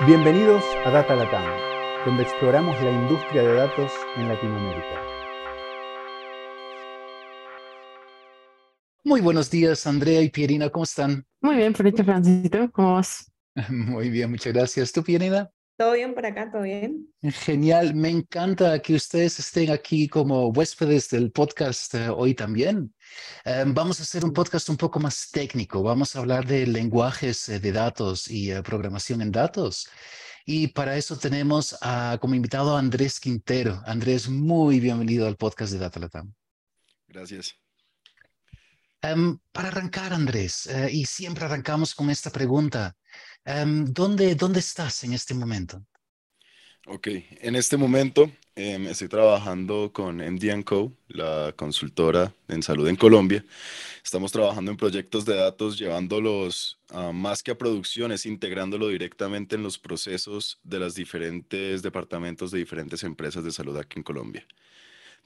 Bienvenidos 0.00 0.64
a 0.84 0.90
Data 0.90 1.14
Latam, 1.14 1.44
donde 2.04 2.24
exploramos 2.24 2.74
la 2.82 2.90
industria 2.90 3.42
de 3.42 3.54
datos 3.54 3.92
en 4.16 4.26
Latinoamérica. 4.26 5.00
Muy 9.04 9.20
buenos 9.20 9.48
días, 9.48 9.86
Andrea 9.86 10.20
y 10.20 10.30
Pierina, 10.30 10.68
¿cómo 10.68 10.82
están? 10.82 11.24
Muy 11.40 11.54
bien, 11.54 11.76
Felipe 11.76 12.02
Francisco, 12.02 12.72
¿cómo 12.72 12.94
vas? 12.94 13.32
Muy 13.70 14.10
bien, 14.10 14.32
muchas 14.32 14.52
gracias. 14.52 14.90
¿Tú, 14.90 15.04
Pierina? 15.04 15.48
¿Todo 15.76 15.94
bien 15.94 16.14
por 16.14 16.24
acá? 16.24 16.52
¿Todo 16.52 16.62
bien? 16.62 17.12
Genial, 17.20 17.96
me 17.96 18.08
encanta 18.08 18.78
que 18.80 18.94
ustedes 18.94 19.40
estén 19.40 19.72
aquí 19.72 20.06
como 20.06 20.50
huéspedes 20.50 21.10
del 21.10 21.32
podcast 21.32 21.92
eh, 21.94 22.08
hoy 22.08 22.32
también. 22.32 22.94
Em, 23.44 23.74
vamos 23.74 23.98
a 23.98 24.04
hacer 24.04 24.24
un 24.24 24.32
podcast 24.32 24.68
un 24.68 24.76
poco 24.76 25.00
más 25.00 25.30
técnico, 25.32 25.82
vamos 25.82 26.14
a 26.14 26.20
hablar 26.20 26.46
de 26.46 26.64
lenguajes 26.68 27.48
eh, 27.48 27.58
de 27.58 27.72
datos 27.72 28.30
y 28.30 28.52
eh, 28.52 28.62
programación 28.62 29.20
en 29.20 29.32
datos. 29.32 29.88
Y 30.46 30.68
para 30.68 30.96
eso 30.96 31.18
tenemos 31.18 31.76
como 32.20 32.34
invitado 32.34 32.76
a 32.76 32.78
Andrés 32.78 33.18
Quintero. 33.18 33.82
Andrés, 33.86 34.28
muy 34.28 34.78
bienvenido 34.78 35.26
al 35.26 35.36
podcast 35.36 35.72
de 35.72 35.78
Data 35.78 35.98
Latam. 35.98 36.34
Gracias. 37.08 37.54
Em, 39.00 39.38
para 39.50 39.68
arrancar, 39.68 40.12
Andrés, 40.12 40.68
y 40.92 41.06
siempre 41.06 41.46
arrancamos 41.46 41.94
con 41.94 42.10
esta 42.10 42.30
pregunta. 42.30 42.94
Em, 43.44 43.84
¿dónde, 43.92 44.34
¿Dónde 44.34 44.60
estás 44.60 45.04
en 45.04 45.12
este 45.12 45.34
momento? 45.34 45.84
Ok, 46.86 47.08
en 47.40 47.56
este 47.56 47.76
momento 47.78 48.30
em, 48.54 48.86
estoy 48.86 49.08
trabajando 49.08 49.90
con 49.92 50.20
MD 50.20 50.62
Co, 50.64 50.92
la 51.08 51.52
consultora 51.56 52.34
en 52.48 52.62
salud 52.62 52.86
en 52.88 52.96
Colombia. 52.96 53.44
Estamos 54.04 54.32
trabajando 54.32 54.70
en 54.70 54.76
proyectos 54.76 55.24
de 55.24 55.34
datos, 55.34 55.78
llevándolos 55.78 56.78
más 57.14 57.42
que 57.42 57.52
a 57.52 57.58
producciones, 57.58 58.26
integrándolo 58.26 58.88
directamente 58.88 59.56
en 59.56 59.62
los 59.62 59.78
procesos 59.78 60.60
de 60.62 60.78
los 60.78 60.94
diferentes 60.94 61.82
departamentos 61.82 62.50
de 62.50 62.58
diferentes 62.58 63.02
empresas 63.02 63.44
de 63.44 63.52
salud 63.52 63.76
aquí 63.78 63.98
en 63.98 64.02
Colombia. 64.04 64.46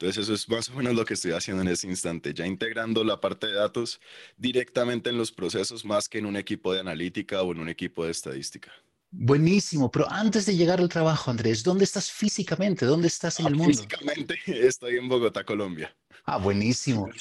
Entonces 0.01 0.25
eso 0.25 0.35
es 0.35 0.49
más 0.49 0.69
o 0.69 0.75
menos 0.75 0.95
lo 0.95 1.05
que 1.05 1.15
estoy 1.15 1.33
haciendo 1.33 1.63
en 1.63 1.69
este 1.69 1.89
instante, 1.89 2.33
ya 2.33 2.47
integrando 2.47 3.03
la 3.03 3.21
parte 3.21 3.49
de 3.49 3.55
datos 3.55 4.01
directamente 4.37 5.11
en 5.11 5.19
los 5.19 5.33
procesos 5.33 5.85
más 5.85 6.09
que 6.09 6.19
en 6.19 6.27
un 6.27 6.37
equipo 6.37 6.73
de 6.73 6.79
analítica 6.79 7.43
o 7.43 7.51
en 7.51 7.59
un 7.59 7.69
equipo 7.69 8.05
de 8.05 8.13
estadística. 8.13 8.71
Buenísimo, 9.11 9.91
pero 9.91 10.09
antes 10.09 10.47
de 10.47 10.55
llegar 10.55 10.79
al 10.79 10.89
trabajo, 10.89 11.33
Andrés, 11.33 11.65
¿dónde 11.65 11.83
estás 11.83 12.13
físicamente? 12.13 12.87
¿Dónde 12.87 13.09
estás 13.09 13.41
en 13.41 13.47
el 13.47 13.57
mundo? 13.57 13.73
Físicamente 13.73 14.39
estoy 14.47 14.99
en 14.99 15.09
Bogotá, 15.09 15.43
Colombia. 15.45 15.93
Ah, 16.25 16.37
buenísimo. 16.37 17.09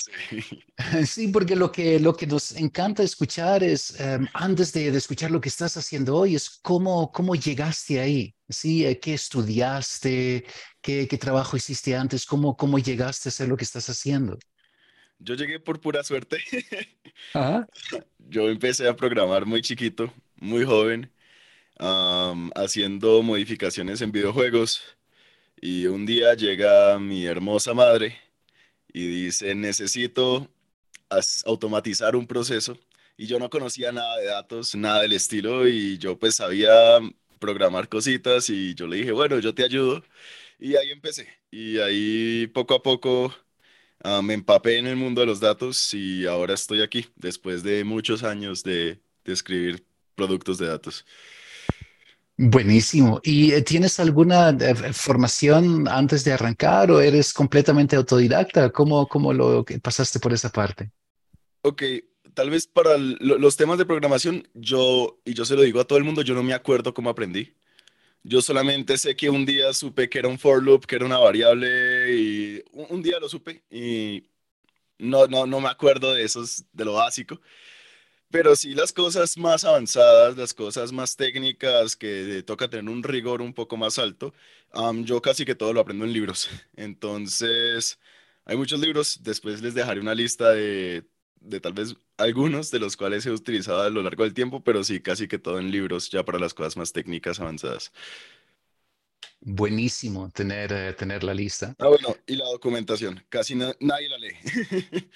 Sí. 1.06 1.30
porque 1.30 1.56
lo 1.56 1.72
que, 1.72 2.00
lo 2.00 2.16
que 2.16 2.28
nos 2.28 2.52
encanta 2.52 3.02
escuchar 3.02 3.64
es, 3.64 4.00
em, 4.00 4.28
antes 4.34 4.72
de, 4.74 4.90
escuchar 4.90 5.32
lo 5.32 5.42
que 5.42 5.50
estás 5.50 5.78
haciendo 5.78 6.16
hoy, 6.16 6.36
es 6.36 6.50
cómo, 6.62 7.12
cómo 7.12 7.34
llegaste 7.34 8.00
ahí, 8.00 8.36
¿sí? 8.48 8.86
Eh, 8.86 9.00
¿Qué 9.00 9.16
estudiaste? 9.16 10.46
¿Qué, 10.88 11.06
qué 11.06 11.18
trabajo 11.18 11.58
hiciste 11.58 11.98
antes? 11.98 12.26
¿Cómo, 12.26 12.56
¿Cómo 12.56 12.80
llegaste 12.80 13.28
a 13.28 13.32
hacer 13.32 13.50
lo 13.50 13.58
que 13.58 13.66
estás 13.66 13.90
haciendo? 13.90 14.40
Yo 15.20 15.36
llegué 15.36 15.60
por 15.60 15.82
pura 15.82 16.02
suerte. 16.02 16.38
Yo 18.30 18.48
empecé 18.48 18.88
a 18.88 18.96
programar 18.96 19.46
muy 19.46 19.62
chiquito, 19.62 20.14
muy 20.38 20.64
joven 20.64 21.12
haciendo 22.56 23.22
modificaciones 23.22 24.00
en 24.00 24.14
videojuegos 24.14 24.82
y 25.60 25.88
un 25.88 26.06
día 26.06 26.34
llega 26.36 26.98
mi 27.00 27.26
hermosa 27.26 27.74
madre 27.74 28.18
y 28.94 29.08
dice, 29.08 29.56
necesito 29.56 30.50
automatizar 31.44 32.16
un 32.16 32.28
proceso 32.28 32.78
y 33.18 33.28
yo 33.28 33.40
no 33.40 33.50
conocía 33.50 33.92
nada 33.92 34.18
de 34.20 34.28
datos, 34.28 34.74
nada 34.74 35.02
del 35.02 35.12
estilo 35.12 35.68
y 35.68 35.98
yo 35.98 36.18
pues 36.18 36.36
sabía 36.36 36.72
programar 37.40 37.90
cositas 37.90 38.50
y 38.50 38.74
yo 38.74 38.88
le 38.88 38.98
dije, 38.98 39.12
bueno, 39.12 39.38
yo 39.40 39.54
te 39.54 39.66
ayudo 39.66 40.02
y 40.60 40.76
ahí 40.76 40.92
empecé 40.92 41.28
y 41.52 41.80
ahí 41.80 42.48
poco 42.48 42.76
a 42.76 42.84
poco 42.84 43.34
me 44.24 44.34
empapé 44.34 44.78
en 44.78 44.88
el 44.88 44.96
mundo 44.96 45.22
de 45.22 45.28
los 45.28 45.40
datos 45.40 45.94
y 45.94 46.26
ahora 46.26 46.54
estoy 46.54 46.82
aquí 46.82 47.08
después 47.16 47.64
de 47.64 47.84
muchos 47.84 48.24
años 48.24 48.64
de, 48.64 49.02
de 49.26 49.34
escribir 49.34 49.86
productos 50.16 50.58
de 50.58 50.68
datos. 50.68 51.06
Buenísimo. 52.40 53.20
¿Y 53.24 53.52
eh, 53.52 53.64
tienes 53.64 54.00
alguna 54.00 54.50
eh, 54.50 54.94
formación 54.94 55.88
antes 55.88 56.24
de 56.24 56.34
arrancar 56.34 56.92
o 56.92 57.02
eres 57.02 57.34
completamente 57.34 57.96
autodidacta? 57.96 58.70
¿Cómo, 58.70 59.08
cómo 59.08 59.34
lo 59.34 59.66
pasaste 59.82 60.20
por 60.20 60.34
esa 60.34 60.50
parte? 60.50 60.92
Ok, 61.64 61.82
tal 62.36 62.52
vez 62.52 62.68
para 62.68 62.96
los 62.98 63.58
temas 63.58 63.80
de 63.80 63.88
programación, 63.88 64.48
yo, 64.54 65.20
y 65.26 65.34
yo 65.34 65.46
se 65.46 65.56
lo 65.56 65.64
digo 65.64 65.80
a 65.80 65.86
todo 65.86 65.98
el 65.98 66.04
mundo, 66.04 66.22
yo 66.22 66.36
no 66.36 66.44
me 66.44 66.54
acuerdo 66.54 66.94
cómo 66.94 67.10
aprendí. 67.10 67.57
Yo 68.24 68.42
solamente 68.42 68.98
sé 68.98 69.16
que 69.16 69.30
un 69.30 69.46
día 69.46 69.74
supe 69.74 70.10
que 70.10 70.20
era 70.20 70.28
un 70.28 70.40
for 70.40 70.62
loop, 70.62 70.86
que 70.86 70.96
era 70.98 71.06
una 71.06 71.18
variable, 71.20 72.14
y 72.16 72.64
un, 72.74 73.02
día 73.02 73.20
lo 73.20 73.30
supe 73.30 73.64
y 73.70 74.24
no, 75.00 75.28
no, 75.28 75.46
no 75.48 75.62
me 75.62 75.70
acuerdo 75.70 76.14
de 76.14 76.24
esos, 76.24 76.66
de 76.74 76.86
lo 76.86 76.94
básico. 76.94 77.40
Pero 78.30 78.56
sí 78.56 78.74
las 78.74 78.92
cosas 78.92 79.38
más 79.38 79.64
avanzadas, 79.64 80.36
las 80.38 80.54
cosas 80.54 80.92
más 80.92 81.16
técnicas 81.16 81.96
que 81.96 82.44
toca 82.46 82.70
tener 82.70 82.92
un 82.92 83.04
rigor 83.04 83.42
un 83.42 83.54
poco 83.54 83.78
más 83.78 83.98
alto, 84.00 84.34
yo 85.04 85.22
casi 85.22 85.46
que 85.46 85.56
todo 85.56 85.74
lo 85.74 85.80
aprendo 85.82 86.06
en 86.06 86.14
libros. 86.14 86.50
Entonces, 86.76 88.00
hay 88.46 88.58
muchos 88.58 88.80
libros, 88.80 89.24
después 89.24 89.62
les 89.62 89.74
dejaré 89.74 90.02
una 90.02 90.16
lista 90.16 90.50
de, 90.52 91.06
de 91.42 91.60
tal 91.60 91.74
vez 91.74 91.96
algunos 92.18 92.72
de 92.72 92.80
los 92.80 92.98
cuales 92.98 93.26
he 93.26 93.32
utilizado 93.32 93.82
a 93.82 93.90
lo 93.90 94.02
largo 94.02 94.24
del 94.24 94.34
tiempo, 94.34 94.64
pero 94.64 94.84
sí 94.84 95.00
casi 95.00 95.28
que 95.28 95.40
todo 95.40 95.60
en 95.60 95.72
libros 95.72 96.10
ya 96.10 96.24
para 96.26 96.40
las 96.40 96.54
cosas 96.54 96.78
más 96.78 96.92
técnicas 96.94 97.40
avanzadas. 97.40 97.92
Buenísimo 99.40 100.30
tener, 100.32 100.74
eh, 100.74 100.94
tener 100.94 101.24
la 101.24 101.34
lista. 101.34 101.76
Ah, 101.80 101.88
bueno, 101.88 102.16
y 102.26 102.36
la 102.36 102.46
documentación, 102.46 103.24
casi 103.30 103.56
nadie 103.56 104.10
la 104.10 104.18
lee. 104.18 104.36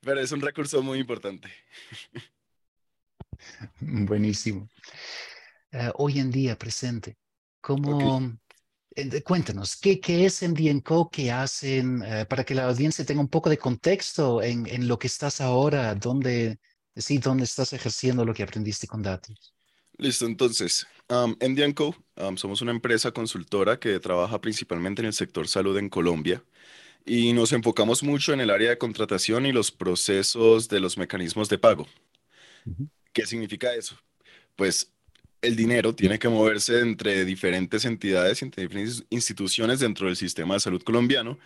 Pero 0.00 0.20
es 0.20 0.32
un 0.32 0.40
recurso 0.40 0.82
muy 0.82 0.98
importante. 0.98 1.50
Buenísimo. 3.80 4.68
Eh, 5.72 5.90
hoy 5.96 6.18
en 6.18 6.30
día, 6.30 6.56
presente, 6.56 7.16
¿cómo, 7.60 8.38
cuéntanos, 9.24 9.76
¿qué, 9.76 10.00
¿qué, 10.00 10.26
es 10.26 10.42
MDNCO? 10.42 11.10
¿Qué 11.10 11.30
hacen? 11.30 12.02
Eh, 12.04 12.26
para 12.26 12.44
que 12.44 12.54
la 12.54 12.66
audiencia 12.68 13.04
tenga 13.04 13.20
un 13.20 13.28
poco 13.28 13.50
de 13.50 13.58
contexto 13.58 14.42
en, 14.42 14.66
en 14.66 14.88
lo 14.88 14.98
que 14.98 15.06
estás 15.06 15.40
ahora, 15.40 15.94
dónde, 15.94 16.58
sí, 16.96 17.18
dónde 17.18 17.44
estás 17.44 17.72
ejerciendo 17.72 18.24
lo 18.24 18.34
que 18.34 18.42
aprendiste 18.42 18.86
con 18.86 19.02
datos. 19.02 19.54
Listo, 20.00 20.24
entonces, 20.24 20.86
um, 21.10 21.36
MDNCO 21.40 21.94
somos 22.36 22.62
una 22.62 22.70
empresa 22.70 23.12
consultora 23.12 23.78
que 23.78 24.00
trabaja 24.00 24.40
principalmente 24.40 25.02
en 25.02 25.06
el 25.06 25.12
sector 25.12 25.46
salud 25.46 25.76
en 25.76 25.90
Colombia 25.90 26.42
y 27.04 27.32
nos 27.32 27.52
enfocamos 27.52 28.02
mucho 28.02 28.32
en 28.32 28.40
el 28.40 28.50
área 28.50 28.70
de 28.70 28.78
contratación 28.78 29.44
y 29.44 29.52
los 29.52 29.70
procesos 29.70 30.68
de 30.68 30.80
los 30.80 30.96
mecanismos 30.96 31.48
de 31.48 31.58
pago. 31.58 31.86
¿Qué 33.12 33.26
significa 33.26 33.74
eso? 33.74 33.96
Pues 34.56 34.92
el 35.42 35.56
dinero 35.56 35.94
tiene 35.94 36.18
que 36.18 36.28
moverse 36.28 36.80
entre 36.80 37.24
diferentes 37.24 37.84
entidades, 37.84 38.42
entre 38.42 38.62
diferentes 38.62 39.04
instituciones 39.10 39.80
dentro 39.80 40.06
del 40.06 40.16
sistema 40.16 40.54
de 40.54 40.60
salud 40.60 40.82
colombiano 40.82 41.38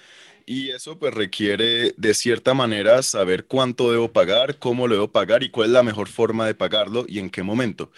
y 0.47 0.71
eso 0.71 0.99
pues 0.99 1.15
requiere 1.15 1.95
de 1.97 2.15
cierta 2.15 2.55
manera 2.55 3.03
saber 3.03 3.47
cuánto 3.47 3.91
debo 3.91 4.13
pagar, 4.13 4.59
cómo 4.59 4.87
lo 4.87 4.95
debo 4.95 5.11
pagar 5.11 5.43
y 5.43 5.51
cuál 5.51 5.69
es 5.69 5.73
la 5.73 5.83
mejor 5.83 6.09
forma 6.09 6.47
de 6.47 6.55
pagarlo 6.55 7.07
y 7.09 7.19
en 7.19 7.31
qué 7.31 7.43
momento. 7.43 7.91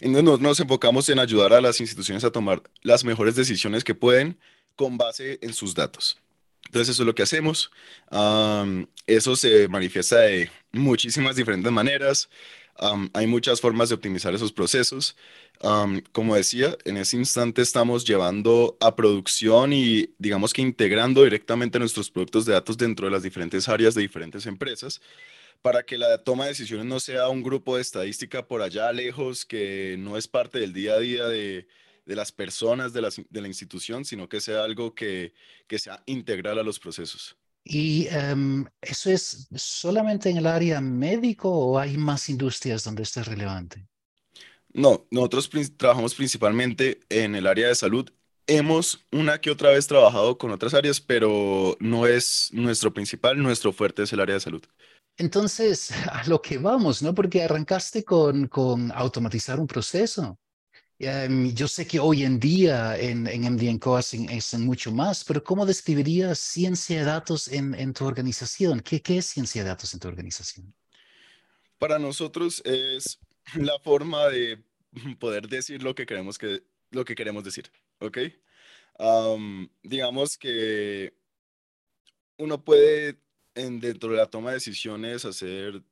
Entonces 0.00 0.40
nos 0.40 0.60
enfocamos 0.60 1.08
en 1.08 1.18
ayudar 1.20 1.52
a 1.52 1.60
las 1.60 1.80
instituciones 1.80 2.24
a 2.24 2.32
tomar 2.32 2.62
las 2.82 3.04
mejores 3.04 3.36
decisiones 3.36 3.84
que 3.84 3.94
pueden 3.94 4.38
con 4.74 4.98
base 4.98 5.38
en 5.42 5.52
sus 5.52 5.74
datos. 5.74 6.18
Entonces 6.66 6.94
eso 6.94 7.02
es 7.02 7.06
lo 7.06 7.14
que 7.14 7.22
hacemos. 7.22 7.70
eso 9.06 9.36
se 9.36 9.68
manifiesta 9.68 10.20
de 10.20 10.50
muchísimas 10.72 11.36
diferentes 11.36 11.70
maneras. 11.70 12.28
Hay 13.12 13.26
muchas 13.26 13.60
formas 13.60 13.88
de 13.88 13.94
optimizar 13.94 14.34
esos 14.34 14.52
procesos. 14.52 15.16
como 16.12 16.34
decía, 16.34 16.76
en 16.84 16.96
ese 16.96 17.16
instante 17.16 17.62
estamos 17.62 18.04
llevando 18.04 18.76
a 18.80 18.96
producción 18.96 19.72
y 19.72 20.10
digamos 20.18 20.52
que 20.52 20.62
integrando 20.62 21.24
directamente 21.24 21.78
nuestros 21.78 22.10
productos 22.10 22.44
de 22.46 22.54
datos 22.54 22.76
dentro 22.76 23.06
de 23.06 23.12
las 23.12 23.22
diferentes 23.22 23.68
áreas 23.68 23.94
de 23.94 24.02
diferentes 24.02 24.46
empresas 24.46 25.00
para 25.62 25.84
que 25.84 25.98
la 25.98 26.18
toma 26.18 26.44
de 26.44 26.50
decisiones 26.50 26.86
no 26.86 26.98
sea 27.00 27.28
un 27.28 27.42
grupo 27.42 27.76
de 27.76 27.82
estadística 27.82 28.46
por 28.46 28.62
allá 28.62 28.92
lejos 28.92 29.44
que 29.44 29.96
no 29.98 30.16
es 30.16 30.26
parte 30.28 30.58
del 30.58 30.72
día 30.72 30.94
a 30.94 30.98
día 30.98 31.28
de, 31.28 31.68
las 32.06 32.32
personas 32.32 32.92
de 32.92 33.00
la, 33.00 33.48
institución, 33.48 34.04
sino 34.04 34.28
que 34.28 34.40
sea 34.40 34.64
algo 34.64 34.94
que 34.94 35.32
sea 35.78 36.02
integral 36.06 36.58
a 36.58 36.64
los 36.64 36.80
procesos. 36.80 37.36
¿Y 37.64 38.08
em, 38.08 38.66
eso 38.80 39.10
es 39.10 39.48
solamente 39.54 40.30
en 40.30 40.36
el 40.38 40.46
área 40.46 40.80
médico 40.80 41.50
o 41.50 41.78
hay 41.78 41.96
más 41.96 42.28
industrias 42.28 42.84
donde 42.84 43.04
esto 43.04 43.20
es 43.20 43.26
relevante? 43.26 43.86
No, 44.72 45.06
nosotros 45.10 45.50
trabajamos 45.76 46.14
principalmente 46.14 47.00
en 47.08 47.34
el 47.34 47.46
área 47.46 47.68
de 47.68 47.74
salud. 47.74 48.08
Hemos 48.46 49.06
una 49.12 49.40
que 49.40 49.50
otra 49.50 49.70
vez 49.70 49.86
trabajado 49.86 50.38
con 50.38 50.50
otras 50.50 50.74
áreas, 50.74 51.00
pero 51.00 51.76
no 51.78 52.06
es 52.06 52.50
nuestro 52.52 52.92
principal, 52.92 53.40
nuestro 53.40 53.72
fuerte 53.72 54.02
es 54.02 54.12
el 54.12 54.20
área 54.20 54.34
de 54.34 54.40
salud. 54.40 54.62
Entonces, 55.16 55.92
a 56.10 56.26
lo 56.26 56.40
que 56.40 56.58
vamos, 56.58 57.02
¿no? 57.02 57.14
Porque 57.14 57.42
arrancaste 57.42 58.04
con, 58.04 58.48
con 58.48 58.90
automatizar 58.92 59.60
un 59.60 59.66
proceso. 59.66 60.38
Em, 61.04 61.52
yo 61.52 61.66
sé 61.66 61.84
que 61.84 61.98
hoy 61.98 62.22
en 62.22 62.38
día 62.38 62.96
en, 62.96 63.26
en 63.26 63.42
MDNCO 63.42 63.96
hacen, 63.96 64.30
hacen 64.30 64.64
mucho 64.64 64.92
más, 64.92 65.24
pero 65.24 65.42
¿cómo 65.42 65.66
describirías 65.66 66.38
ciencia 66.38 67.00
de 67.00 67.04
datos 67.04 67.48
en, 67.48 67.74
en 67.74 67.92
tu 67.92 68.06
organización? 68.06 68.78
¿Qué, 68.78 69.02
¿Qué 69.02 69.18
es 69.18 69.26
ciencia 69.26 69.64
de 69.64 69.70
datos 69.70 69.92
en 69.94 69.98
tu 69.98 70.06
organización? 70.06 70.72
Para 71.78 71.98
nosotros 71.98 72.62
es 72.64 73.18
la 73.56 73.80
forma 73.80 74.28
de 74.28 74.62
poder 75.18 75.48
decir 75.48 75.82
lo 75.82 75.92
que 75.96 76.06
queremos, 76.06 76.38
que, 76.38 76.62
lo 76.92 77.04
que 77.04 77.16
queremos 77.16 77.42
decir, 77.42 77.72
¿ok? 77.98 78.18
Am, 79.00 79.68
digamos 79.82 80.38
que 80.38 81.16
uno 82.36 82.62
puede 82.64 83.18
en, 83.56 83.80
dentro 83.80 84.10
de 84.12 84.18
la 84.18 84.30
toma 84.30 84.50
de 84.50 84.58
decisiones 84.58 85.24
hacer, 85.24 85.82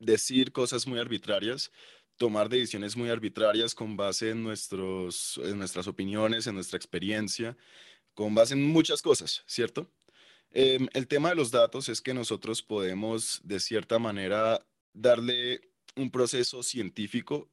decir 0.00 0.50
cosas 0.50 0.84
muy 0.84 0.98
arbitrarias, 0.98 1.70
tomar 2.22 2.48
decisiones 2.48 2.96
muy 2.96 3.10
arbitrarias 3.10 3.74
con 3.74 3.96
base 3.96 4.30
en, 4.30 4.44
nuestros, 4.44 5.40
en 5.42 5.58
nuestras 5.58 5.88
opiniones, 5.88 6.46
en 6.46 6.54
nuestra 6.54 6.76
experiencia, 6.76 7.56
con 8.14 8.32
base 8.32 8.54
en 8.54 8.62
muchas 8.62 9.02
cosas, 9.02 9.42
¿cierto? 9.44 9.90
Em, 10.52 10.86
el 10.92 11.08
tema 11.08 11.30
de 11.30 11.34
los 11.34 11.50
datos 11.50 11.88
es 11.88 12.00
que 12.00 12.14
nosotros 12.14 12.62
podemos, 12.62 13.40
de 13.42 13.58
cierta 13.58 13.98
manera, 13.98 14.64
darle 14.92 15.62
un 15.96 16.12
proceso 16.12 16.62
científico 16.62 17.50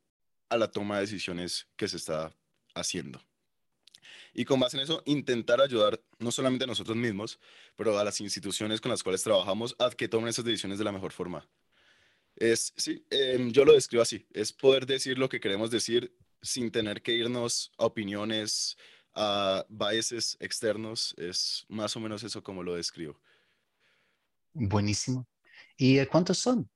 a 0.50 0.58
la 0.58 0.70
toma 0.70 0.98
de 0.98 1.02
decisiones 1.02 1.66
que 1.76 1.88
se 1.88 1.98
está 1.98 2.32
haciendo. 2.76 3.20
Y 4.36 4.46
con 4.46 4.60
base 4.60 4.78
en 4.78 4.84
eso, 4.84 5.02
intentar 5.08 5.62
ayudar 5.62 6.00
no 6.20 6.30
solamente 6.30 6.66
a 6.66 6.68
nosotros 6.68 6.96
mismos, 6.96 7.40
pero 7.76 7.98
a 7.98 8.04
las 8.04 8.22
instituciones 8.22 8.82
con 8.82 8.92
las 8.92 9.02
cuales 9.02 9.24
trabajamos 9.24 9.76
a 9.80 9.90
que 9.90 10.08
tomen 10.08 10.28
esas 10.28 10.46
decisiones 10.46 10.78
de 10.78 10.84
la 10.84 10.92
mejor 10.92 11.12
forma. 11.12 11.50
Es, 12.40 12.74
sí, 12.78 13.06
em, 13.10 13.52
yo 13.52 13.66
lo 13.66 13.74
describo 13.74 14.02
así, 14.02 14.26
es 14.32 14.54
poder 14.54 14.86
decir 14.86 15.18
lo 15.18 15.28
que 15.28 15.42
queremos 15.42 15.70
decir 15.72 16.16
sin 16.42 16.72
tener 16.72 17.02
que 17.02 17.12
irnos 17.12 17.74
a 17.78 17.86
opiniones, 17.86 18.78
a 19.14 19.66
biases 19.68 20.38
externos, 20.40 21.14
es 21.18 21.66
más 21.68 21.98
o 21.98 22.00
menos 22.00 22.24
eso 22.24 22.42
como 22.42 22.64
lo 22.64 22.76
describo. 22.76 23.20
Buenísimo. 24.54 25.28
¿Y 25.76 26.00
eh, 26.00 26.08
cuántos 26.08 26.38
son? 26.38 26.70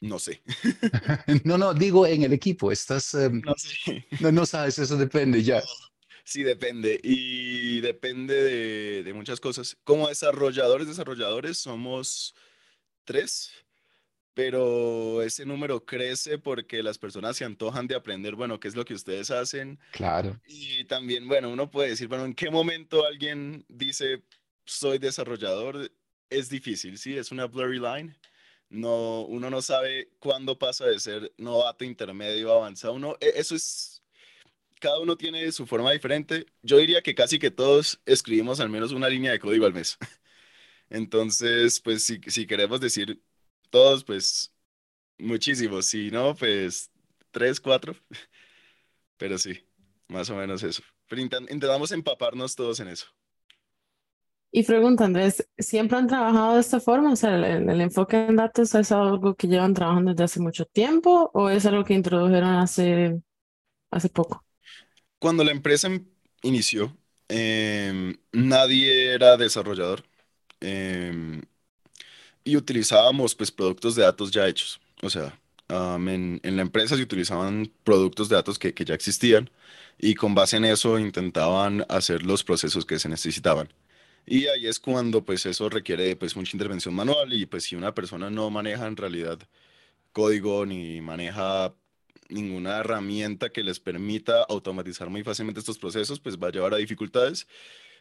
No 0.00 0.20
sé, 0.20 0.42
No, 1.44 1.58
no, 1.58 1.74
digo 1.74 2.06
en 2.06 2.22
el 2.22 2.32
equipo. 2.32 2.70
Estás, 2.70 3.14
em, 3.14 3.40
no 3.44 3.54
sé. 3.56 4.06
no, 4.20 4.30
no 4.30 4.46
sabes, 4.46 4.78
eso 4.78 4.96
depende 4.96 5.42
ya. 5.42 5.60
Sí, 6.24 6.44
depende. 6.44 7.00
Y 7.02 7.80
depende 7.80 8.34
de, 8.34 9.02
de 9.02 9.14
muchas 9.14 9.40
cosas. 9.40 9.76
Como 9.82 10.08
desarrolladores, 10.08 10.86
desarrolladores, 10.86 11.58
somos 11.58 12.34
tres, 13.04 13.52
pero 14.34 15.22
ese 15.22 15.44
número 15.44 15.84
crece 15.84 16.38
porque 16.38 16.82
las 16.82 16.98
personas 16.98 17.36
se 17.36 17.44
antojan 17.44 17.86
de 17.86 17.94
aprender, 17.94 18.34
bueno, 18.34 18.58
qué 18.60 18.68
es 18.68 18.76
lo 18.76 18.84
que 18.84 18.94
ustedes 18.94 19.30
hacen. 19.30 19.78
Claro. 19.90 20.40
Y 20.46 20.84
también, 20.84 21.28
bueno, 21.28 21.50
uno 21.50 21.70
puede 21.70 21.90
decir, 21.90 22.08
bueno, 22.08 22.24
¿en 22.24 22.34
qué 22.34 22.50
momento 22.50 23.04
alguien 23.06 23.64
dice, 23.68 24.22
soy 24.64 24.98
desarrollador? 24.98 25.92
Es 26.30 26.48
difícil, 26.48 26.98
¿sí? 26.98 27.16
Es 27.16 27.30
una 27.30 27.46
blurry 27.46 27.78
line. 27.78 28.16
No, 28.70 29.22
uno 29.26 29.50
no 29.50 29.60
sabe 29.60 30.10
cuándo 30.18 30.58
pasa 30.58 30.86
de 30.86 30.98
ser 30.98 31.32
novato, 31.36 31.84
intermedio, 31.84 32.52
avanzado. 32.54 32.94
Uno, 32.94 33.16
e- 33.20 33.34
eso 33.36 33.54
es, 33.54 34.02
cada 34.80 34.98
uno 35.00 35.16
tiene 35.16 35.52
su 35.52 35.66
forma 35.66 35.92
diferente. 35.92 36.46
Yo 36.62 36.78
diría 36.78 37.02
que 37.02 37.14
casi 37.14 37.38
que 37.38 37.50
todos 37.50 38.00
escribimos 38.06 38.60
al 38.60 38.70
menos 38.70 38.92
una 38.92 39.08
línea 39.08 39.32
de 39.32 39.40
código 39.40 39.66
al 39.66 39.74
mes. 39.74 39.98
Entonces, 40.90 41.80
pues 41.80 42.04
si, 42.04 42.20
si 42.28 42.46
queremos 42.46 42.80
decir 42.80 43.22
todos, 43.72 44.04
pues 44.04 44.54
muchísimos. 45.18 45.86
Si 45.86 46.10
no, 46.12 46.34
pues 46.36 46.90
tres, 47.32 47.60
cuatro. 47.60 47.94
Pero 49.16 49.38
sí, 49.38 49.58
más 50.08 50.30
o 50.30 50.36
menos 50.36 50.62
eso. 50.62 50.82
Pero 51.08 51.22
intent- 51.22 51.50
intentamos 51.52 51.92
empaparnos 51.92 52.54
todos 52.56 52.80
en 52.80 52.88
eso. 52.88 53.06
Y 54.54 54.64
pregunta, 54.64 55.04
Andrés, 55.06 55.48
¿siempre 55.58 55.96
han 55.98 56.06
trabajado 56.08 56.54
de 56.54 56.60
esta 56.60 56.78
forma? 56.80 57.12
O 57.12 57.16
sea, 57.16 57.34
el, 57.36 57.44
el 57.70 57.80
enfoque 57.80 58.18
en 58.26 58.36
datos 58.36 58.74
es 58.74 58.92
algo 58.92 59.34
que 59.34 59.48
llevan 59.48 59.72
trabajando 59.74 60.10
desde 60.12 60.24
hace 60.24 60.40
mucho 60.40 60.66
tiempo 60.66 61.30
o 61.32 61.48
es 61.48 61.64
algo 61.66 61.84
que 61.84 61.94
introdujeron 61.94 62.50
hace, 62.56 63.22
hace 63.90 64.08
poco? 64.10 64.44
Cuando 65.18 65.44
la 65.44 65.52
empresa 65.52 65.86
em- 65.88 66.06
inició, 66.42 66.96
em, 67.28 68.16
nadie 68.32 69.14
era 69.14 69.36
desarrollador 69.36 70.04
em, 70.60 71.42
y 72.44 72.56
utilizábamos 72.56 73.34
pues 73.34 73.50
productos 73.50 73.94
de 73.94 74.02
datos 74.02 74.30
ya 74.30 74.48
hechos. 74.48 74.80
O 75.02 75.10
sea, 75.10 75.38
am, 75.68 76.08
en, 76.08 76.40
en 76.42 76.56
la 76.56 76.62
empresa 76.62 76.96
se 76.96 77.02
utilizaban 77.02 77.70
productos 77.84 78.28
de 78.28 78.36
datos 78.36 78.58
que, 78.58 78.74
que 78.74 78.84
ya 78.84 78.94
existían 78.94 79.50
y 79.98 80.14
con 80.14 80.34
base 80.34 80.56
en 80.56 80.64
eso 80.64 80.98
intentaban 80.98 81.84
hacer 81.88 82.24
los 82.24 82.44
procesos 82.44 82.84
que 82.84 82.98
se 82.98 83.08
necesitaban. 83.08 83.72
Y 84.26 84.46
ahí 84.46 84.66
es 84.66 84.78
cuando 84.80 85.24
pues 85.24 85.46
eso 85.46 85.68
requiere 85.68 86.14
pues 86.16 86.36
mucha 86.36 86.56
intervención 86.56 86.94
manual 86.94 87.32
y 87.32 87.46
pues 87.46 87.64
si 87.64 87.76
una 87.76 87.94
persona 87.94 88.30
no 88.30 88.50
maneja 88.50 88.86
en 88.86 88.96
realidad 88.96 89.38
código 90.12 90.66
ni 90.66 91.00
maneja 91.00 91.74
ninguna 92.28 92.78
herramienta 92.78 93.50
que 93.50 93.62
les 93.62 93.80
permita 93.80 94.42
automatizar 94.44 95.10
muy 95.10 95.22
fácilmente 95.22 95.60
estos 95.60 95.78
procesos, 95.78 96.20
pues 96.20 96.38
va 96.38 96.48
a 96.48 96.52
llevar 96.52 96.74
a 96.74 96.78
dificultades. 96.78 97.46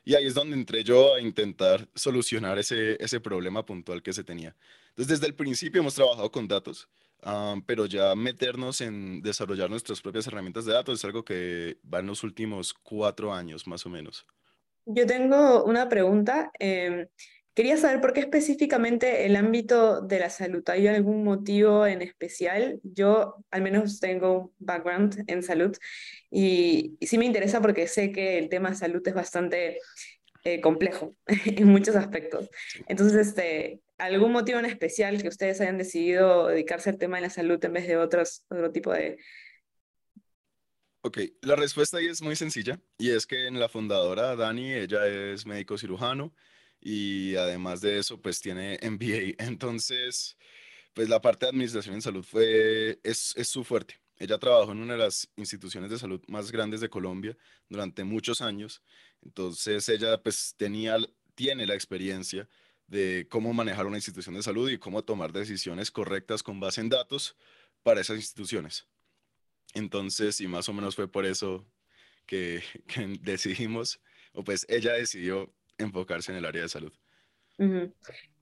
Y 0.03 0.15
ahí 0.15 0.25
es 0.25 0.33
donde 0.33 0.55
entré 0.55 0.83
yo 0.83 1.15
a 1.15 1.21
intentar 1.21 1.87
solucionar 1.95 2.57
ese, 2.57 3.01
ese 3.03 3.19
problema 3.19 3.65
puntual 3.65 4.01
que 4.01 4.13
se 4.13 4.23
tenía. 4.23 4.55
Entonces, 4.89 5.19
desde 5.19 5.27
el 5.27 5.35
principio 5.35 5.81
hemos 5.81 5.95
trabajado 5.95 6.31
con 6.31 6.47
datos, 6.47 6.89
ah, 7.21 7.55
pero 7.65 7.85
ya 7.85 8.15
meternos 8.15 8.81
en 8.81 9.21
desarrollar 9.21 9.69
nuestras 9.69 10.01
propias 10.01 10.27
herramientas 10.27 10.65
de 10.65 10.73
datos 10.73 10.99
es 10.99 11.05
algo 11.05 11.23
que 11.23 11.77
va 11.91 11.99
en 11.99 12.07
los 12.07 12.23
últimos 12.23 12.73
cuatro 12.73 13.33
años, 13.33 13.67
más 13.67 13.85
o 13.85 13.89
menos. 13.89 14.25
Yo 14.85 15.05
tengo 15.05 15.63
una 15.63 15.87
pregunta. 15.87 16.51
em, 16.59 17.07
quería 17.53 17.77
saber 17.77 18.01
por 18.01 18.13
qué 18.13 18.21
específicamente 18.21 19.25
el 19.25 19.35
ámbito 19.35 20.01
de 20.01 20.19
la 20.19 20.29
salud. 20.29 20.63
¿Hay 20.69 20.87
algún 20.87 21.23
motivo 21.23 21.85
en 21.85 22.01
especial? 22.01 22.79
Yo 22.83 23.43
al 23.51 23.61
menos 23.61 23.99
tengo 23.99 24.39
un 24.39 24.51
background 24.59 25.23
en 25.27 25.43
salud 25.43 25.75
y, 26.29 26.95
y 26.99 27.07
sí 27.07 27.17
me 27.17 27.25
interesa 27.25 27.61
porque 27.61 27.87
sé 27.87 28.11
que 28.11 28.37
el 28.37 28.49
tema 28.49 28.69
de 28.69 28.75
salud 28.75 29.05
es 29.05 29.13
bastante 29.13 29.79
eh, 30.43 30.59
complejo 30.59 31.15
en 31.27 31.67
muchos 31.67 31.95
aspectos. 31.95 32.49
Entonces, 32.87 33.27
este, 33.27 33.79
¿algún 33.99 34.31
motivo 34.31 34.57
en 34.57 34.65
especial 34.65 35.21
que 35.21 35.27
ustedes 35.27 35.61
hayan 35.61 35.77
decidido 35.77 36.47
dedicarse 36.47 36.89
al 36.89 36.97
tema 36.97 37.17
de 37.17 37.23
la 37.23 37.29
salud 37.29 37.63
en 37.63 37.73
vez 37.73 37.87
de 37.87 37.97
otros, 37.97 38.43
otro 38.49 38.71
tipo 38.71 38.91
de... 38.91 39.17
Ok, 41.03 41.19
la 41.41 41.55
respuesta 41.55 41.97
ahí 41.97 42.07
es 42.07 42.21
muy 42.21 42.35
sencilla 42.35 42.79
y 42.97 43.11
es 43.11 43.25
que 43.25 43.47
en 43.47 43.59
la 43.59 43.69
fundadora, 43.69 44.35
Dani, 44.35 44.73
ella 44.73 45.05
es 45.07 45.45
médico 45.45 45.77
cirujano 45.77 46.33
y 46.81 47.35
además 47.35 47.79
de 47.81 47.99
eso, 47.99 48.19
pues 48.19 48.41
tiene 48.41 48.79
MBA. 48.81 49.35
Entonces, 49.45 50.37
pues 50.93 51.07
la 51.07 51.21
parte 51.21 51.45
de 51.45 51.51
administración 51.51 51.95
en 51.95 52.01
salud 52.01 52.23
fue, 52.23 52.99
es, 53.03 53.33
es 53.37 53.47
su 53.47 53.63
fuerte. 53.63 54.01
Ella 54.17 54.37
trabajó 54.37 54.71
en 54.71 54.79
una 54.79 54.93
de 54.93 54.99
las 54.99 55.29
instituciones 55.35 55.89
de 55.89 55.97
salud 55.97 56.21
más 56.27 56.51
grandes 56.51 56.81
de 56.81 56.89
Colombia 56.89 57.37
durante 57.69 58.03
muchos 58.03 58.41
años. 58.41 58.81
Entonces, 59.23 59.87
ella 59.89 60.21
pues 60.21 60.55
tenía, 60.57 60.97
tiene 61.35 61.65
la 61.65 61.75
experiencia 61.75 62.49
de 62.87 63.27
cómo 63.29 63.53
manejar 63.53 63.85
una 63.87 63.97
institución 63.97 64.35
de 64.35 64.43
salud 64.43 64.69
y 64.69 64.77
cómo 64.77 65.03
tomar 65.03 65.31
decisiones 65.31 65.91
correctas 65.91 66.43
con 66.43 66.59
base 66.59 66.81
en 66.81 66.89
datos 66.89 67.37
para 67.83 68.01
esas 68.01 68.17
instituciones. 68.17 68.85
Entonces, 69.73 70.41
y 70.41 70.47
más 70.47 70.67
o 70.69 70.73
menos 70.73 70.95
fue 70.95 71.07
por 71.07 71.25
eso 71.25 71.65
que, 72.25 72.63
que 72.87 73.17
decidimos, 73.21 73.99
o 74.33 74.43
pues 74.43 74.65
ella 74.69 74.93
decidió 74.93 75.53
enfocarse 75.83 76.31
en 76.31 76.37
el 76.37 76.45
área 76.45 76.63
de 76.63 76.69
salud. 76.69 76.93
Ujú. 77.57 77.93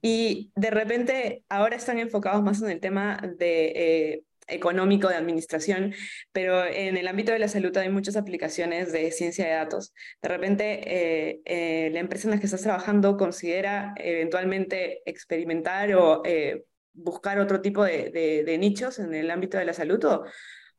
Y 0.02 0.50
de 0.54 0.70
repente 0.70 1.44
ahora 1.48 1.76
están 1.76 1.98
enfocados 1.98 2.42
más 2.42 2.62
en 2.62 2.70
el 2.70 2.80
tema 2.80 3.20
de, 3.38 3.72
eh, 3.74 4.22
económico 4.52 5.08
de 5.08 5.14
administración, 5.14 5.94
pero 6.32 6.64
en 6.66 6.96
el 6.96 7.06
ámbito 7.06 7.30
de 7.30 7.38
la 7.38 7.46
salud 7.48 7.76
hay 7.76 7.88
muchas 7.88 8.16
aplicaciones 8.16 8.92
de 8.92 9.10
ciencia 9.12 9.44
de 9.46 9.52
datos. 9.52 9.92
De 10.22 10.28
repente 10.28 10.80
eh, 10.86 11.40
eh, 11.44 11.90
la 11.92 12.00
empresa 12.00 12.26
en 12.26 12.32
la 12.34 12.40
que 12.40 12.46
estás 12.46 12.62
trabajando 12.62 13.16
considera 13.16 13.94
eventualmente 13.96 15.02
experimentar 15.08 15.94
o 15.94 16.22
eh, 16.24 16.64
buscar 16.92 17.38
otro 17.38 17.60
tipo 17.60 17.84
de, 17.84 18.10
de- 18.10 18.42
de 18.42 18.58
nichos 18.58 18.98
en 18.98 19.14
el 19.14 19.30
ámbito 19.30 19.56
de 19.56 19.66
la 19.66 19.72
salud 19.72 20.02
o, 20.04 20.24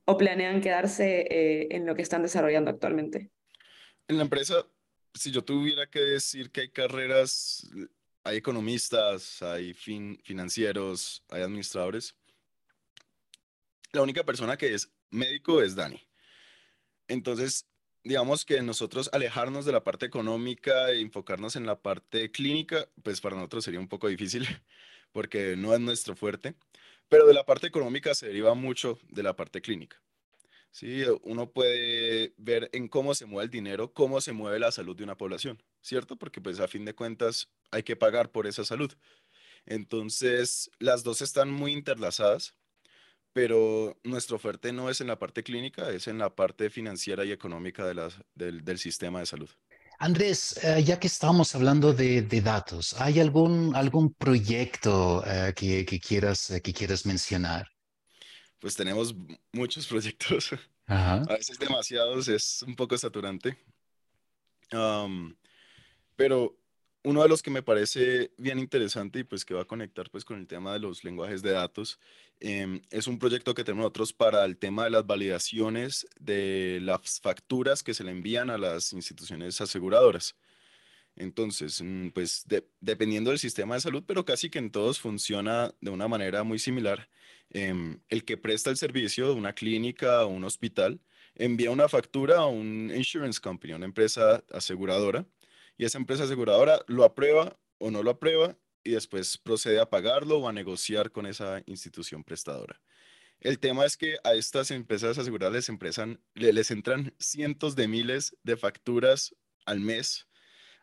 o 0.03 0.17
planean 0.17 0.59
quedarse 0.59 1.27
eh, 1.29 1.67
en 1.71 1.85
lo 1.85 1.95
que 1.95 2.01
están 2.01 2.23
desarrollando 2.23 2.71
actualmente. 2.71 3.29
En 4.09 4.17
la 4.17 4.23
empresa, 4.23 4.65
si 5.13 5.31
yo 5.31 5.43
tuviera 5.43 5.89
que 5.89 5.99
decir 5.99 6.51
que 6.51 6.61
hay 6.61 6.69
carreras, 6.69 7.69
hay 8.23 8.37
economistas, 8.37 9.41
hay 9.41 9.73
fin- 9.73 10.19
financieros, 10.23 11.23
hay 11.29 11.41
administradores, 11.43 12.15
la 13.93 14.01
única 14.01 14.23
persona 14.23 14.57
que 14.57 14.73
es 14.73 14.89
médico 15.09 15.61
es 15.61 15.75
Dani. 15.75 16.01
Entonces, 17.07 17.67
digamos 18.03 18.45
que 18.45 18.61
nosotros 18.61 19.09
alejarnos 19.13 19.65
de 19.65 19.71
la 19.73 19.83
parte 19.83 20.05
económica 20.05 20.91
e 20.91 21.01
enfocarnos 21.01 21.55
en 21.55 21.65
la 21.65 21.81
parte 21.81 22.31
clínica, 22.31 22.87
pues 23.03 23.21
para 23.21 23.35
nosotros 23.35 23.63
sería 23.65 23.79
un 23.79 23.87
poco 23.89 24.07
difícil 24.07 24.47
porque 25.11 25.55
no 25.57 25.73
es 25.73 25.79
nuestro 25.79 26.15
fuerte, 26.15 26.55
pero 27.09 27.27
de 27.27 27.33
la 27.33 27.45
parte 27.45 27.67
económica 27.67 28.15
se 28.15 28.27
deriva 28.27 28.53
mucho 28.55 28.99
de 29.09 29.23
la 29.23 29.35
parte 29.35 29.61
clínica. 29.61 30.01
Sí, 30.71 31.03
uno 31.23 31.51
puede 31.51 32.33
ver 32.37 32.69
en 32.71 32.87
cómo 32.87 33.13
se 33.13 33.25
mueve 33.25 33.45
el 33.45 33.51
dinero, 33.51 33.93
cómo 33.93 34.21
se 34.21 34.31
mueve 34.31 34.57
la 34.57 34.71
salud 34.71 34.95
de 34.95 35.03
una 35.03 35.17
población, 35.17 35.61
¿cierto? 35.81 36.17
Porque 36.17 36.39
pues 36.39 36.61
a 36.61 36.67
fin 36.69 36.85
de 36.85 36.95
cuentas 36.95 37.49
hay 37.71 37.83
que 37.83 37.97
pagar 37.97 38.31
por 38.31 38.47
esa 38.47 38.63
salud. 38.63 38.93
Entonces, 39.65 40.71
las 40.79 41.03
dos 41.03 41.21
están 41.21 41.51
muy 41.51 41.73
interlazadas, 41.73 42.55
pero 43.33 43.99
nuestro 44.03 44.37
oferta 44.37 44.71
no 44.71 44.89
es 44.89 45.01
en 45.01 45.07
la 45.07 45.19
parte 45.19 45.43
clínica, 45.43 45.89
es 45.91 46.07
en 46.07 46.17
la 46.17 46.35
parte 46.35 46.69
financiera 46.69 47.25
y 47.25 47.31
económica 47.33 47.85
de 47.85 48.09
del, 48.33 48.63
del, 48.63 48.77
sistema 48.77 49.19
de 49.19 49.25
salud. 49.25 49.49
Andrés, 49.99 50.57
eh, 50.63 50.83
ya 50.83 50.99
que 50.99 51.07
estamos 51.07 51.53
hablando 51.53 51.93
de, 51.93 52.21
de, 52.21 52.41
datos, 52.41 52.99
¿hay 52.99 53.19
algún, 53.19 53.75
algún 53.75 54.13
proyecto 54.13 55.19
uh, 55.19 55.53
que, 55.53 55.85
que, 55.85 55.99
quieras, 55.99 56.51
que 56.63 56.73
quieras 56.73 57.05
mencionar? 57.05 57.67
Pues 58.61 58.75
tenemos 58.75 59.13
muchos 59.51 59.85
proyectos, 59.87 60.51
Ajá. 60.85 61.23
a 61.27 61.33
veces 61.33 61.59
demasiados, 61.59 62.29
es 62.29 62.63
un 62.63 62.77
poco 62.77 62.97
saturante. 62.97 63.57
Um, 64.71 65.35
pero 66.15 66.55
uno 67.03 67.23
de 67.23 67.29
los 67.29 67.41
que 67.41 67.49
me 67.49 67.63
parece 67.63 68.31
bien 68.37 68.59
interesante 68.59 69.19
y 69.19 69.23
pues 69.23 69.43
que 69.43 69.53
va 69.53 69.63
a 69.63 69.65
conectar 69.65 70.09
pues 70.09 70.23
con 70.23 70.39
el 70.39 70.47
tema 70.47 70.71
de 70.73 70.79
los 70.79 71.03
lenguajes 71.03 71.41
de 71.41 71.51
datos 71.51 71.99
eh, 72.39 72.81
es 72.91 73.07
un 73.07 73.19
proyecto 73.19 73.53
que 73.53 73.63
tenemos 73.63 73.83
nosotros 73.83 74.13
para 74.13 74.45
el 74.45 74.57
tema 74.57 74.83
de 74.83 74.91
las 74.91 75.05
validaciones 75.05 76.07
de 76.19 76.79
las 76.81 77.19
facturas 77.19 77.83
que 77.83 77.93
se 77.93 78.03
le 78.03 78.11
envían 78.11 78.49
a 78.49 78.57
las 78.57 78.93
instituciones 78.93 79.61
aseguradoras. 79.61 80.35
Entonces, 81.15 81.81
mm, 81.81 82.09
pues 82.09 82.45
dependiendo 82.79 83.29
del 83.31 83.39
sistema 83.39 83.75
de 83.75 83.81
salud, 83.81 84.03
pero 84.07 84.25
casi 84.25 84.49
que 84.49 84.59
en 84.59 84.71
todos 84.71 84.99
funciona 84.99 85.73
de 85.81 85.91
una 85.91 86.07
manera 86.07 86.43
muy 86.43 86.59
similar. 86.59 87.09
Eh, 87.51 87.97
el 88.09 88.25
que 88.25 88.37
presta 88.37 88.69
el 88.69 88.77
servicio, 88.77 89.33
una 89.33 89.53
clínica 89.53 90.25
o 90.25 90.29
un 90.29 90.43
hospital, 90.45 91.01
envía 91.35 91.71
una 91.71 91.89
factura 91.89 92.39
a 92.39 92.45
un 92.45 92.91
insurance 92.95 93.39
company, 93.39 93.73
una 93.73 93.85
empresa 93.85 94.43
aseguradora, 94.51 95.25
y 95.77 95.85
esa 95.85 95.97
empresa 95.97 96.23
aseguradora 96.23 96.81
lo 96.87 97.03
aprueba 97.03 97.57
o 97.77 97.91
no 97.91 98.03
lo 98.03 98.11
aprueba 98.11 98.57
y 98.83 98.91
después 98.91 99.37
procede 99.37 99.79
a 99.79 99.89
pagarlo 99.89 100.37
o 100.37 100.47
a 100.47 100.53
negociar 100.53 101.11
con 101.11 101.25
esa 101.25 101.61
institución 101.65 102.23
prestadora. 102.23 102.81
El 103.39 103.57
tema 103.57 103.85
es 103.85 103.97
que 103.97 104.17
a 104.23 104.33
estas 104.33 104.69
empresas 104.69 105.17
aseguradoras 105.17 105.67
les, 106.35 106.53
les 106.53 106.71
entran 106.71 107.13
cientos 107.17 107.75
de 107.75 107.87
miles 107.87 108.37
de 108.43 108.55
facturas 108.55 109.35
al 109.65 109.79
mes. 109.79 110.27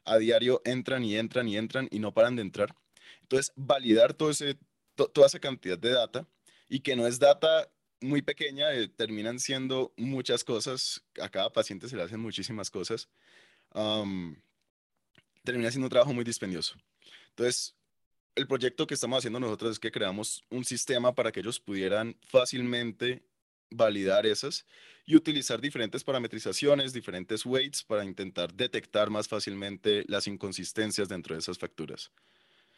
A 0.04 0.18
diario 0.18 0.62
entran 0.64 1.04
y 1.04 1.16
entran 1.16 1.48
y 1.48 1.56
entran 1.56 1.88
y 1.90 1.98
no 1.98 2.12
paran 2.12 2.36
de 2.36 2.42
entrar. 2.42 2.74
Entonces, 3.22 3.52
validar 3.56 4.14
toda 4.14 4.32
esa 4.32 5.38
cantidad 5.38 5.78
de 5.78 5.90
data 5.90 6.26
y 6.68 6.80
que 6.80 6.96
no 6.96 7.06
es 7.06 7.18
data 7.18 7.70
muy 8.00 8.22
pequeña, 8.22 8.72
eh, 8.72 8.88
terminan 8.88 9.38
siendo 9.38 9.92
muchas 9.96 10.44
cosas. 10.44 11.04
A 11.20 11.28
cada 11.28 11.52
paciente 11.52 11.88
se 11.88 11.96
le 11.96 12.02
hacen 12.02 12.20
muchísimas 12.20 12.70
cosas 12.70 13.08
termina 15.48 15.70
siendo 15.70 15.86
un 15.86 15.90
trabajo 15.90 16.12
muy 16.12 16.24
dispendioso. 16.24 16.74
Entonces, 17.30 17.74
el 18.34 18.46
proyecto 18.46 18.86
que 18.86 18.94
estamos 18.94 19.18
haciendo 19.18 19.40
nosotros 19.40 19.72
es 19.72 19.78
que 19.78 19.90
creamos 19.90 20.44
un 20.50 20.64
sistema 20.64 21.14
para 21.14 21.32
que 21.32 21.40
ellos 21.40 21.58
pudieran 21.58 22.16
fácilmente 22.26 23.22
validar 23.70 24.26
esas 24.26 24.66
y 25.06 25.16
utilizar 25.16 25.60
diferentes 25.60 26.04
parametrizaciones, 26.04 26.92
diferentes 26.92 27.46
weights 27.46 27.82
para 27.82 28.04
intentar 28.04 28.52
detectar 28.52 29.10
más 29.10 29.28
fácilmente 29.28 30.04
las 30.08 30.26
inconsistencias 30.26 31.08
dentro 31.08 31.34
de 31.34 31.40
esas 31.40 31.58
facturas. 31.58 32.10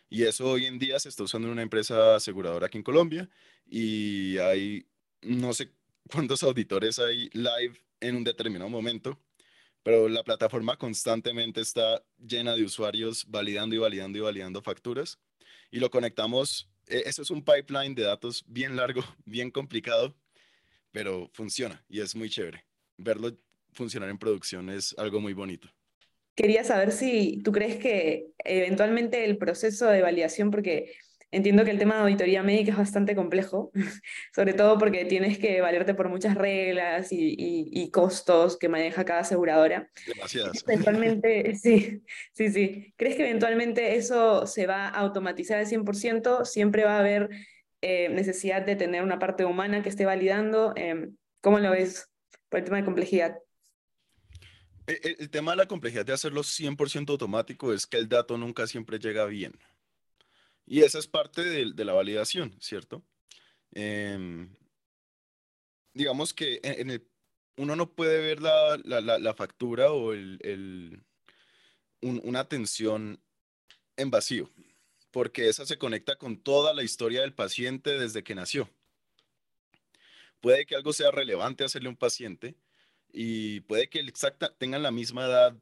Y 0.08 0.24
eso 0.24 0.50
hoy 0.50 0.66
en 0.66 0.78
día 0.78 0.98
se 0.98 1.08
está 1.08 1.22
usando 1.22 1.48
en 1.48 1.52
una 1.52 1.62
empresa 1.62 2.16
aseguradora 2.16 2.66
aquí 2.66 2.78
en 2.78 2.84
Colombia 2.84 3.28
y 3.68 4.38
hay 4.38 4.86
no 5.22 5.52
sé 5.52 5.70
cuántos 6.10 6.42
auditores 6.42 6.98
hay 6.98 7.30
live 7.32 7.80
en 8.00 8.16
un 8.16 8.24
determinado 8.24 8.70
momento 8.70 9.18
pero 9.82 10.08
la 10.08 10.22
plataforma 10.22 10.76
constantemente 10.76 11.60
está 11.60 12.02
llena 12.18 12.54
de 12.54 12.64
usuarios 12.64 13.26
validando 13.28 13.74
y 13.74 13.78
validando 13.78 14.18
y 14.18 14.20
validando 14.20 14.62
facturas 14.62 15.18
y 15.70 15.80
lo 15.80 15.90
conectamos. 15.90 16.68
E, 16.86 17.02
eso 17.06 17.22
es 17.22 17.30
un 17.30 17.42
pipeline 17.42 17.94
de 17.94 18.02
datos 18.02 18.44
bien 18.46 18.76
largo, 18.76 19.02
bien 19.24 19.50
complicado, 19.50 20.14
pero 20.92 21.30
funciona 21.32 21.84
y 21.88 22.00
es 22.00 22.14
muy 22.14 22.30
chévere. 22.30 22.64
Verlo 22.96 23.36
funcionar 23.72 24.08
en 24.10 24.18
producción 24.18 24.68
es 24.70 24.94
algo 24.98 25.20
muy 25.20 25.32
bonito. 25.32 25.68
Quería 26.34 26.64
saber 26.64 26.92
si 26.92 27.42
tú 27.42 27.52
crees 27.52 27.76
que 27.76 28.28
eventualmente 28.38 29.24
el 29.24 29.36
proceso 29.36 29.86
de 29.86 30.02
validación, 30.02 30.50
porque 30.50 30.92
Entiendo 31.32 31.64
que 31.64 31.70
el 31.70 31.78
tema 31.78 31.94
de 31.94 32.00
auditoría 32.02 32.42
médica 32.42 32.72
es 32.72 32.78
bastante 32.78 33.14
complejo, 33.14 33.70
sobre 34.34 34.52
todo 34.52 34.78
porque 34.78 35.04
tienes 35.04 35.38
que 35.38 35.60
valerte 35.60 35.94
por 35.94 36.08
muchas 36.08 36.34
reglas 36.34 37.08
y, 37.12 37.88
costos 37.92 38.56
que 38.56 38.68
maneja 38.68 39.04
cada 39.04 39.20
aseguradora. 39.20 39.88
Demasiadas. 40.06 40.64
Eventualmente, 40.66 41.54
sí, 41.62 42.02
sí, 42.32 42.50
sí. 42.50 42.94
¿Crees 42.96 43.16
que 43.16 43.28
eventualmente 43.28 43.96
eso 43.96 44.46
se 44.46 44.66
va 44.66 44.86
a 44.86 44.90
automatizar 44.90 45.58
al 45.58 45.66
100%? 45.66 46.44
¿Siempre 46.44 46.84
va 46.84 46.96
a 46.96 47.00
haber 47.00 47.30
eh, 47.82 48.08
necesidad 48.08 48.64
de 48.64 48.76
tener 48.76 49.02
una 49.02 49.18
parte 49.18 49.44
humana 49.44 49.82
que 49.82 49.88
esté 49.88 50.04
validando? 50.04 50.72
Em, 50.76 51.16
¿Cómo 51.40 51.58
lo 51.58 51.70
ves 51.70 52.08
por 52.48 52.60
el 52.60 52.64
tema 52.64 52.78
de 52.78 52.84
complejidad? 52.84 53.38
El, 54.86 54.96
e, 54.96 55.16
el 55.18 55.30
tema 55.30 55.52
de 55.52 55.58
la 55.58 55.66
complejidad 55.66 56.04
de 56.04 56.12
hacerlo 56.12 56.42
100% 56.42 57.10
automático 57.10 57.72
es 57.72 57.86
que 57.86 57.96
el 57.96 58.08
dato 58.08 58.36
nunca 58.36 58.66
siempre 58.66 58.98
llega 58.98 59.24
bien. 59.26 59.58
Y 60.70 60.82
esa 60.82 61.00
es 61.00 61.08
parte 61.08 61.42
de, 61.42 61.84
la 61.84 61.92
validación, 61.92 62.56
¿cierto? 62.60 63.02
Em, 63.72 64.54
digamos 65.92 66.32
que 66.32 66.60
en, 66.62 67.04
uno 67.56 67.74
no 67.74 67.92
puede 67.92 68.20
ver 68.20 68.40
la, 68.40 69.34
factura 69.34 69.90
o 69.90 70.12
el, 70.12 71.02
una 72.00 72.38
atención 72.38 73.20
en 73.96 74.10
vacío, 74.12 74.48
porque 75.10 75.48
esa 75.48 75.66
se 75.66 75.78
conecta 75.78 76.16
con 76.16 76.38
toda 76.38 76.74
la 76.74 76.82
historia 76.82 77.22
del 77.22 77.34
paciente 77.34 77.98
desde 77.98 78.22
que 78.22 78.34
nació. 78.34 78.68
Puede 80.40 80.66
que 80.66 80.76
algo 80.76 80.92
sea 80.92 81.10
relevante 81.10 81.64
hacerle 81.64 81.88
a 81.88 81.90
un 81.90 81.96
paciente 81.96 82.54
y 83.12 83.60
puede 83.60 83.88
que 83.88 84.00
exacta, 84.00 84.54
tengan 84.56 84.82
la 84.82 84.90
misma 84.90 85.26
edad 85.26 85.56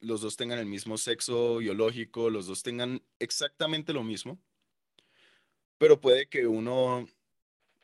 los 0.00 0.22
dos 0.22 0.36
tengan 0.36 0.58
el 0.58 0.66
mismo 0.66 0.98
sexo 0.98 1.58
biológico, 1.58 2.30
los 2.30 2.46
dos 2.46 2.62
tengan 2.62 3.02
exactamente 3.18 3.92
lo 3.92 4.02
mismo, 4.02 4.38
pero 5.78 6.00
puede 6.00 6.26
que 6.26 6.46
uno 6.46 7.06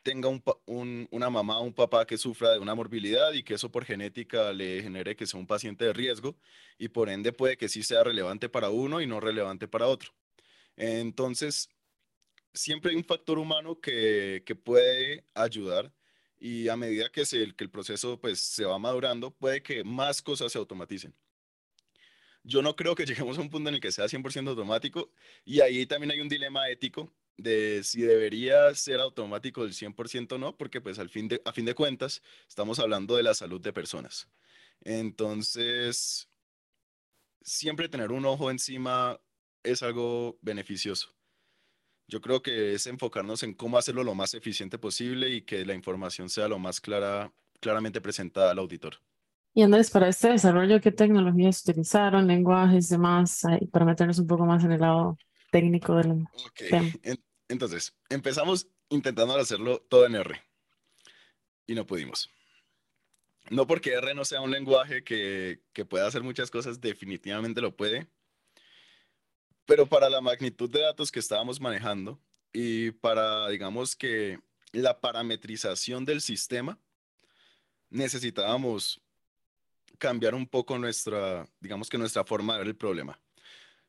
tenga 0.03 0.29
un, 0.29 1.07
una 1.11 1.29
mamá 1.29 1.59
o 1.59 1.63
un 1.63 1.73
papá 1.73 2.05
que 2.05 2.17
sufra 2.17 2.51
de 2.51 2.59
una 2.59 2.75
morbilidad 2.75 3.33
y 3.33 3.43
que 3.43 3.55
eso 3.55 3.71
por 3.71 3.85
genética 3.85 4.53
le 4.53 4.81
genere 4.81 5.15
que 5.15 5.27
sea 5.27 5.39
un 5.39 5.47
paciente 5.47 5.85
de 5.85 5.93
riesgo 5.93 6.35
y 6.77 6.87
por 6.87 7.09
ende 7.09 7.33
puede 7.33 7.57
que 7.57 7.69
sí 7.69 7.83
sea 7.83 8.03
relevante 8.03 8.49
para 8.49 8.69
uno 8.69 9.01
y 9.01 9.07
no 9.07 9.19
relevante 9.19 9.67
para 9.67 9.87
otro. 9.87 10.13
Entonces, 10.77 11.69
siempre 12.53 12.91
hay 12.91 12.97
un 12.97 13.03
factor 13.03 13.39
humano 13.39 13.79
que, 13.79 14.43
puede 14.63 15.25
ayudar 15.33 15.93
y 16.39 16.69
a 16.69 16.77
medida 16.77 17.09
que, 17.09 17.25
se, 17.25 17.53
que 17.55 17.63
el 17.63 17.71
proceso 17.71 18.19
pues, 18.19 18.39
se 18.39 18.65
va 18.65 18.77
madurando, 18.79 19.31
puede 19.31 19.63
que 19.63 19.83
más 19.83 20.21
cosas 20.21 20.51
se 20.51 20.57
automaticen. 20.57 21.13
Yo 22.43 22.61
no 22.61 22.75
creo 22.75 22.95
que 22.95 23.05
lleguemos 23.05 23.37
a 23.37 23.41
un 23.41 23.49
punto 23.49 23.69
en 23.69 23.75
el 23.75 23.81
que 23.81 23.91
sea 23.91 24.05
100% 24.05 24.49
automático 24.49 25.11
y 25.45 25.61
ahí 25.61 25.85
también 25.85 26.11
hay 26.11 26.21
un 26.21 26.29
dilema 26.29 26.69
ético 26.69 27.13
de 27.37 27.83
si 27.83 28.01
debería 28.01 28.73
ser 28.73 28.99
automático 28.99 29.63
del 29.63 29.73
100% 29.73 30.33
o 30.33 30.37
no, 30.37 30.57
porque 30.57 30.81
pues 30.81 30.97
al 30.99 31.09
fin 31.09 31.27
de, 31.27 31.41
a 31.45 31.53
fin 31.53 31.65
de 31.65 31.75
cuentas 31.75 32.23
estamos 32.47 32.79
hablando 32.79 33.15
de 33.15 33.23
la 33.23 33.33
salud 33.33 33.61
de 33.61 33.73
personas. 33.73 34.27
Entonces, 34.81 36.29
siempre 37.41 37.89
tener 37.89 38.11
un 38.11 38.25
ojo 38.25 38.49
encima 38.49 39.19
es 39.71 39.83
algo 39.83 40.37
beneficioso. 40.41 41.13
Yo 42.07 42.21
creo 42.21 42.41
que 42.41 42.73
es 42.73 42.87
enfocarnos 42.87 43.43
en 43.43 43.53
cómo 43.53 43.77
hacerlo 43.77 44.03
lo 44.03 44.15
más 44.15 44.33
eficiente 44.33 44.77
posible 44.77 45.29
y 45.29 45.41
que 45.41 45.65
la 45.65 45.73
información 45.73 46.29
sea 46.29 46.47
lo 46.47 46.57
más 46.57 46.79
clara, 46.79 47.33
claramente 47.59 47.99
presentada 47.99 48.51
al 48.51 48.59
auditor. 48.59 48.95
Y 49.53 49.63
Andrés, 49.63 49.89
para 49.89 50.07
este 50.07 50.29
desarrollo, 50.29 50.79
¿qué 50.79 50.91
tecnologías 50.91 51.61
utilizaron, 51.63 52.27
lenguajes, 52.27 52.89
demás, 52.89 53.41
para 53.71 53.85
meternos 53.85 54.19
un 54.19 54.27
poco 54.27 54.45
más 54.45 54.63
en 54.63 54.71
el 54.71 54.79
lado 54.79 55.17
técnico 55.51 55.95
del 55.95 56.27
tema? 56.69 56.91
Entonces, 57.49 57.93
empezamos 58.09 58.67
intentando 58.89 59.35
hacerlo 59.35 59.79
todo 59.89 60.05
en 60.05 60.15
R 60.15 60.41
y 61.65 61.75
no 61.75 61.85
pudimos. 61.85 62.29
No 63.49 63.65
porque 63.65 63.93
R 63.93 64.13
no 64.13 64.25
sea 64.25 64.41
un 64.41 64.51
lenguaje 64.51 65.03
que, 65.03 65.61
que 65.73 65.85
pueda 65.85 66.07
hacer 66.07 66.21
muchas 66.21 66.51
cosas, 66.51 66.79
definitivamente 66.79 67.59
lo 67.59 67.75
puede, 67.75 68.07
pero 69.67 69.85
para 69.85 70.09
la 70.09 70.21
magnitud 70.21 70.69
de 70.69 70.79
datos 70.79 71.11
que 71.11 71.19
estábamos 71.19 71.59
manejando 71.59 72.19
y 72.53 72.91
para, 72.91 73.49
digamos 73.49 73.95
que 73.95 74.39
la 74.71 74.99
parametrización 74.99 76.05
del 76.05 76.21
sistema, 76.21 76.79
necesitábamos 77.89 79.01
cambiar 79.97 80.35
un 80.35 80.47
poco 80.47 80.77
nuestra, 80.77 81.47
digamos 81.59 81.89
que 81.89 81.97
nuestra 81.97 82.23
forma 82.23 82.53
de 82.53 82.59
ver 82.59 82.67
el 82.67 82.75
problema. 82.77 83.19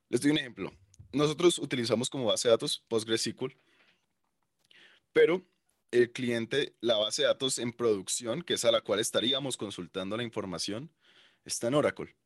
Les 0.08 0.20
doy 0.20 0.32
un 0.32 0.38
ejemplo. 0.38 0.72
Nosotros 1.12 1.58
utilizamos 1.58 2.10
como 2.10 2.26
base 2.26 2.48
de 2.48 2.52
datos 2.52 2.84
PostgreSQL, 2.88 3.56
pero 5.12 5.46
el 5.92 6.10
cliente, 6.10 6.74
la 6.80 6.96
base 6.96 7.22
de 7.22 7.28
datos 7.28 7.58
en 7.58 7.72
producción, 7.72 8.42
que 8.42 8.54
es 8.54 8.64
a 8.64 8.72
la 8.72 8.80
cual 8.80 8.98
estaríamos 8.98 9.56
consultando 9.56 10.16
la 10.16 10.24
información, 10.24 10.90
está 11.44 11.68
en 11.68 11.74
Oracle. 11.74 12.16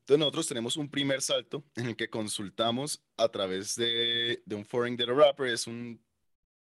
Entonces 0.00 0.18
nosotros 0.18 0.48
tenemos 0.48 0.76
un 0.76 0.90
primer 0.90 1.22
salto 1.22 1.64
en 1.76 1.86
el 1.86 1.96
que 1.96 2.10
consultamos 2.10 3.02
a 3.16 3.28
través 3.28 3.76
de, 3.76 4.42
un 4.50 4.64
Foreign 4.64 4.96
Data 4.96 5.12
Wrapper, 5.12 5.48
es 5.48 5.66
un, 5.66 6.02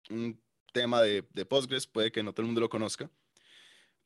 un 0.10 0.42
tema 0.74 1.02
de, 1.02 1.28
de, 1.34 1.46
Postgres, 1.46 1.86
puede 1.86 2.12
que 2.12 2.24
no 2.24 2.34
todo 2.34 2.42
el 2.42 2.48
mundo 2.48 2.62
lo 2.62 2.70
conozca, 2.70 3.12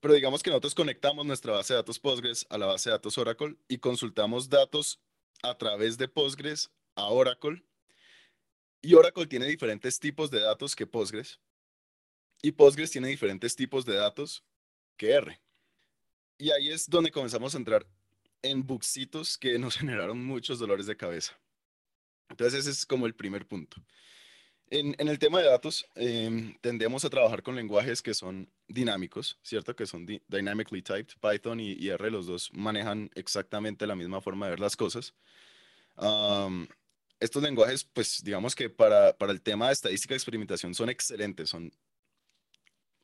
pero 0.01 0.15
digamos 0.15 0.41
que 0.41 0.49
nosotros 0.49 0.75
conectamos 0.75 1.25
nuestra 1.25 1.53
base 1.53 1.73
de 1.73 1.77
datos 1.77 1.99
Postgres 1.99 2.45
a 2.49 2.57
la 2.57 2.65
base 2.65 2.89
de 2.89 2.95
datos 2.95 3.17
Oracle 3.17 3.55
y 3.67 3.77
consultamos 3.77 4.49
datos 4.49 4.99
a 5.43 5.57
través 5.57 5.97
de 5.97 6.07
Postgres 6.07 6.71
a 6.95 7.05
Oracle. 7.05 7.63
Y 8.81 8.95
Oracle 8.95 9.27
tiene 9.27 9.45
diferentes 9.45 9.99
tipos 9.99 10.31
de 10.31 10.39
datos 10.39 10.75
que 10.75 10.87
Postgres. 10.87 11.39
Y 12.41 12.51
Postgres 12.51 12.89
tiene 12.89 13.09
diferentes 13.09 13.55
tipos 13.55 13.85
de 13.85 13.93
datos 13.93 14.43
que 14.97 15.11
R. 15.11 15.39
Y 16.39 16.49
ahí 16.49 16.69
es 16.71 16.89
donde 16.89 17.11
comenzamos 17.11 17.53
a 17.53 17.59
entrar 17.59 17.85
en 18.41 18.65
bugsitos 18.65 19.37
que 19.37 19.57
nos 19.59 19.77
generaron 19.77 20.23
muchos 20.23 20.59
dolores 20.59 20.85
de 20.85 20.97
cabeza. 20.97 21.39
Entonces 22.29 22.61
ese 22.61 22.71
es 22.71 22.85
como 22.85 23.05
el 23.05 23.15
primer 23.15 23.47
punto. 23.47 23.77
En, 24.71 24.95
el 24.97 25.19
tema 25.19 25.41
de 25.41 25.47
datos, 25.47 25.85
em, 25.95 26.55
tendemos 26.61 27.03
a 27.03 27.09
trabajar 27.09 27.43
con 27.43 27.57
lenguajes 27.57 28.01
que 28.01 28.13
son 28.13 28.49
dinámicos, 28.69 29.37
¿cierto? 29.43 29.75
Que 29.75 29.85
son 29.85 30.05
dynamically 30.29 30.81
typed. 30.81 31.15
Python 31.19 31.59
y, 31.59 31.89
R, 31.89 32.09
los 32.09 32.25
dos 32.25 32.49
manejan 32.53 33.11
exactamente 33.15 33.85
la 33.85 33.95
misma 33.97 34.21
forma 34.21 34.45
de 34.45 34.51
ver 34.51 34.59
las 34.61 34.77
cosas. 34.77 35.13
estos 37.19 37.43
lenguajes, 37.43 37.83
pues 37.83 38.23
digamos 38.23 38.55
que 38.55 38.69
para, 38.69 39.15
para 39.17 39.33
el 39.33 39.41
tema 39.41 39.67
de 39.67 39.73
estadística 39.73 40.13
y 40.13 40.17
experimentación 40.17 40.73
son 40.73 40.89
excelentes, 40.89 41.49
son 41.49 41.71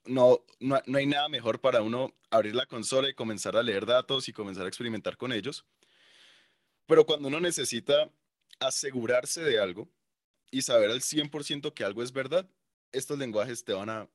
no, 0.08 0.44
no, 0.60 0.80
hay 0.96 1.06
nada 1.06 1.30
mejor 1.30 1.60
para 1.60 1.82
uno 1.82 2.14
abrir 2.30 2.56
la 2.56 2.66
consola 2.66 3.10
y 3.10 3.14
comenzar 3.14 3.56
a 3.56 3.64
leer 3.64 3.86
datos 3.86 4.28
y 4.28 4.34
comenzar 4.34 4.66
a 4.66 4.68
experimentar 4.68 5.18
con 5.18 5.32
ellos. 5.32 5.66
Pero 6.86 7.06
cuando 7.06 7.28
uno 7.28 7.40
necesita 7.40 8.10
asegurarse 8.60 9.42
de 9.42 9.60
algo 9.60 9.90
y 10.52 10.62
saber 10.62 10.90
al 10.90 11.02
100% 11.02 11.74
que 11.74 11.84
algo 11.84 12.02
es 12.02 12.12
verdad, 12.12 12.50
estos 12.92 13.18
lenguajes 13.18 13.64
te 13.64 13.74
van 13.74 13.90
a, 13.90 14.10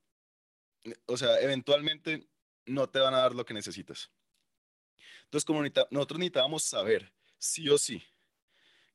o 1.05 1.17
sea, 1.17 1.39
eventualmente 1.39 2.27
no 2.65 2.89
te 2.89 2.99
van 2.99 3.13
a 3.13 3.19
dar 3.19 3.35
lo 3.35 3.45
que 3.45 3.53
necesitas. 3.53 4.11
Entonces, 5.25 5.45
como 5.45 5.63
nosotros 5.63 6.19
necesitábamos 6.19 6.63
saber, 6.63 7.13
sí 7.37 7.69
o 7.69 7.77
sí, 7.77 8.03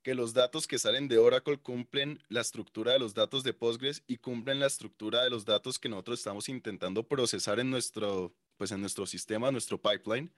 que 0.02 0.14
los 0.14 0.32
datos 0.32 0.66
que 0.66 0.78
salen 0.78 1.08
de 1.08 1.18
Oracle 1.18 1.58
cumplen 1.58 2.22
la 2.28 2.40
estructura 2.40 2.92
de 2.92 2.98
los 2.98 3.14
datos 3.14 3.42
de 3.42 3.52
Postgres 3.52 4.02
y 4.06 4.18
cumplen 4.18 4.60
la 4.60 4.66
estructura 4.66 5.24
de 5.24 5.30
los 5.30 5.44
datos 5.44 5.78
que 5.78 5.88
nosotros 5.88 6.20
estamos 6.20 6.48
intentando 6.48 7.06
procesar 7.06 7.60
en 7.60 7.70
nuestro, 7.70 8.32
pues 8.56 8.70
en 8.70 8.80
nuestro 8.80 9.06
sistema, 9.06 9.50
nuestro 9.50 9.80
pipeline. 9.80 10.32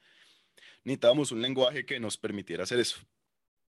Necesitábamos 0.85 1.33
un 1.33 1.43
lenguaje 1.43 1.85
que 1.85 2.00
nos 2.00 2.17
permitiera 2.17 2.64
hacer 2.64 2.81
eso. 2.81 2.99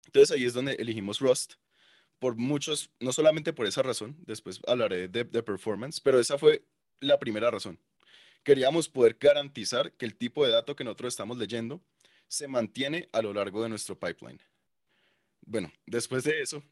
Entonces 0.06 0.36
ahí 0.36 0.44
es 0.44 0.54
donde 0.54 0.74
elegimos 0.74 1.20
Rust. 1.20 1.54
Por 2.18 2.36
muchos, 2.36 2.90
no 3.00 3.12
solamente 3.12 3.52
por 3.52 3.66
esa 3.66 3.82
razón, 3.82 4.16
después 4.26 4.60
hablaré 4.66 5.08
de, 5.08 5.24
de 5.24 5.42
performance, 5.42 6.00
pero 6.00 6.18
esa 6.18 6.36
fue 6.36 6.64
la 7.00 7.18
primera 7.18 7.50
razón. 7.50 7.78
Queríamos 8.42 8.88
poder 8.88 9.16
garantizar 9.20 9.92
que 9.92 10.06
el 10.06 10.16
tipo 10.16 10.44
de 10.44 10.52
dato 10.52 10.74
que 10.74 10.84
nosotros 10.84 11.14
estamos 11.14 11.38
leyendo 11.38 11.80
se 12.26 12.48
mantiene 12.48 13.08
a 13.12 13.22
lo 13.22 13.32
largo 13.32 13.62
de 13.62 13.68
nuestro 13.68 13.98
pipeline 13.98 14.40
bueno, 15.46 15.72
después 15.86 16.24
de 16.24 16.40
eso, 16.42 16.62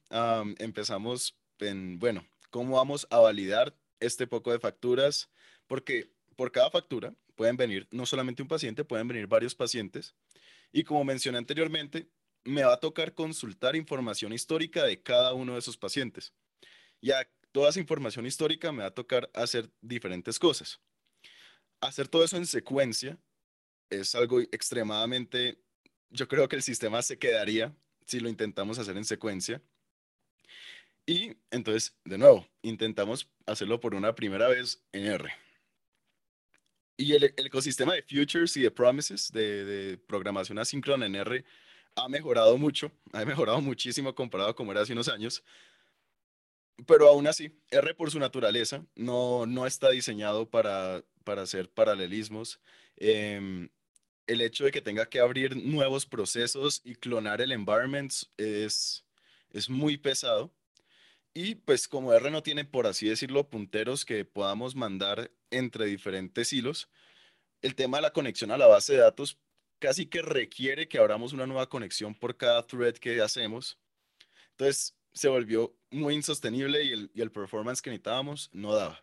empezamos 0.58 1.36
en, 1.58 1.98
bueno, 1.98 2.26
¿cómo 2.50 2.76
vamos 2.76 3.06
a 3.10 3.18
validar 3.18 3.74
este 4.00 4.26
poco 4.26 4.52
de 4.52 4.58
facturas? 4.58 5.30
Porque 5.66 6.10
por 6.36 6.52
cada 6.52 6.70
factura 6.70 7.14
pueden 7.34 7.56
venir 7.56 7.88
no 7.90 8.06
solamente 8.06 8.42
un 8.42 8.48
paciente, 8.48 8.84
pueden 8.84 9.08
venir 9.08 9.26
varios 9.26 9.54
pacientes. 9.54 10.14
Y 10.72 10.84
como 10.84 11.04
mencioné 11.04 11.38
anteriormente, 11.38 12.08
me 12.44 12.64
va 12.64 12.74
a 12.74 12.80
tocar 12.80 13.14
consultar 13.14 13.74
información 13.76 14.32
histórica 14.32 14.84
de 14.84 15.02
cada 15.02 15.32
uno 15.32 15.54
de 15.54 15.58
esos 15.58 15.76
pacientes. 15.76 16.32
Y 17.00 17.10
a 17.10 17.28
toda 17.52 17.70
esa 17.70 17.80
información 17.80 18.26
histórica 18.26 18.72
me 18.72 18.82
va 18.82 18.88
a 18.88 18.94
tocar 18.94 19.30
hacer 19.34 19.70
diferentes 19.80 20.38
cosas. 20.38 20.80
Hacer 21.80 22.08
todo 22.08 22.24
eso 22.24 22.36
en 22.36 22.46
secuencia 22.46 23.18
es 23.90 24.14
algo 24.14 24.40
extremadamente, 24.40 25.58
yo 26.10 26.28
creo 26.28 26.48
que 26.48 26.56
el 26.56 26.62
sistema 26.62 27.02
se 27.02 27.18
quedaría 27.18 27.74
si 28.06 28.20
lo 28.20 28.28
intentamos 28.28 28.78
hacer 28.78 28.96
en 28.96 29.04
secuencia. 29.04 29.60
Y 31.06 31.36
entonces, 31.50 31.96
de 32.04 32.18
nuevo, 32.18 32.46
intentamos 32.62 33.28
hacerlo 33.46 33.78
por 33.78 33.94
una 33.94 34.14
primera 34.14 34.48
vez 34.48 34.82
en 34.92 35.06
R. 35.06 35.32
Y 36.96 37.12
el, 37.12 37.24
ecosistema 37.24 37.94
de 37.94 38.02
futures 38.02 38.56
y 38.56 38.62
de 38.62 38.70
promises, 38.70 39.30
de, 39.30 39.64
de, 39.64 39.98
programación 39.98 40.58
asíncrona 40.58 41.06
en 41.06 41.14
R, 41.14 41.44
ha 41.94 42.08
mejorado 42.08 42.56
mucho, 42.58 42.90
ha 43.12 43.24
mejorado 43.24 43.60
muchísimo 43.60 44.14
comparado 44.14 44.50
a 44.50 44.56
como 44.56 44.72
era 44.72 44.80
hace 44.80 44.94
unos 44.94 45.08
años. 45.08 45.44
Pero 46.86 47.08
aún 47.08 47.26
así, 47.26 47.52
R 47.70 47.94
por 47.94 48.10
su 48.10 48.18
naturaleza 48.18 48.84
no, 48.96 49.46
no 49.46 49.66
está 49.66 49.90
diseñado 49.90 50.50
para, 50.50 51.04
para 51.24 51.42
hacer 51.42 51.70
paralelismos. 51.70 52.60
Eh, 52.96 53.68
el 54.26 54.40
hecho 54.40 54.64
de 54.64 54.72
que 54.72 54.80
tenga 54.80 55.06
que 55.06 55.20
abrir 55.20 55.56
nuevos 55.56 56.06
procesos 56.06 56.80
y 56.84 56.94
clonar 56.94 57.40
el 57.40 57.52
environment 57.52 58.12
es, 58.36 59.04
es 59.50 59.70
muy 59.70 59.96
pesado. 59.96 60.52
Y 61.34 61.56
pues 61.56 61.86
como 61.86 62.12
R 62.12 62.30
no 62.30 62.42
tiene, 62.42 62.64
por 62.64 62.86
así 62.86 63.08
decirlo, 63.08 63.48
punteros 63.48 64.04
que 64.04 64.24
podamos 64.24 64.74
mandar 64.74 65.30
entre 65.50 65.84
diferentes 65.86 66.52
hilos, 66.52 66.88
el 67.62 67.74
tema 67.74 67.98
de 67.98 68.02
la 68.02 68.12
conexión 68.12 68.50
a 68.50 68.58
la 68.58 68.66
base 68.66 68.94
de 68.94 69.00
datos 69.00 69.38
casi 69.78 70.06
que 70.06 70.22
requiere 70.22 70.88
que 70.88 70.98
abramos 70.98 71.32
una 71.32 71.46
nueva 71.46 71.68
conexión 71.68 72.14
por 72.14 72.36
cada 72.36 72.66
thread 72.66 72.94
que 72.94 73.20
hacemos. 73.20 73.78
Entonces 74.52 74.94
se 75.12 75.28
volvió 75.28 75.76
muy 75.90 76.14
insostenible 76.14 76.82
y 76.84 76.92
el, 76.92 77.10
y 77.14 77.20
el 77.20 77.30
performance 77.30 77.82
que 77.82 77.90
necesitábamos 77.90 78.50
no 78.52 78.74
daba. 78.74 79.02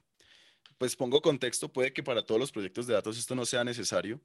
Pues 0.77 0.95
pongo 0.95 1.21
contexto, 1.21 1.71
puede 1.71 1.93
que 1.93 2.03
para 2.03 2.25
todos 2.25 2.41
los 2.41 2.51
proyectos 2.51 2.87
de 2.87 2.93
datos 2.93 3.17
esto 3.17 3.35
no 3.35 3.45
sea 3.45 3.63
necesario, 3.63 4.19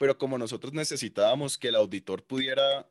pero 0.00 0.16
como 0.16 0.38
nosotros 0.38 0.72
necesitábamos 0.72 1.58
que 1.58 1.68
el 1.68 1.74
auditor 1.74 2.24
pudiera 2.24 2.90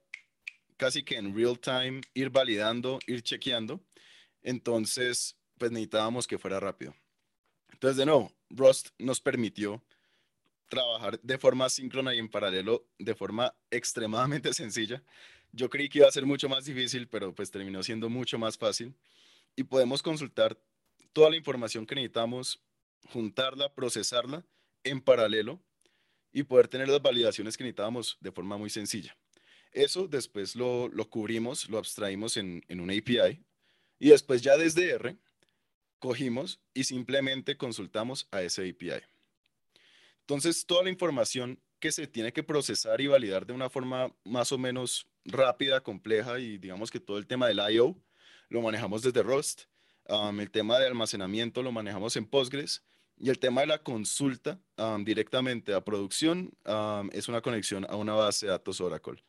casi 0.78 1.02
que 1.02 1.16
en 1.16 1.36
real 1.36 1.60
time 1.60 2.02
ir 2.14 2.30
validando, 2.30 3.00
ir 3.08 3.24
chequeando, 3.24 3.84
entonces 4.44 5.36
pues 5.58 5.72
necesitábamos 5.72 6.28
que 6.28 6.38
fuera 6.38 6.60
rápido. 6.60 6.94
Entonces, 7.72 7.98
de 7.98 8.06
nuevo, 8.06 8.32
Rust 8.52 8.90
nos 9.00 9.20
permitió 9.20 9.84
trabajar 10.68 11.20
de 11.22 11.40
forma 11.40 11.68
síncrona 11.70 12.14
y 12.14 12.20
en 12.20 12.30
paralelo 12.30 12.86
de 13.00 13.16
forma 13.16 13.56
extremadamente 13.72 14.54
sencilla. 14.54 15.02
Yo 15.52 15.68
creí 15.68 15.90
que 15.90 15.98
iba 15.98 16.08
a 16.08 16.12
ser 16.12 16.28
mucho 16.28 16.48
más 16.48 16.66
difícil, 16.66 17.08
pero 17.08 17.34
pues 17.34 17.50
terminó 17.50 17.82
siendo 17.82 18.08
mucho 18.08 18.38
más 18.38 18.56
fácil. 18.56 18.94
Y 19.56 19.64
podemos 19.64 20.04
consultar 20.04 20.60
toda 21.12 21.32
la 21.32 21.38
información 21.38 21.88
que 21.88 21.96
necesitamos, 21.96 22.62
juntarla, 23.12 23.74
procesarla 23.74 24.46
en 24.84 25.02
paralelo 25.02 25.60
y 26.32 26.44
poder 26.44 26.68
tener 26.68 26.88
las 26.88 27.02
validaciones 27.02 27.58
que 27.58 27.64
necesitábamos 27.64 28.18
de 28.20 28.32
forma 28.32 28.58
muy 28.58 28.70
sencilla. 28.70 29.18
Eso 29.72 30.08
después 30.08 30.56
lo, 30.56 30.88
lo 30.90 31.10
cubrimos, 31.10 31.70
lo 31.70 31.78
abstraímos 31.78 32.38
en, 32.38 32.64
en 32.68 32.80
una 32.80 32.94
API 32.94 33.44
y 34.00 34.10
después 34.10 34.42
ya 34.42 34.58
desde 34.58 34.90
R 34.92 35.18
cogimos 36.00 36.60
y 36.74 36.86
simplemente 36.86 37.58
consultamos 37.58 38.28
a 38.32 38.42
esa 38.42 38.62
API. 38.62 39.04
Entonces, 40.22 40.66
toda 40.66 40.84
la 40.84 40.90
información 40.90 41.60
que 41.80 41.92
se 41.92 42.08
tiene 42.08 42.34
que 42.34 42.44
procesar 42.44 43.02
y 43.02 43.08
validar 43.08 43.46
de 43.46 43.54
una 43.54 43.70
forma 43.70 44.14
más 44.24 44.52
o 44.52 44.58
menos 44.58 45.08
rápida, 45.26 45.82
compleja 45.82 46.40
y 46.40 46.58
digamos 46.58 46.92
que 46.92 47.00
todo 47.00 47.18
el 47.18 47.28
tema 47.28 47.48
del 47.48 47.60
I.O. 47.72 47.96
lo 48.50 48.62
manejamos 48.62 49.02
desde 49.02 49.24
Rust. 49.24 49.64
Um, 50.08 50.40
el 50.40 50.50
tema 50.50 50.80
de 50.80 50.88
almacenamiento 50.88 51.62
lo 51.62 51.72
manejamos 51.72 52.16
en 52.16 52.26
Postgres 52.26 52.84
y 53.20 53.30
el 53.30 53.38
tema 53.38 53.62
de 53.62 53.68
la 53.68 53.84
consulta 53.84 54.60
directamente 55.02 55.74
a 55.74 55.84
producción 55.84 56.52
es 57.12 57.28
una 57.28 57.42
conexión 57.42 57.86
a 57.90 57.96
una 57.96 58.14
base 58.14 58.46
de 58.46 58.52
datos 58.54 58.80
Oracle. 58.80 59.22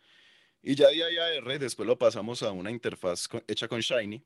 Y 0.63 0.75
ya 0.75 0.89
de 0.89 0.97
IAR 0.97 1.59
después 1.59 1.87
lo 1.87 1.99
pasamos 1.99 2.43
a 2.43 2.53
una 2.53 2.71
interfaz 2.71 3.29
hecha 3.49 3.67
con 3.67 3.81
Shiny 3.81 4.23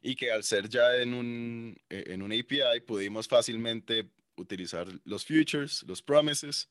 y 0.00 0.16
que 0.16 0.32
al 0.32 0.42
ser 0.42 0.68
ya 0.68 0.96
en 0.96 1.14
un, 1.14 1.76
e, 1.88 2.04
en 2.08 2.22
un 2.22 2.32
API 2.32 2.80
pudimos 2.86 3.28
fácilmente 3.28 4.10
utilizar 4.36 4.86
los 5.04 5.26
futures, 5.26 5.82
los 5.86 6.02
promises 6.02 6.70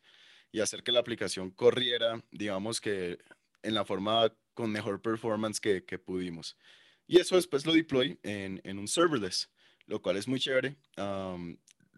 y 0.51 0.59
hacer 0.59 0.81
que 0.81 0.91
la 0.91 1.01
aplicación 1.01 1.51
corriera, 1.51 2.23
digamos 2.31 2.81
que 2.81 3.19
en 3.61 3.73
la 3.75 3.85
forma 3.85 4.33
con 4.53 4.71
mejor 4.71 5.01
performance 5.01 5.59
que, 5.59 5.83
que 5.83 5.99
pudimos. 5.99 6.57
Y 7.05 7.19
eso 7.19 7.35
después 7.35 7.65
lo 7.65 7.73
deploy 7.73 8.17
en, 8.23 8.59
en 8.63 8.79
un 8.79 8.87
serverless, 8.87 9.49
lo 9.85 10.01
cual 10.01 10.17
es 10.17 10.27
muy 10.27 10.39
chévere 10.39 10.77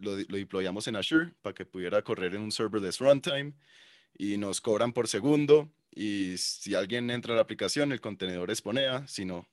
lo, 0.01 0.17
lo 0.17 0.37
deployamos 0.37 0.87
en 0.87 0.95
Azure 0.95 1.33
para 1.41 1.53
que 1.53 1.65
pudiera 1.65 2.01
correr 2.01 2.35
en 2.35 2.41
un 2.41 2.51
serverless 2.51 2.99
runtime 2.99 3.53
y 4.17 4.37
nos 4.37 4.61
cobran 4.61 4.93
por 4.93 5.07
segundo 5.07 5.69
y 5.93 6.37
si 6.37 6.75
alguien 6.75 7.09
entra 7.09 7.33
a 7.33 7.35
la 7.35 7.41
aplicación 7.41 7.91
el 7.91 8.01
contenedor 8.01 8.51
esponea, 8.51 9.07
si 9.07 9.25
no 9.25 9.47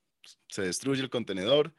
se 0.49 0.63
destruye 0.63 1.03
el 1.03 1.11
contenedor 1.11 1.73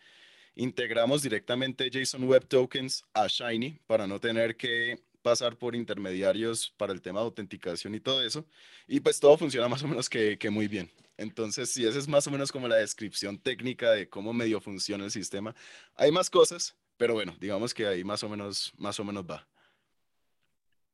integramos 0.58 1.22
directamente 1.22 1.90
JSON 1.90 2.24
Web 2.24 2.48
Tokens 2.48 3.06
a 3.14 3.28
Shiny 3.28 3.80
para 3.86 4.08
no 4.08 4.20
tener 4.20 4.58
que 4.58 5.00
pasar 5.22 5.56
por 5.56 5.76
intermediarios 5.76 6.74
para 6.78 6.94
el 6.94 7.02
tema 7.02 7.20
de 7.20 7.26
autenticación 7.26 7.94
y 7.96 8.00
todo 8.00 8.24
eso. 8.24 8.46
Y 8.88 9.00
pues 9.00 9.20
todo 9.20 9.38
funciona 9.38 9.68
más 9.68 9.84
o 9.84 9.88
menos 9.88 10.10
que, 10.10 10.38
que 10.38 10.50
muy 10.50 10.68
bien. 10.68 10.92
Entonces, 11.18 11.70
sí, 11.70 11.86
esa 11.86 12.00
es 12.00 12.08
más 12.08 12.28
o 12.28 12.32
menos 12.32 12.52
como 12.52 12.68
la 12.68 12.78
descripción 12.78 13.38
técnica 13.38 13.92
de 13.92 14.10
cómo 14.10 14.34
medio 14.34 14.60
funciona 14.60 15.04
el 15.06 15.12
sistema. 15.12 15.56
Hay 15.96 16.12
más 16.12 16.30
cosas, 16.30 16.76
pero 16.98 17.14
bueno, 17.14 17.36
digamos 17.40 17.74
que 17.74 17.88
ahí 17.88 18.04
más 18.04 18.24
o 18.24 18.30
menos, 18.30 18.74
más 18.78 19.00
o 19.00 19.04
menos 19.04 19.24
va. 19.24 19.48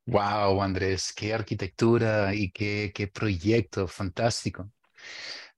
Wow, 0.06 0.62
Andrés, 0.62 1.12
qué 1.14 1.32
arquitectura 1.32 2.34
y 2.34 2.50
qué, 2.50 2.92
qué 2.94 3.08
proyecto 3.08 3.88
fantástico. 3.88 4.70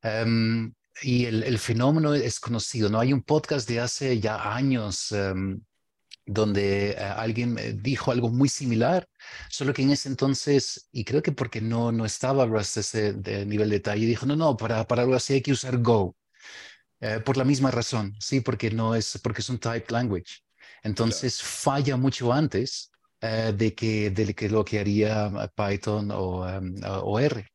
Em, 0.03 0.73
y 1.03 1.25
el, 1.27 1.43
el, 1.43 1.59
fenómeno 1.59 2.15
es 2.15 2.39
conocido, 2.39 2.89
¿no? 2.89 3.01
Hay 3.01 3.13
un 3.13 3.23
podcast 3.23 3.69
de 3.69 3.81
hace 3.81 4.21
ya 4.21 4.55
años 4.55 5.11
um, 5.11 5.61
donde 6.25 6.97
uh, 6.97 7.21
alguien 7.21 7.81
dijo 7.83 8.13
algo 8.13 8.31
muy 8.31 8.49
similar, 8.49 9.09
solo 9.51 9.73
que 9.73 9.83
en 9.83 9.91
ese 9.91 10.09
entonces, 10.09 10.89
y 10.93 11.05
creo 11.05 11.23
que 11.23 11.33
porque 11.33 11.61
no, 11.61 11.91
no 11.91 12.05
estaba 12.05 12.47
Rust 12.47 12.77
ese 12.79 13.15
nivel 13.47 13.71
de 13.71 13.77
detalle, 13.77 14.07
dijo, 14.07 14.27
no, 14.27 14.37
no, 14.37 14.57
para, 14.57 14.87
para 14.87 15.03
algo 15.03 15.15
así 15.17 15.35
hay 15.35 15.43
que 15.43 15.53
usar 15.53 15.79
Go. 15.79 16.17
Uh, 17.01 17.23
por 17.23 17.37
la 17.37 17.45
misma 17.45 17.71
razón, 17.71 18.15
sí, 18.19 18.41
porque 18.41 18.71
no 18.71 18.95
es, 18.95 19.21
porque 19.23 19.43
es 19.43 19.51
un 19.51 19.59
typed 19.59 19.91
language. 19.91 20.41
Entonces 20.83 21.39
claro. 21.39 21.53
falla 21.53 21.97
mucho 21.97 22.33
antes 22.33 22.91
uh, 23.23 23.53
de, 23.53 23.75
que, 23.75 24.11
de 24.11 24.35
que 24.35 24.49
lo 24.49 24.65
que 24.65 24.79
haría 24.79 25.31
Python 25.55 26.11
o, 26.11 26.47
um, 26.47 26.75
o 27.03 27.21
R. 27.21 27.47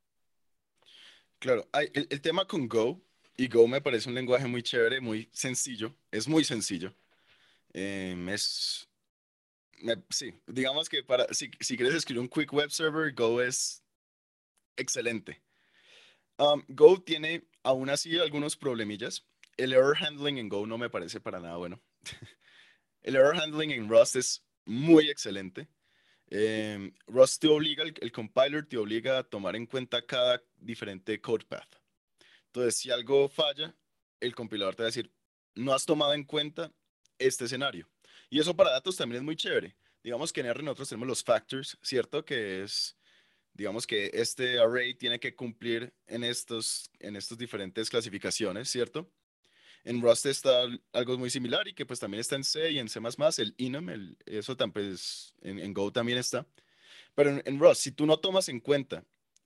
Claro, 1.39 1.67
el, 1.73 2.07
el, 2.11 2.21
tema 2.21 2.45
con 2.45 2.67
Go, 2.67 3.01
y 3.35 3.47
Go 3.47 3.67
me 3.67 3.81
parece 3.81 4.09
un 4.09 4.13
lenguaje 4.13 4.45
muy 4.45 4.61
chévere, 4.61 5.01
muy 5.01 5.27
sencillo, 5.33 5.95
es 6.11 6.27
muy 6.27 6.43
sencillo. 6.43 6.93
Eh, 7.73 8.15
es, 8.29 8.87
me, 9.79 9.95
sí, 10.11 10.35
digamos 10.45 10.87
que 10.87 11.03
para, 11.03 11.25
si, 11.33 11.49
si, 11.59 11.75
quieres 11.75 11.95
escribir 11.95 12.21
un 12.21 12.29
Quick 12.29 12.53
Web 12.53 12.69
Server, 12.69 13.11
Go 13.11 13.41
es 13.41 13.83
excelente. 14.77 15.41
Um, 16.37 16.63
Go 16.67 17.01
tiene 17.01 17.47
aún 17.63 17.89
así 17.89 18.19
algunos 18.19 18.55
problemillas. 18.55 19.25
El 19.57 19.73
error 19.73 19.97
handling 19.97 20.37
en 20.37 20.49
Go 20.49 20.65
no 20.65 20.77
me 20.77 20.89
parece 20.89 21.19
para 21.19 21.39
nada 21.39 21.57
bueno. 21.57 21.81
el 23.01 23.15
error 23.15 23.35
handling 23.35 23.71
en 23.71 23.89
Rust 23.89 24.15
es 24.15 24.43
muy 24.65 25.09
excelente. 25.09 25.67
Eh, 26.29 26.91
Rust 27.07 27.41
te 27.41 27.47
obliga, 27.47 27.83
el, 27.83 27.93
el, 27.99 28.11
compiler 28.11 28.65
te 28.65 28.77
obliga 28.77 29.17
a 29.19 29.23
tomar 29.23 29.55
en 29.55 29.65
cuenta 29.65 30.05
cada 30.05 30.41
diferente 30.57 31.19
code 31.19 31.45
path. 31.45 31.75
Entonces, 32.47 32.77
si 32.77 32.89
algo 32.89 33.27
falla, 33.27 33.75
el 34.19 34.33
compilador 34.33 34.75
te 34.75 34.83
va 34.83 34.87
a 34.87 34.91
decir, 34.91 35.11
no 35.55 35.73
has 35.73 35.85
tomado 35.85 36.13
en 36.13 36.23
cuenta 36.23 36.71
este 37.19 37.45
escenario. 37.45 37.89
Y 38.29 38.39
eso 38.39 38.55
para 38.55 38.71
datos 38.71 38.95
también 38.95 39.21
es 39.21 39.25
muy 39.25 39.35
chévere. 39.35 39.75
Digamos 40.03 40.31
que 40.31 40.41
en 40.41 40.47
R 40.47 40.63
nosotros 40.63 40.89
tenemos 40.89 41.07
los 41.07 41.23
factors, 41.23 41.77
¿cierto? 41.81 42.25
Que 42.25 42.63
es, 42.63 42.97
digamos 43.53 43.85
que 43.85 44.09
este 44.13 44.59
array 44.59 44.95
tiene 44.95 45.19
que 45.19 45.35
cumplir 45.35 45.93
en 46.07 46.23
estos, 46.23 46.89
en 46.99 47.15
estos 47.15 47.37
diferentes 47.37 47.89
clasificaciones, 47.89 48.69
¿cierto? 48.69 49.11
En 49.83 50.01
Rust 50.01 50.25
está 50.27 50.65
algo 50.93 51.17
muy 51.17 51.29
similar 51.29 51.67
y 51.67 51.73
que 51.73 51.85
pues 51.85 51.99
también 51.99 52.21
está 52.21 52.35
en 52.35 52.43
C 52.43 52.71
y 52.71 52.79
en 52.79 52.87
C++, 52.87 52.99
el 53.37 53.55
enum, 53.57 53.89
el, 53.89 54.17
eso 54.25 54.55
también 54.55 54.91
pues, 54.91 55.33
en, 55.41 55.59
en, 55.59 55.73
Go 55.73 55.91
también 55.91 56.17
está. 56.17 56.45
Pero 57.15 57.31
en, 57.31 57.41
en, 57.45 57.59
Rust, 57.59 57.81
si 57.81 57.91
tú 57.91 58.05
no 58.05 58.17
tomas 58.17 58.47
en 58.49 58.59
cuenta 58.59 59.03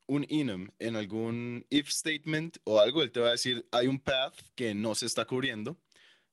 un 0.07 0.25
enum 0.29 0.69
en 0.79 0.95
algún 0.95 1.65
if 1.69 1.89
statement 1.89 2.57
o 2.65 2.79
algo, 2.79 3.01
él 3.01 3.11
te 3.11 3.19
va 3.19 3.29
a 3.29 3.31
decir, 3.31 3.65
hay 3.71 3.87
un 3.87 3.99
path 3.99 4.35
que 4.55 4.73
no 4.75 4.93
se 4.93 5.05
está 5.05 5.25
cubriendo, 5.25 5.77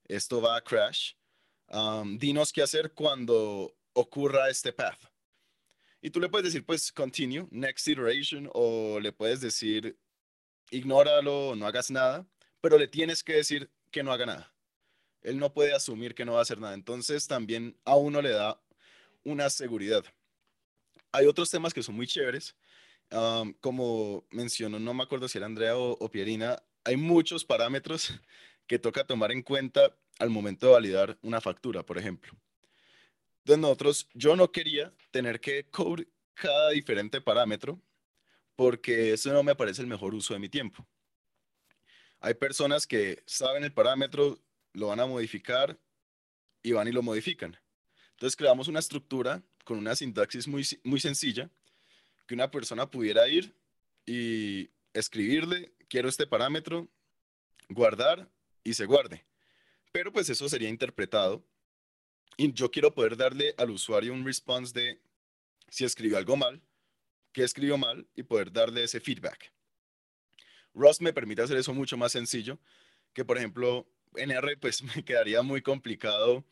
esto 0.09 0.41
va 0.41 0.57
a 0.57 0.61
crash, 0.63 1.13
um, 1.69 2.19
dinos 2.19 2.53
qué 2.53 2.63
hacer 2.63 2.93
cuando 2.93 3.75
ocurra 3.95 4.51
este 4.51 4.73
path. 4.73 5.01
Y 6.03 6.11
tú 6.11 6.21
le 6.21 6.29
puedes 6.29 6.47
decir, 6.47 6.67
pues, 6.67 6.91
continue, 6.91 7.47
next 7.51 7.87
iteration, 7.87 8.51
o 8.53 8.99
le 8.99 9.13
puedes 9.13 9.41
decir, 9.41 9.97
ignóralo, 10.71 11.55
no 11.55 11.67
hagas 11.67 11.91
nada, 11.91 12.27
pero 12.61 12.77
le 12.77 12.89
tienes 12.89 13.23
que 13.23 13.35
decir, 13.35 13.71
que 13.93 14.03
no 14.03 14.13
haga 14.13 14.27
nada. 14.27 14.53
Él 15.23 15.39
no 15.39 15.53
puede 15.53 15.73
asumir 15.73 16.15
que 16.15 16.25
no 16.25 16.33
va 16.33 16.41
a 16.41 16.43
hacer 16.43 16.59
nada. 16.59 16.75
Entonces 16.75 17.29
también 17.29 17.77
a 17.85 17.95
uno 17.95 18.21
le 18.21 18.31
da 18.31 18.61
una 19.23 19.49
seguridad. 19.51 20.05
Hay 21.13 21.27
otros 21.27 21.51
temas 21.51 21.73
que 21.73 21.83
son 21.83 21.95
muy 21.95 22.07
chéveres. 22.07 22.57
Como 23.61 24.27
mencionó, 24.31 24.81
no 24.81 24.95
me 24.95 25.05
acuerdo 25.05 25.29
si 25.29 25.39
era 25.39 25.47
Andrea 25.47 25.77
o, 25.77 26.11
Pierina, 26.11 26.61
hay 26.85 26.97
muchos 26.97 27.45
parámetros 27.45 28.13
que 28.67 28.79
toca 28.79 29.07
tomar 29.07 29.31
en 29.31 29.43
cuenta 29.43 29.97
al 30.19 30.31
momento 30.31 30.67
de 30.67 30.73
validar 30.73 31.19
una 31.23 31.41
factura, 31.41 31.85
por 31.85 31.99
ejemplo. 31.99 32.33
Entonces 33.39 33.61
nosotros, 33.61 34.09
yo 34.15 34.35
no 34.35 34.51
quería 34.51 34.93
tener 35.11 35.41
que 35.41 35.69
code 35.69 36.09
cada 36.35 36.71
diferente 36.71 37.21
parámetro 37.21 37.81
porque 38.57 39.13
eso 39.13 39.33
no 39.33 39.43
me 39.43 39.55
parece 39.55 39.83
el 39.83 39.89
mejor 39.89 40.15
uso 40.15 40.35
de 40.35 40.41
mi 40.41 40.49
tiempo. 40.49 40.87
Hay 42.25 42.35
personas 42.35 42.87
que 42.87 43.21
saben 43.27 43.65
el 43.65 43.73
parámetro, 43.73 44.39
lo 44.75 44.87
van 44.87 45.01
a 45.01 45.07
modificar 45.07 45.77
y 46.63 46.71
van 46.71 46.87
y 46.87 46.93
lo 46.93 47.03
modifican. 47.03 47.59
Entonces 48.13 48.37
creamos 48.37 48.69
una 48.69 48.79
estructura 48.79 49.43
con 49.65 49.77
una 49.77 49.97
sintaxis 49.97 50.47
muy, 50.47 50.65
muy 50.85 51.01
sencilla 51.01 51.51
que 52.29 52.35
una 52.35 52.49
persona 52.49 52.89
pudiera 52.89 53.27
ir 53.27 53.53
y 54.07 54.71
escribirle, 54.95 55.73
quiero 55.89 56.09
este 56.09 56.25
parámetro, 56.29 56.89
guardar 57.69 58.31
y 58.63 58.75
se 58.75 58.87
guarde. 58.87 59.25
Pero 59.91 60.13
pues 60.13 60.31
eso 60.31 60.49
sería 60.49 60.69
interpretado 60.69 61.45
y 62.37 62.53
yo 62.53 62.71
quiero 62.71 62.95
poder 62.95 63.17
darle 63.17 63.53
al 63.59 63.71
usuario 63.71 64.13
un 64.13 64.25
response 64.25 64.73
de 64.73 65.01
si 65.69 65.85
escribió 65.85 66.19
algo 66.19 66.37
mal, 66.37 66.63
qué 67.33 67.43
escribió 67.43 67.77
mal 67.79 68.07
y 68.15 68.23
poder 68.23 68.53
darle 68.53 68.85
ese 68.85 69.01
feedback. 69.01 69.53
Rust 70.75 71.01
me 71.01 71.13
permite 71.13 71.43
hacer 71.43 71.57
eso 71.57 71.75
mucho 71.75 71.97
más 71.97 72.13
sencillo, 72.13 72.59
que 73.13 73.25
por 73.25 73.39
ejemplo 73.39 73.87
en 74.17 74.31
R 74.31 74.57
pues 74.57 74.83
me 74.97 75.05
quedaría 75.05 75.43
muy 75.43 75.63
complicado 75.63 76.45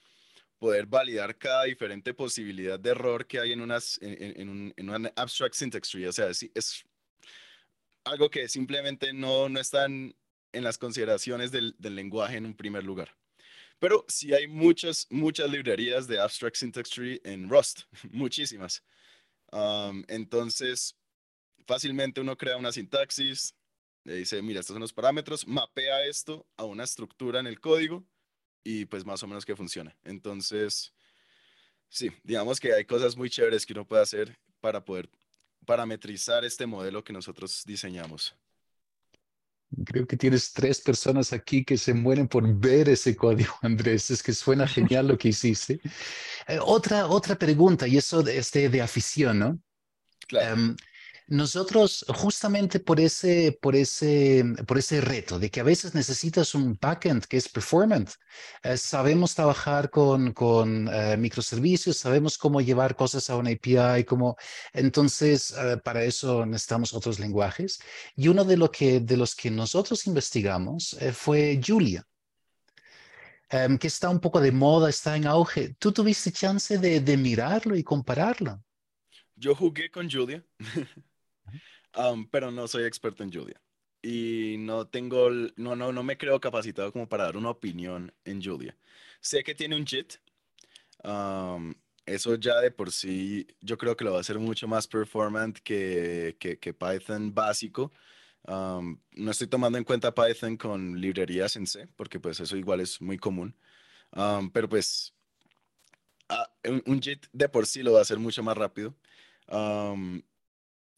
poder 0.58 0.86
validar 0.86 1.36
cada 1.38 1.64
diferente 1.64 2.12
posibilidad 2.12 2.78
de 2.78 2.90
error 2.90 3.26
que 3.26 3.40
hay 3.40 3.52
en, 3.52 3.62
unas, 3.62 3.98
en, 4.02 4.48
un, 4.48 4.74
una 4.76 5.10
abstract 5.16 5.54
syntax 5.54 5.88
tree. 5.88 6.06
O 6.06 6.12
sea, 6.12 6.28
es, 6.28 6.48
es 6.54 6.84
algo 8.04 8.30
que 8.30 8.46
simplemente 8.46 9.12
no, 9.14 9.48
no 9.48 9.58
están 9.58 10.14
en 10.52 10.64
las 10.64 10.76
consideraciones 10.76 11.50
del, 11.50 11.74
del, 11.78 11.94
lenguaje 11.96 12.36
en 12.36 12.44
un 12.44 12.54
primer 12.54 12.84
lugar. 12.84 13.16
Pero 13.78 14.04
sí 14.06 14.34
hay 14.34 14.46
muchas, 14.46 15.06
muchas 15.08 15.50
librerías 15.50 16.06
de 16.06 16.20
abstract 16.20 16.56
syntax 16.56 16.90
tree 16.90 17.20
en 17.24 17.48
Rust, 17.48 17.82
muchísimas. 18.10 18.84
Um, 19.52 20.04
entonces, 20.08 20.94
fácilmente 21.66 22.20
uno 22.20 22.36
crea 22.36 22.58
una 22.58 22.70
sintaxis, 22.70 23.54
le 24.10 24.16
dice, 24.16 24.42
mira, 24.42 24.58
estos 24.58 24.74
son 24.74 24.80
los 24.80 24.92
parámetros, 24.92 25.46
mapea 25.46 26.04
esto 26.04 26.44
a 26.56 26.64
una 26.64 26.82
estructura 26.82 27.38
en 27.38 27.46
el 27.46 27.60
código 27.60 28.04
y 28.64 28.84
pues 28.86 29.06
más 29.06 29.22
o 29.22 29.28
menos 29.28 29.44
que 29.44 29.54
funciona. 29.54 29.96
Entonces, 30.02 30.92
sí, 31.88 32.10
digamos 32.24 32.58
que 32.58 32.74
hay 32.74 32.84
cosas 32.84 33.16
muy 33.16 33.30
chéveres 33.30 33.64
que 33.64 33.72
uno 33.72 33.86
puede 33.86 34.02
hacer 34.02 34.36
para 34.60 34.84
poder 34.84 35.08
parametrizar 35.64 36.44
este 36.44 36.66
modelo 36.66 37.04
que 37.04 37.12
nosotros 37.12 37.62
diseñamos. 37.64 38.34
Creo 39.86 40.04
que 40.08 40.16
tienes 40.16 40.52
tres 40.52 40.80
personas 40.80 41.32
aquí 41.32 41.64
que 41.64 41.78
se 41.78 41.94
mueren 41.94 42.26
por 42.26 42.52
ver 42.52 42.88
ese 42.88 43.14
código, 43.14 43.54
Andrés. 43.62 44.10
Es 44.10 44.24
que 44.24 44.32
suena 44.32 44.66
genial 44.66 45.06
lo 45.06 45.18
que 45.18 45.28
hiciste. 45.28 45.80
Eh, 46.48 46.58
otra, 46.60 47.06
otra 47.06 47.38
pregunta, 47.38 47.86
y 47.86 47.96
eso 47.96 48.24
de, 48.24 48.38
este, 48.38 48.68
de 48.68 48.82
afición, 48.82 49.38
¿no? 49.38 49.62
Claro. 50.26 50.56
Um, 50.56 50.76
nosotros, 51.30 52.04
justamente 52.08 52.80
por 52.80 52.98
ese, 52.98 53.56
por, 53.62 53.76
ese, 53.76 54.44
por 54.66 54.78
ese 54.78 55.00
reto 55.00 55.38
de 55.38 55.48
que 55.48 55.60
a 55.60 55.62
veces 55.62 55.94
necesitas 55.94 56.56
un 56.56 56.76
backend 56.80 57.24
que 57.24 57.36
es 57.36 57.48
performant, 57.48 58.10
eh, 58.64 58.76
sabemos 58.76 59.36
trabajar 59.36 59.90
con, 59.90 60.32
con 60.32 60.88
eh, 60.92 61.16
microservicios, 61.16 61.98
sabemos 61.98 62.36
cómo 62.36 62.60
llevar 62.60 62.96
cosas 62.96 63.30
a 63.30 63.36
una 63.36 63.50
API, 63.50 64.04
como, 64.04 64.36
entonces 64.72 65.54
eh, 65.56 65.76
para 65.84 66.02
eso 66.02 66.44
necesitamos 66.44 66.92
otros 66.92 67.20
lenguajes. 67.20 67.78
Y 68.16 68.26
uno 68.26 68.44
de, 68.44 68.56
lo 68.56 68.68
que, 68.72 68.98
de 68.98 69.16
los 69.16 69.36
que 69.36 69.52
nosotros 69.52 70.08
investigamos 70.08 70.94
eh, 70.94 71.12
fue 71.12 71.60
Julia. 71.64 72.04
Um, 73.52 73.78
que 73.78 73.88
está 73.88 74.08
un 74.10 74.20
poco 74.20 74.40
de 74.40 74.52
moda, 74.52 74.88
está 74.88 75.16
en 75.16 75.26
auge. 75.26 75.74
¿Tú 75.78 75.92
tuviste 75.92 76.30
chance 76.32 76.78
de, 76.78 77.00
de 77.00 77.16
mirarlo 77.16 77.76
y 77.76 77.82
compararlo? 77.82 78.62
Yo 79.36 79.54
jugué 79.54 79.90
con 79.90 80.10
Julia. 80.10 80.44
Um, 81.96 82.26
pero 82.28 82.50
no 82.50 82.68
soy 82.68 82.84
experto 82.84 83.22
en 83.22 83.32
Julia. 83.32 83.60
Y 84.02 84.56
no 84.58 84.86
tengo, 84.86 85.30
no, 85.30 85.76
no, 85.76 85.92
no 85.92 86.02
me 86.02 86.16
creo 86.16 86.40
capacitado 86.40 86.92
como 86.92 87.08
para 87.08 87.24
dar 87.24 87.36
una 87.36 87.50
opinión 87.50 88.12
en 88.24 88.42
Julia. 88.42 88.76
Sé 89.20 89.42
que 89.42 89.54
tiene 89.54 89.76
un 89.76 89.84
JIT. 89.84 90.14
Um, 91.04 91.74
eso 92.06 92.34
ya 92.36 92.60
de 92.60 92.70
por 92.70 92.90
sí, 92.92 93.46
yo 93.60 93.76
creo 93.76 93.96
que 93.96 94.04
lo 94.04 94.12
va 94.12 94.18
a 94.18 94.20
hacer 94.20 94.38
mucho 94.38 94.66
más 94.68 94.86
performant 94.86 95.58
que, 95.58 96.36
que, 96.38 96.58
que 96.58 96.72
Python 96.72 97.34
básico. 97.34 97.92
Um, 98.46 98.98
no 99.12 99.30
estoy 99.30 99.48
tomando 99.48 99.78
en 99.78 99.84
cuenta 99.84 100.14
Python 100.14 100.56
con 100.56 101.00
librerías 101.00 101.56
en 101.56 101.66
C, 101.66 101.86
porque 101.96 102.18
pues 102.18 102.40
eso 102.40 102.56
igual 102.56 102.80
es 102.80 103.00
muy 103.00 103.18
común. 103.18 103.54
Um, 104.12 104.50
pero 104.50 104.68
pues 104.68 105.14
un, 106.64 106.82
un 106.86 107.00
JIT 107.00 107.26
de 107.32 107.48
por 107.48 107.66
sí 107.66 107.82
lo 107.82 107.92
va 107.92 108.00
a 108.00 108.02
hacer 108.02 108.18
mucho 108.18 108.42
más 108.42 108.56
rápido. 108.56 108.94
Um, 109.48 110.22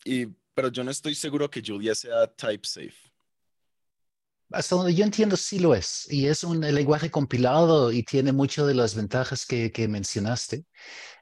y, 0.05 0.29
pero 0.55 0.69
yo 0.69 0.85
no 0.85 0.91
estoy 0.91 1.15
seguro 1.15 1.51
que 1.51 1.63
Julia 1.65 1.95
sea 1.95 2.27
type 2.29 2.67
safe. 2.67 3.13
Hasta 4.51 4.77
donde 4.77 4.95
yo 4.95 5.05
entiendo, 5.05 5.35
sí 5.37 5.59
lo 5.59 5.75
es. 5.75 6.07
Y 6.11 6.27
es 6.27 6.45
un 6.45 6.61
lenguaje 6.61 7.11
compilado 7.11 7.91
y 7.91 8.03
tiene 8.03 8.33
muchas 8.33 8.67
de 8.67 8.75
las 8.75 8.95
ventajas 8.95 9.47
que, 9.47 9.73
que 9.73 9.89
mencionaste. 9.89 10.67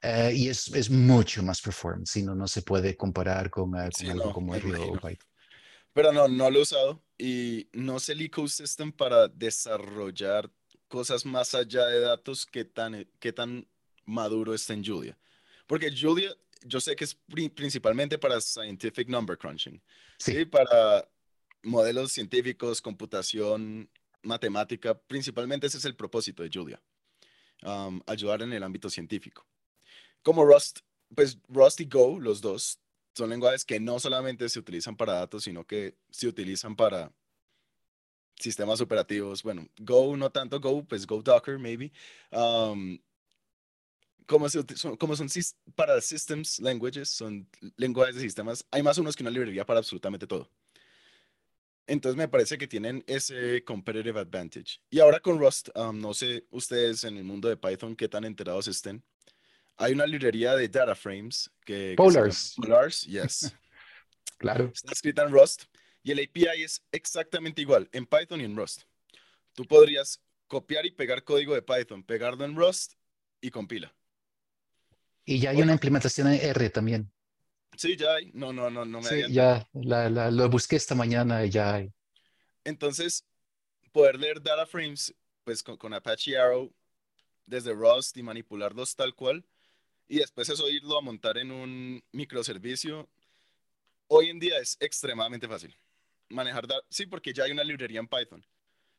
eh, 0.02 0.32
y 0.34 0.48
es, 0.48 0.68
es 0.74 0.90
mucho 0.90 1.42
más 1.42 1.60
performance. 1.62 2.10
Si 2.12 2.22
no, 2.24 2.34
no 2.34 2.48
se 2.48 2.62
puede 2.62 2.96
comparar 2.96 3.50
con, 3.50 3.76
eh, 3.76 3.90
con 3.92 4.06
Sí, 4.06 4.10
algo 4.10 4.24
no, 4.26 4.32
como 4.32 4.52
me 4.52 4.58
R 4.58 4.76
o. 4.76 4.92
Python. 4.94 5.28
Pero 5.92 6.12
no, 6.12 6.28
no 6.28 6.50
lo 6.50 6.58
he 6.60 6.62
usado 6.62 7.02
y 7.18 7.68
no 7.72 7.98
sé 8.00 8.12
el 8.12 8.22
ecosystem 8.22 8.92
para 8.92 9.28
desarrollar 9.28 10.50
cosas 10.88 11.24
más 11.24 11.54
allá 11.54 11.86
de 11.86 12.00
datos 12.00 12.46
que 12.46 12.64
tan, 12.64 13.06
qué 13.18 13.32
tan 13.32 13.66
maduro 14.04 14.54
está 14.54 14.72
en 14.74 14.84
Julia. 14.84 15.18
Porque 15.66 15.90
Julia, 15.96 16.34
yo 16.62 16.80
sé 16.80 16.94
que 16.96 17.04
es 17.04 17.14
pri- 17.14 17.48
principalmente 17.48 18.18
para 18.18 18.40
scientific 18.40 19.08
number 19.08 19.36
crunching, 19.36 19.82
Sí. 20.18 20.32
¿sí? 20.32 20.44
Para 20.44 21.08
modelos 21.62 22.12
científicos, 22.12 22.80
computación, 22.80 23.90
matemática, 24.22 24.98
principalmente 24.98 25.66
ese 25.66 25.78
es 25.78 25.84
el 25.84 25.96
propósito 25.96 26.42
de 26.42 26.50
Julia, 26.52 26.82
um, 27.62 28.00
ayudar 28.06 28.42
en 28.42 28.52
el 28.52 28.62
ámbito 28.62 28.90
científico. 28.90 29.46
Como 30.22 30.44
Rust, 30.44 30.80
pues 31.14 31.38
Rust 31.48 31.80
y 31.80 31.86
Go, 31.86 32.20
los 32.20 32.40
dos, 32.40 32.78
son 33.14 33.30
lenguajes 33.30 33.64
que 33.64 33.80
no 33.80 33.98
solamente 33.98 34.48
se 34.48 34.58
utilizan 34.58 34.96
para 34.96 35.14
datos, 35.14 35.44
sino 35.44 35.66
que 35.66 35.96
se 36.10 36.28
utilizan 36.28 36.76
para 36.76 37.12
sistemas 38.38 38.80
operativos. 38.80 39.42
Bueno, 39.42 39.66
Go 39.78 40.16
no 40.16 40.30
tanto 40.30 40.60
Go, 40.60 40.84
pues 40.84 41.06
Go 41.06 41.22
Docker, 41.22 41.58
maybe. 41.58 41.92
Um, 42.30 42.98
como, 44.30 44.48
se 44.48 44.64
son, 44.76 44.96
como 44.96 45.16
son 45.16 45.26
para 45.74 46.00
systems 46.00 46.60
languages, 46.60 47.08
son 47.08 47.48
lenguajes 47.76 48.14
de 48.14 48.20
sistemas, 48.20 48.64
hay 48.70 48.80
más 48.80 48.96
unos 48.96 49.16
que 49.16 49.24
una 49.24 49.30
librería 49.30 49.66
para 49.66 49.80
absolutamente 49.80 50.24
todo. 50.24 50.48
Entonces 51.88 52.16
me 52.16 52.28
parece 52.28 52.56
que 52.56 52.68
tienen 52.68 53.02
ese 53.08 53.64
competitive 53.64 54.20
advantage. 54.20 54.80
Y 54.88 55.00
ahora 55.00 55.18
con 55.18 55.40
Rust, 55.40 55.70
um, 55.74 56.00
no 56.00 56.14
sé 56.14 56.46
ustedes 56.50 57.02
en 57.02 57.16
el 57.16 57.24
mundo 57.24 57.48
de 57.48 57.56
Python 57.56 57.96
qué 57.96 58.08
tan 58.08 58.24
enterados 58.24 58.68
estén. 58.68 59.02
Hay 59.76 59.94
una 59.94 60.06
librería 60.06 60.54
de 60.54 60.68
data 60.68 60.94
frames 60.94 61.50
que, 61.64 61.90
que 61.90 61.94
Polars. 61.96 62.54
Polars, 62.56 63.02
yes. 63.02 63.52
Claro. 64.38 64.70
Está 64.72 64.92
escrita 64.92 65.24
en 65.24 65.32
Rust 65.32 65.64
y 66.04 66.12
el 66.12 66.20
API 66.20 66.62
es 66.62 66.82
exactamente 66.92 67.60
igual 67.62 67.88
en 67.90 68.06
Python 68.06 68.40
y 68.40 68.44
en 68.44 68.56
Rust. 68.56 68.84
Tú 69.54 69.64
podrías 69.64 70.22
copiar 70.46 70.86
y 70.86 70.92
pegar 70.92 71.24
código 71.24 71.52
de 71.52 71.62
Python, 71.62 72.04
pegarlo 72.04 72.44
en 72.44 72.54
Rust 72.54 72.94
y 73.40 73.50
compila. 73.50 73.92
Y 75.30 75.38
ya 75.38 75.50
hay 75.50 75.56
Oye. 75.56 75.62
una 75.62 75.74
implementación 75.74 76.26
en 76.26 76.40
R 76.40 76.70
también. 76.70 77.12
Sí, 77.76 77.96
ya 77.96 78.14
hay. 78.14 78.32
No, 78.34 78.52
no, 78.52 78.68
no, 78.68 78.84
no 78.84 79.00
me 79.00 79.08
Sí, 79.08 79.32
ya 79.32 79.64
la, 79.72 80.10
la- 80.10 80.28
lo 80.28 80.48
busqué 80.50 80.74
esta 80.74 80.96
mañana 80.96 81.44
y 81.44 81.50
ya 81.50 81.74
hay. 81.74 81.92
Entonces, 82.64 83.24
poder 83.92 84.18
leer 84.18 84.42
data 84.42 84.66
frames 84.66 85.14
pues 85.44 85.62
con, 85.62 85.76
con 85.76 85.94
Apache 85.94 86.36
Arrow 86.36 86.72
desde 87.46 87.72
Rust 87.72 88.16
y 88.16 88.24
manipularlos 88.24 88.96
tal 88.96 89.14
cual 89.14 89.44
y 90.08 90.18
después 90.18 90.48
eso 90.48 90.68
irlo 90.68 90.98
a 90.98 91.00
montar 91.00 91.38
en 91.38 91.52
un 91.52 92.02
microservicio, 92.10 93.08
hoy 94.08 94.30
en 94.30 94.40
día 94.40 94.58
es 94.58 94.76
extremadamente 94.80 95.46
fácil. 95.46 95.76
Manejar, 96.28 96.66
sí, 96.88 97.06
porque 97.06 97.32
ya 97.32 97.44
hay 97.44 97.52
una 97.52 97.62
librería 97.62 98.00
en 98.00 98.08
Python. 98.08 98.44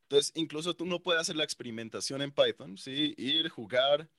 Entonces, 0.03 0.31
incluso 0.35 0.73
tú 0.73 0.85
no 0.85 1.03
puedes 1.03 1.21
hacer 1.21 1.35
la 1.35 1.43
experimentación 1.43 2.21
en 2.21 2.31
Python, 2.31 2.77
sí, 2.77 3.13
ir, 3.17 3.49
jugar, 3.49 4.09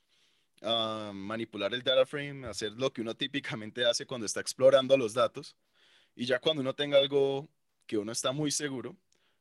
manipular 0.62 1.74
el 1.74 1.82
data 1.82 2.06
frame, 2.06 2.46
hacer 2.46 2.72
lo 2.72 2.92
que 2.92 3.00
uno 3.00 3.14
típicamente 3.14 3.84
hace 3.84 4.06
cuando 4.06 4.26
está 4.26 4.40
explorando 4.40 4.96
los 4.96 5.14
datos. 5.14 5.56
Y 6.14 6.26
ya 6.26 6.38
cuando 6.38 6.60
uno 6.60 6.74
tenga 6.74 6.98
algo 6.98 7.48
que 7.86 7.98
uno 7.98 8.12
está 8.12 8.32
muy 8.32 8.50
seguro, 8.50 8.96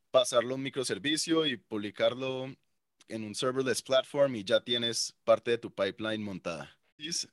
pasarlo 0.09 0.53
a 0.53 0.55
un 0.55 0.63
microservicio 0.63 1.45
y 1.45 1.57
publicarlo 1.57 2.55
en 3.07 3.23
un 3.23 3.35
serverless 3.35 3.81
platform 3.81 4.35
y 4.35 4.43
ya 4.43 4.61
tienes 4.61 5.13
parte 5.23 5.51
de 5.51 5.57
tu 5.57 5.73
pipeline 5.73 6.23
montada. 6.23 6.77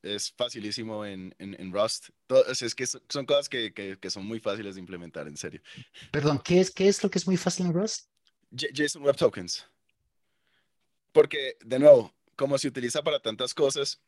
Es, 0.02 0.32
facilísimo 0.34 1.04
en, 1.04 1.34
en, 1.38 1.54
en 1.60 1.72
Rust. 1.72 2.08
Es, 2.48 2.74
que 2.74 2.86
son, 2.86 3.26
cosas 3.26 3.48
que, 3.48 3.74
que, 3.74 3.98
que 3.98 4.10
son 4.10 4.24
muy 4.24 4.40
fáciles 4.40 4.76
de 4.76 4.80
implementar, 4.80 5.28
en 5.28 5.36
serio. 5.36 5.60
Perdón, 6.10 6.40
¿qué 6.42 6.60
es, 6.60 6.70
qué 6.70 6.88
es 6.88 7.02
lo 7.02 7.10
que 7.10 7.18
es 7.18 7.26
muy 7.26 7.36
fácil 7.36 7.66
en 7.66 7.74
Rust? 7.74 8.08
JSON 8.50 9.02
Web 9.02 9.16
Tokens. 9.16 9.66
Porque, 11.12 11.58
de 11.60 11.78
nuevo, 11.78 12.14
como 12.38 12.56
se 12.56 12.68
utiliza 12.68 13.02
para 13.02 13.18
tantas 13.18 13.52
cosas, 13.52 14.00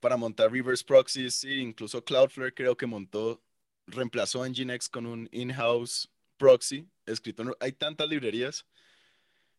para 0.00 0.16
montar 0.16 0.50
reverse 0.50 0.84
proxies, 0.84 1.36
sí, 1.36 1.60
incluso 1.60 2.04
Cloudflare 2.04 2.52
creo 2.52 2.76
que 2.76 2.86
montó, 2.86 3.40
reemplazó 3.86 4.44
Nginx 4.44 4.88
con 4.88 5.06
un 5.06 5.28
in-house 5.30 6.10
proxy 6.36 6.88
escrito. 7.06 7.56
Hay 7.60 7.70
tantas 7.72 8.08
librerías 8.08 8.66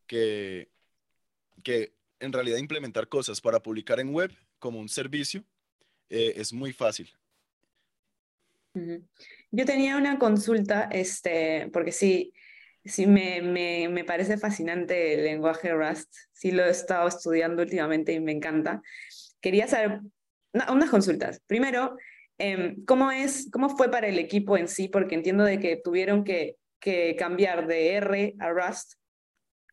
que, 0.06 0.70
que 1.64 1.96
en 2.20 2.34
realidad 2.34 2.58
implementar 2.58 3.08
cosas 3.08 3.40
para 3.40 3.64
publicar 3.64 4.02
en 4.02 4.14
web 4.14 4.36
como 4.60 4.80
un 4.80 4.90
servicio 4.90 5.46
eh, 6.10 6.34
es 6.36 6.52
muy 6.52 6.74
fácil. 6.74 7.10
Yo 8.74 9.66
tenía 9.66 9.96
una 9.96 10.20
consulta, 10.20 10.90
este, 10.92 11.70
porque 11.72 11.94
sí, 11.94 12.34
sí 12.86 13.08
me, 13.08 13.42
me, 13.42 13.88
me 13.90 14.04
parece 14.04 14.38
fascinante 14.38 15.14
el 15.16 15.24
lenguaje 15.24 15.72
Rust, 15.74 16.14
sí 16.34 16.52
lo 16.52 16.64
he 16.66 16.70
estado 16.70 17.08
estudiando 17.08 17.62
últimamente 17.64 18.14
y 18.14 18.20
me 18.20 18.32
encanta. 18.32 18.82
Quería 19.42 19.68
saber 19.68 20.02
una- 20.54 20.72
unas 20.72 20.90
consultas. 20.90 21.42
Primero, 21.48 21.98
em, 22.38 22.84
¿cómo 22.86 23.12
es, 23.12 23.50
cómo 23.52 23.70
fue 23.70 23.90
para 23.92 24.08
el 24.08 24.20
equipo 24.20 24.58
en 24.58 24.68
sí? 24.68 24.88
Porque 24.88 25.16
entiendo 25.16 25.44
de 25.44 25.60
que 25.60 25.78
tuvieron 25.84 26.24
que, 26.24 26.58
que 26.80 27.16
cambiar 27.18 27.68
de 27.68 27.94
R 27.96 28.36
a 28.40 28.50
Rust. 28.52 28.94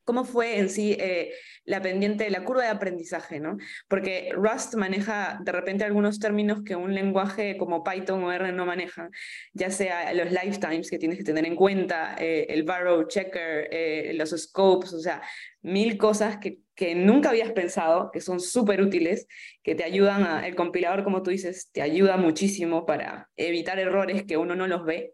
¿Cómo 0.04 0.24
fue 0.24 0.58
en 0.58 0.70
sí 0.70 0.96
eh, 0.98 1.32
la 1.64 1.80
pendiente, 1.80 2.28
la 2.30 2.44
curva 2.44 2.62
de 2.62 2.68
aprendizaje, 2.68 3.38
¿no? 3.38 3.56
Porque 3.88 4.30
Rust 4.32 4.74
maneja 4.74 5.38
de 5.42 5.52
repente 5.52 5.84
algunos 5.84 6.18
términos 6.18 6.62
que 6.64 6.74
un 6.76 6.94
lenguaje 6.94 7.56
como 7.56 7.84
Python 7.84 8.24
o 8.24 8.32
R 8.32 8.52
no 8.52 8.66
maneja, 8.66 9.10
ya 9.52 9.70
sea 9.70 10.12
los 10.14 10.30
lifetimes 10.32 10.90
que 10.90 10.98
tienes 10.98 11.18
que 11.18 11.24
tener 11.24 11.46
en 11.46 11.56
cuenta, 11.56 12.16
eh, 12.18 12.46
el 12.48 12.64
barrow 12.64 13.06
checker, 13.06 13.68
eh, 13.70 14.12
los 14.14 14.30
scopes, 14.30 14.92
o 14.92 15.00
sea, 15.00 15.22
mil 15.62 15.96
cosas 15.98 16.38
que, 16.38 16.58
que 16.74 16.94
nunca 16.94 17.30
habías 17.30 17.52
pensado, 17.52 18.10
que 18.10 18.20
son 18.20 18.40
súper 18.40 18.80
útiles, 18.80 19.26
que 19.62 19.74
te 19.74 19.84
ayudan 19.84 20.24
a, 20.24 20.46
el 20.46 20.54
compilador, 20.54 21.04
como 21.04 21.22
tú 21.22 21.30
dices, 21.30 21.70
te 21.72 21.82
ayuda 21.82 22.16
muchísimo 22.16 22.86
para 22.86 23.28
evitar 23.36 23.78
errores 23.78 24.24
que 24.24 24.36
uno 24.36 24.56
no 24.56 24.66
los 24.66 24.84
ve, 24.84 25.12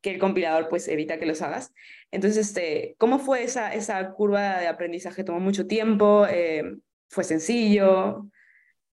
que 0.00 0.10
el 0.12 0.18
compilador 0.18 0.68
pues 0.68 0.88
evita 0.88 1.18
que 1.18 1.26
los 1.26 1.42
hagas. 1.42 1.72
Entonces, 2.10 2.48
este, 2.48 2.96
¿cómo 2.98 3.18
fue 3.18 3.42
esa, 3.42 3.74
esa 3.74 4.12
curva 4.12 4.58
de 4.58 4.66
aprendizaje? 4.66 5.24
¿Tomó 5.24 5.40
mucho 5.40 5.66
tiempo? 5.66 6.26
Eh, 6.26 6.78
¿Fue 7.08 7.24
sencillo? 7.24 8.30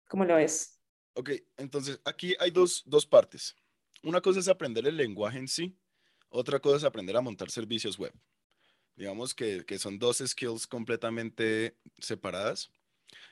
¿Cómo 0.09 0.25
lo 0.25 0.39
es? 0.39 0.81
Ok, 1.15 1.31
entonces 1.57 2.01
aquí 2.05 2.37
hay 2.39 2.51
dos, 2.51 2.83
dos 2.87 3.07
partes. 3.07 3.57
Una 4.03 4.21
cosa 4.21 4.41
es 4.41 4.49
aprender 4.49 4.87
el 4.87 4.97
lenguaje 4.97 5.39
en 5.39 5.49
sí, 5.49 5.77
otra 6.29 6.61
cosa 6.61 6.77
es 6.77 6.85
aprender 6.85 7.17
a 7.17 7.21
montar 7.21 7.51
servicios 7.51 7.99
web. 7.99 8.13
Digamos 8.95 9.35
que, 9.35 9.65
que 9.65 9.79
son 9.79 9.99
dos 9.99 10.19
skills 10.19 10.67
completamente 10.67 11.77
separadas. 11.99 12.71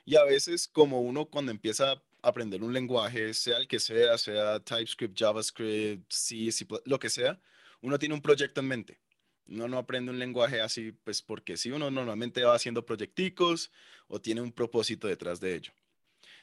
Y 0.04 0.16
a 0.16 0.24
veces, 0.24 0.68
como 0.68 1.00
uno 1.00 1.26
cuando 1.26 1.50
empieza 1.52 1.92
a 1.92 2.02
aprender 2.22 2.62
un 2.62 2.72
lenguaje, 2.72 3.34
sea 3.34 3.58
el 3.58 3.68
que 3.68 3.78
sea, 3.78 4.16
sea 4.16 4.60
TypeScript, 4.60 5.18
JavaScript, 5.18 6.10
C, 6.10 6.50
C++, 6.50 6.66
lo 6.84 6.98
que 6.98 7.10
sea, 7.10 7.40
uno 7.82 7.98
tiene 7.98 8.14
un 8.14 8.22
proyecto 8.22 8.60
en 8.60 8.68
mente. 8.68 9.00
Uno 9.48 9.68
no 9.68 9.78
aprende 9.78 10.10
un 10.10 10.18
lenguaje 10.18 10.60
así, 10.60 10.92
pues 10.92 11.22
porque 11.22 11.56
sí, 11.56 11.70
uno 11.70 11.90
normalmente 11.90 12.42
va 12.42 12.54
haciendo 12.54 12.84
proyecticos 12.84 13.70
o 14.08 14.20
tiene 14.20 14.40
un 14.40 14.52
propósito 14.52 15.06
detrás 15.06 15.40
de 15.40 15.54
ello. 15.54 15.72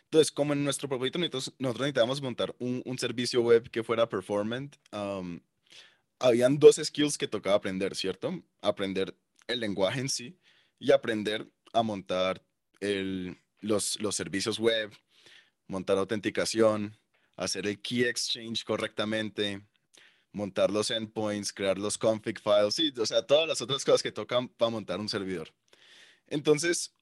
Entonces, 0.05 0.31
como 0.31 0.53
en 0.53 0.63
nuestro 0.63 0.87
propósito 0.87 1.19
nosotros 1.19 1.53
necesitábamos 1.57 2.21
montar 2.21 2.55
un, 2.59 2.81
un 2.85 2.97
servicio 2.97 3.41
web 3.41 3.69
que 3.69 3.83
fuera 3.83 4.07
performant, 4.07 4.75
um, 4.91 5.39
habían 6.19 6.59
dos 6.59 6.75
skills 6.75 7.17
que 7.17 7.27
tocaba 7.27 7.55
aprender, 7.55 7.95
¿cierto? 7.95 8.43
Aprender 8.61 9.15
el 9.47 9.59
lenguaje 9.59 9.99
en 9.99 10.09
sí 10.09 10.37
y 10.79 10.91
aprender 10.91 11.49
a 11.73 11.81
montar 11.81 12.45
el, 12.79 13.37
los, 13.59 13.99
los 13.99 14.15
servicios 14.15 14.59
web, 14.59 14.91
montar 15.67 15.97
autenticación, 15.97 16.97
hacer 17.35 17.67
el 17.67 17.81
key 17.81 18.03
exchange 18.03 18.63
correctamente, 18.63 19.65
montar 20.33 20.71
los 20.71 20.91
endpoints, 20.91 21.53
crear 21.53 21.77
los 21.77 21.97
config 21.97 22.39
files, 22.39 22.75
sí, 22.75 22.93
o 22.97 23.05
sea, 23.05 23.25
todas 23.25 23.47
las 23.47 23.61
otras 23.61 23.85
cosas 23.85 24.03
que 24.03 24.11
tocan 24.11 24.49
para 24.49 24.71
montar 24.71 24.99
un 24.99 25.07
servidor. 25.07 25.53
Entonces, 26.27 26.93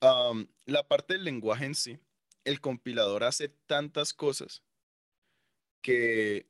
la 0.00 0.86
parte 0.86 1.14
del 1.14 1.24
lenguaje 1.24 1.64
en 1.64 1.74
sí, 1.74 1.98
el 2.44 2.60
compilador 2.60 3.24
hace 3.24 3.48
tantas 3.48 4.12
cosas 4.12 4.62
que 5.80 6.46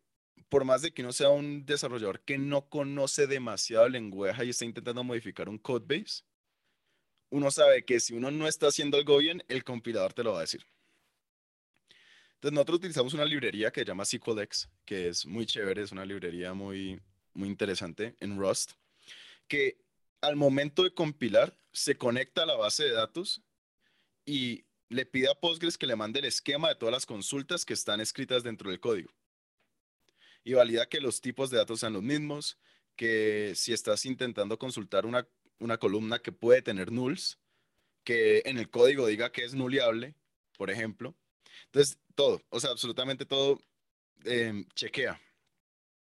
por 0.49 0.64
más 0.64 0.83
de 0.83 0.92
que 0.92 1.03
uno 1.03 1.12
sea 1.12 1.31
un 1.31 1.64
desarrollador 1.64 2.20
que 2.20 2.38
no 2.38 2.68
conoce 2.68 3.27
demasiado 3.27 3.87
el 3.87 3.92
lenguaje 3.92 4.44
y 4.44 4.51
está 4.51 4.64
intentando 4.64 5.03
modificar 5.05 5.49
un 5.49 5.59
code 5.59 5.87
base, 5.87 6.25
uno 7.31 7.51
sabe 7.51 7.85
que 7.85 8.01
si 8.01 8.14
uno 8.14 8.31
no 8.31 8.47
está 8.47 8.68
haciendo 8.68 8.97
algo 8.97 9.18
bien, 9.18 9.42
el 9.49 9.64
compilador 9.64 10.12
te 10.12 10.23
lo 10.23 10.33
va 10.33 10.38
a 10.38 10.42
decir. 10.42 10.64
Entonces 12.45 12.57
nosotros 12.57 12.77
utilizamos 12.77 13.15
una 13.15 13.25
librería 13.25 13.71
que 13.71 13.81
se 13.81 13.87
llama 13.87 14.05
SQLX, 14.05 14.69
que 14.85 15.09
es 15.09 15.25
muy 15.25 15.47
chévere, 15.47 15.81
es 15.81 15.93
una 15.93 16.05
librería 16.05 16.53
muy, 16.53 17.01
muy 17.33 17.49
interesante 17.49 18.17
en 18.21 18.39
Rust, 18.39 18.73
que 19.49 19.79
al 20.21 20.37
momento 20.37 20.85
de 20.85 20.93
compilar 20.93 21.59
se 21.73 21.97
conecta 21.97 22.43
a 22.43 22.47
la 22.47 22.55
base 22.55 22.85
de 22.85 22.91
datos 22.91 23.43
y 24.27 24.67
le 24.91 25.07
pide 25.07 25.31
a 25.31 25.35
Postgres 25.35 25.79
que 25.79 25.87
le 25.87 25.97
mande 25.97 26.19
el 26.19 26.27
esquema 26.27 26.69
de 26.69 26.75
todas 26.75 26.93
las 26.93 27.07
consultas 27.07 27.65
que 27.65 27.73
están 27.73 28.03
escritas 28.03 28.43
dentro 28.43 28.69
del 28.69 28.79
código. 28.79 29.11
Y 30.45 30.53
valida 30.53 30.87
que 30.87 31.01
los 31.01 31.23
tipos 31.23 31.49
de 31.49 31.57
datos 31.57 31.81
sean 31.81 31.95
los 31.95 32.03
mismos, 32.03 32.59
que 32.95 33.55
si 33.55 33.73
estás 33.73 34.05
intentando 34.05 34.59
consultar 34.59 35.07
una, 35.07 35.27
una 35.61 35.79
columna 35.79 36.19
que 36.19 36.31
puede 36.31 36.61
tener 36.61 36.93
nulls, 36.93 37.39
que 38.05 38.43
en 38.45 38.59
el 38.59 38.69
código 38.69 39.07
diga 39.07 39.33
que 39.33 39.47
es 39.47 39.55
nuliable, 39.55 40.15
por 40.59 40.71
ejemplo. 40.71 41.17
Entonces, 41.67 41.99
todo, 42.14 42.42
o 42.50 42.61
sea, 42.61 42.70
absolutamente 42.70 43.27
todo 43.27 43.61
em, 44.24 44.66
chequea. 44.74 45.20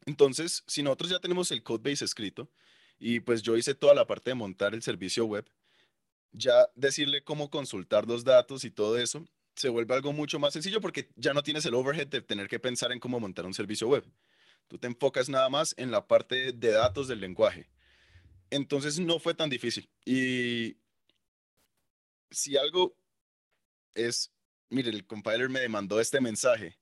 Entonces, 0.05 0.63
si 0.67 0.83
nosotros 0.83 1.09
ya 1.09 1.19
tenemos 1.19 1.51
el 1.51 1.63
codebase 1.63 2.05
escrito 2.05 2.49
y 2.99 3.19
pues 3.21 3.41
yo 3.41 3.57
hice 3.57 3.75
toda 3.75 3.93
la 3.93 4.05
parte 4.07 4.31
de 4.31 4.35
montar 4.35 4.73
el 4.73 4.81
servicio 4.81 5.25
web, 5.25 5.49
ya 6.31 6.67
decirle 6.75 7.23
cómo 7.23 7.49
consultar 7.49 8.07
los 8.07 8.23
datos 8.23 8.65
y 8.65 8.71
todo 8.71 8.97
eso 8.97 9.25
se 9.55 9.69
vuelve 9.69 9.93
algo 9.93 10.13
mucho 10.13 10.39
más 10.39 10.53
sencillo 10.53 10.81
porque 10.81 11.09
ya 11.15 11.33
no 11.33 11.43
tienes 11.43 11.65
el 11.65 11.75
overhead 11.75 12.07
de 12.07 12.21
tener 12.21 12.47
que 12.47 12.59
pensar 12.59 12.91
en 12.91 12.99
cómo 12.99 13.19
montar 13.19 13.45
un 13.45 13.53
servicio 13.53 13.87
web. 13.87 14.03
Tú 14.67 14.77
te 14.77 14.87
enfocas 14.87 15.29
nada 15.29 15.49
más 15.49 15.75
en 15.77 15.91
la 15.91 16.07
parte 16.07 16.51
de 16.51 16.71
datos 16.71 17.07
del 17.07 17.19
lenguaje. 17.19 17.69
Entonces 18.49 18.99
no 18.99 19.19
fue 19.19 19.33
tan 19.33 19.49
difícil. 19.49 19.89
Y 20.05 20.77
si 22.31 22.57
algo 22.57 22.95
es, 23.93 24.32
mire, 24.73 24.89
el 24.89 25.05
compiler 25.05 25.49
me 25.49 25.59
demandó 25.59 25.99
este 25.99 26.19
mensaje, 26.19 26.77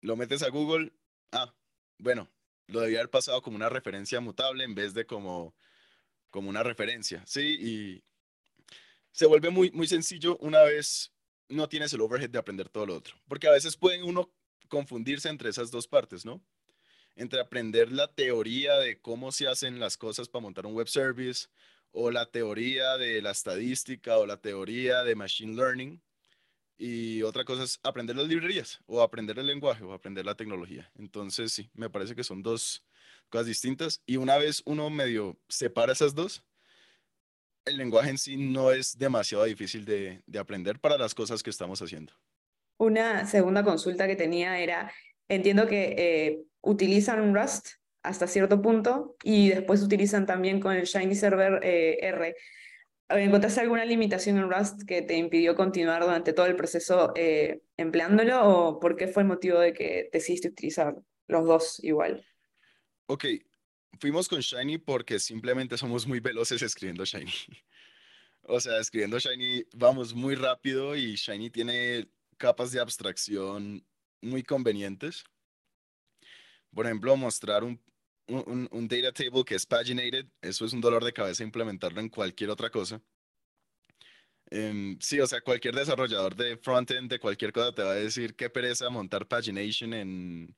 lo 0.00 0.16
metes 0.16 0.42
a 0.42 0.50
Google, 0.50 0.92
ah, 1.32 1.54
bueno, 1.98 2.28
lo 2.66 2.80
debía 2.80 2.98
haber 2.98 3.10
pasado 3.10 3.42
como 3.42 3.56
una 3.56 3.68
referencia 3.68 4.20
mutable 4.20 4.64
en 4.64 4.74
vez 4.74 4.94
de 4.94 5.06
como, 5.06 5.54
como 6.30 6.50
una 6.50 6.62
referencia, 6.62 7.24
¿sí? 7.26 7.56
Y 7.60 8.04
se 9.12 9.26
vuelve 9.26 9.50
muy, 9.50 9.70
muy 9.70 9.86
sencillo 9.86 10.36
una 10.38 10.62
vez 10.62 11.12
no 11.48 11.68
tienes 11.68 11.92
el 11.92 12.00
overhead 12.00 12.30
de 12.30 12.38
aprender 12.38 12.68
todo 12.68 12.86
lo 12.86 12.96
otro. 12.96 13.14
Porque 13.28 13.48
a 13.48 13.52
veces 13.52 13.76
pueden 13.76 14.02
uno 14.02 14.30
confundirse 14.68 15.28
entre 15.28 15.50
esas 15.50 15.70
dos 15.70 15.86
partes, 15.86 16.24
¿no? 16.24 16.42
Entre 17.14 17.40
aprender 17.40 17.92
la 17.92 18.12
teoría 18.12 18.76
de 18.78 19.00
cómo 19.00 19.32
se 19.32 19.48
hacen 19.48 19.80
las 19.80 19.96
cosas 19.96 20.28
para 20.28 20.42
montar 20.42 20.66
un 20.66 20.74
web 20.74 20.88
service, 20.88 21.46
o 21.92 22.10
la 22.10 22.26
teoría 22.26 22.98
de 22.98 23.22
la 23.22 23.30
estadística, 23.30 24.18
o 24.18 24.26
la 24.26 24.36
teoría 24.38 25.02
de 25.02 25.14
machine 25.14 25.54
learning. 25.54 26.02
Y 26.78 27.22
otra 27.22 27.44
cosa 27.44 27.64
es 27.64 27.80
aprender 27.82 28.16
las 28.16 28.28
librerías, 28.28 28.80
o 28.86 29.00
aprender 29.00 29.38
el 29.38 29.46
lenguaje, 29.46 29.82
o 29.82 29.92
aprender 29.92 30.26
la 30.26 30.34
tecnología. 30.34 30.90
Entonces, 30.98 31.52
sí, 31.52 31.70
me 31.74 31.88
parece 31.88 32.14
que 32.14 32.24
son 32.24 32.42
dos 32.42 32.84
cosas 33.30 33.46
distintas. 33.46 34.02
Y 34.06 34.16
una 34.16 34.36
vez 34.36 34.62
uno 34.66 34.90
medio 34.90 35.38
separa 35.48 35.92
esas 35.92 36.14
dos, 36.14 36.44
el 37.66 37.76
lenguaje 37.76 38.10
en 38.10 38.18
sí 38.18 38.36
no 38.36 38.70
es 38.70 38.96
demasiado 38.96 39.44
difícil 39.44 39.84
de, 39.84 40.22
aprender 40.38 40.78
para 40.78 40.96
las 40.96 41.14
cosas 41.14 41.42
que 41.42 41.50
estamos 41.50 41.82
haciendo. 41.82 42.12
Una 42.78 43.26
segunda 43.26 43.64
consulta 43.64 44.06
que 44.06 44.16
tenía 44.16 44.58
era, 44.58 44.92
entiendo 45.28 45.66
que 45.66 45.94
eh, 45.98 46.42
utilizan 46.60 47.34
Rust 47.34 47.68
hasta 48.02 48.26
cierto 48.26 48.62
punto 48.62 49.16
y 49.24 49.48
después 49.48 49.82
utilizan 49.82 50.26
también 50.26 50.60
con 50.60 50.74
el 50.74 50.84
Shiny 50.84 51.14
Server 51.14 51.60
eh, 51.64 51.98
R. 52.02 52.36
¿Encontraste 53.08 53.60
alguna 53.60 53.84
limitación 53.84 54.36
en 54.36 54.50
Rust 54.50 54.82
que 54.82 55.02
te 55.02 55.16
impidió 55.16 55.54
continuar 55.54 56.02
durante 56.02 56.32
todo 56.32 56.46
el 56.46 56.56
proceso 56.56 57.12
eh, 57.14 57.62
empleándolo 57.76 58.44
o 58.44 58.80
por 58.80 58.96
qué 58.96 59.06
fue 59.06 59.22
el 59.22 59.28
motivo 59.28 59.60
de 59.60 59.72
que 59.72 60.08
decidiste 60.12 60.48
utilizar 60.48 60.96
los 61.28 61.46
dos 61.46 61.84
igual? 61.84 62.26
Ok, 63.06 63.24
fuimos 64.00 64.28
con 64.28 64.40
Shiny 64.40 64.78
porque 64.78 65.20
simplemente 65.20 65.78
somos 65.78 66.06
muy 66.06 66.20
veloces 66.20 66.62
escribiendo 66.62 67.04
Shiny. 67.04 67.32
O 68.48 68.60
sea, 68.60 68.78
escribiendo 68.78 69.18
Shiny 69.18 69.64
vamos 69.74 70.14
muy 70.14 70.36
rápido 70.36 70.94
y 70.94 71.16
Shiny 71.16 71.50
tiene 71.50 72.08
capas 72.36 72.70
de 72.70 72.78
abstracción 72.78 73.84
muy 74.20 74.44
convenientes. 74.44 75.24
Por 76.72 76.86
ejemplo, 76.86 77.16
mostrar 77.16 77.64
un, 77.64 77.82
un, 78.28 78.88
data 78.88 79.12
table 79.12 79.44
que 79.44 79.54
es 79.54 79.66
paginated, 79.66 80.26
eso 80.42 80.64
es 80.64 80.72
un 80.72 80.80
dolor 80.80 81.04
de 81.04 81.12
cabeza 81.12 81.42
implementarlo 81.42 82.00
en 82.00 82.08
cualquier 82.08 82.50
otra 82.50 82.70
cosa. 82.70 83.00
Em, 84.50 84.98
sí, 85.00 85.18
o 85.20 85.26
sea, 85.26 85.40
cualquier 85.40 85.74
desarrollador 85.74 86.36
de 86.36 86.56
frontend, 86.56 87.10
de 87.10 87.18
cualquier 87.18 87.52
cosa, 87.52 87.72
te 87.74 87.82
va 87.82 87.92
a 87.92 87.94
decir 87.94 88.36
qué 88.36 88.48
pereza 88.48 88.88
montar 88.90 89.26
pagination 89.26 89.92
en, 89.92 90.56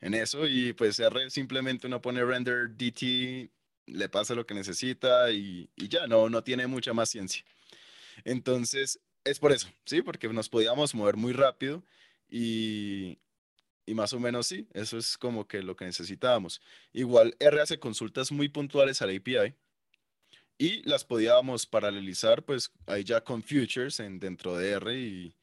en 0.00 0.14
eso 0.14 0.46
y 0.46 0.72
pues 0.74 0.98
R 1.00 1.30
simplemente 1.30 1.86
uno 1.86 2.02
pone 2.02 2.24
render 2.24 2.70
DT, 2.76 3.50
le 3.86 4.08
pasa 4.08 4.34
lo 4.34 4.46
que 4.46 4.54
necesita 4.54 5.30
y, 5.32 5.70
y, 5.76 5.88
ya, 5.88 6.06
no, 6.06 6.28
no 6.28 6.44
tiene 6.44 6.66
mucha 6.66 6.92
más 6.92 7.10
ciencia. 7.10 7.44
Entonces, 8.24 9.00
es 9.24 9.38
por 9.38 9.52
eso, 9.52 9.68
¿sí? 9.84 10.02
Porque 10.02 10.28
nos 10.28 10.48
podíamos 10.48 10.94
mover 10.94 11.16
muy 11.16 11.32
rápido 11.32 11.82
y, 12.28 13.18
y 13.86 13.94
más 13.94 14.12
o 14.12 14.20
menos 14.20 14.46
sí, 14.46 14.68
eso 14.72 14.98
es 14.98 15.16
como 15.18 15.46
que 15.46 15.62
lo 15.62 15.76
que 15.76 15.84
necesitábamos. 15.84 16.60
Igual 16.92 17.36
R 17.38 17.60
hace 17.60 17.78
consultas 17.78 18.30
muy 18.32 18.48
puntuales 18.48 19.02
al 19.02 19.16
API 19.16 19.54
y 20.58 20.82
las 20.88 21.04
podíamos 21.04 21.66
paralelizar 21.66 22.44
pues 22.44 22.70
ahí 22.86 23.04
ya 23.04 23.22
con 23.22 23.42
futures 23.42 24.00
en, 24.00 24.18
dentro 24.18 24.56
de 24.56 24.70
R 24.72 24.98
y 24.98 25.36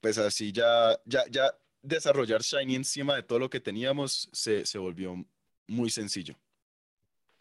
pues 0.00 0.18
así 0.18 0.52
ya, 0.52 0.98
ya, 1.04 1.24
ya 1.30 1.54
desarrollar 1.82 2.42
Shiny 2.42 2.74
encima 2.74 3.16
de 3.16 3.22
todo 3.22 3.38
lo 3.38 3.50
que 3.50 3.60
teníamos 3.60 4.28
se, 4.32 4.64
se 4.66 4.78
volvió 4.78 5.24
muy 5.66 5.90
sencillo. 5.90 6.36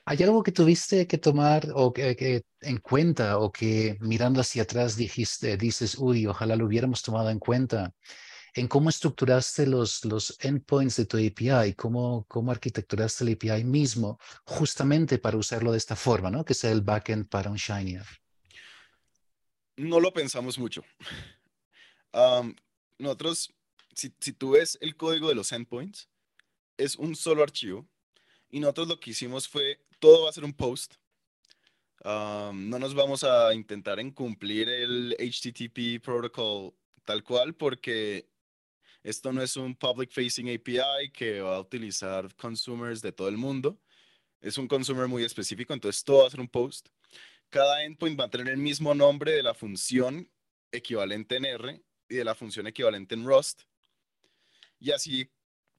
¿Hay 0.05 0.23
algo 0.23 0.41
que 0.41 0.51
tuviste 0.51 1.05
que 1.05 1.19
tomar 1.19 1.67
o 1.75 1.93
que, 1.93 2.43
en 2.61 2.77
cuenta 2.77 3.37
o 3.37 3.51
que 3.51 3.95
mirando 3.99 4.41
hacia 4.41 4.63
atrás 4.63 4.95
dijiste, 4.95 5.55
dices, 5.55 5.95
uy, 5.99 6.25
ojalá 6.25 6.55
lo 6.55 6.65
hubiéramos 6.65 7.03
tomado 7.03 7.29
en 7.29 7.37
cuenta? 7.37 7.93
En 8.53 8.67
cómo 8.67 8.89
estructuraste 8.89 9.67
los, 9.67 10.03
endpoints 10.39 10.97
de 10.97 11.05
tu 11.05 11.17
API, 11.17 11.73
cómo, 11.73 12.25
cómo 12.27 12.51
arquitecturaste 12.51 13.23
el 13.23 13.33
API 13.33 13.63
mismo, 13.63 14.19
justamente 14.43 15.17
para 15.17 15.37
usarlo 15.37 15.71
de 15.71 15.77
esta 15.77 15.95
forma, 15.95 16.29
¿no? 16.29 16.43
Que 16.43 16.53
sea 16.53 16.71
el 16.71 16.81
backend 16.81 17.27
para 17.27 17.49
un 17.49 17.57
Shiny. 17.57 17.99
No 19.77 19.99
lo 19.99 20.11
pensamos 20.11 20.57
mucho. 20.57 20.83
Nosotros 22.97 23.53
si, 23.99 24.33
tú 24.33 24.51
ves 24.51 24.77
el 24.81 24.95
código 24.95 25.29
de 25.29 25.35
los 25.35 25.51
endpoints, 25.51 26.09
es 26.77 26.95
un 26.95 27.15
solo 27.15 27.43
archivo. 27.43 27.87
Y 28.49 28.59
nosotros 28.59 28.87
lo 28.87 28.99
que 28.99 29.11
hicimos 29.11 29.47
fue, 29.47 29.79
todo 29.99 30.23
va 30.23 30.29
a 30.29 30.33
ser 30.33 30.43
un 30.43 30.53
post. 30.53 30.95
no 32.03 32.79
nos 32.79 32.93
vamos 32.95 33.23
a 33.23 33.53
intentar 33.53 33.99
en 33.99 34.11
cumplir 34.11 34.69
el 34.69 35.15
HTTP 35.19 36.03
protocol 36.03 36.73
tal 37.05 37.23
cual 37.23 37.55
porque 37.55 38.29
esto 39.03 39.31
no 39.31 39.41
es 39.41 39.55
un 39.55 39.75
public 39.75 40.11
facing 40.11 40.49
API 40.49 41.11
que 41.13 41.41
va 41.41 41.55
a 41.55 41.59
utilizar 41.61 42.33
consumers 42.35 43.01
de 43.01 43.11
todo 43.11 43.29
el 43.29 43.37
mundo. 43.37 43.79
Es 44.41 44.57
un 44.57 44.67
consumer 44.67 45.07
muy 45.07 45.23
específico, 45.23 45.73
entonces 45.73 46.03
todo 46.03 46.21
va 46.21 46.27
a 46.27 46.31
ser 46.31 46.39
un 46.39 46.47
post. 46.47 46.89
Cada 47.49 47.83
endpoint 47.83 48.19
va 48.19 48.25
a 48.25 48.29
tener 48.29 48.49
el 48.49 48.57
mismo 48.57 48.93
nombre 48.93 49.31
de 49.31 49.43
la 49.43 49.53
función 49.53 50.29
equivalente 50.71 51.37
en 51.37 51.45
R 51.45 51.81
y 52.09 52.15
de 52.15 52.23
la 52.23 52.35
función 52.35 52.67
equivalente 52.67 53.15
en 53.15 53.25
Rust. 53.25 53.63
Y 54.79 54.91
así 54.91 55.29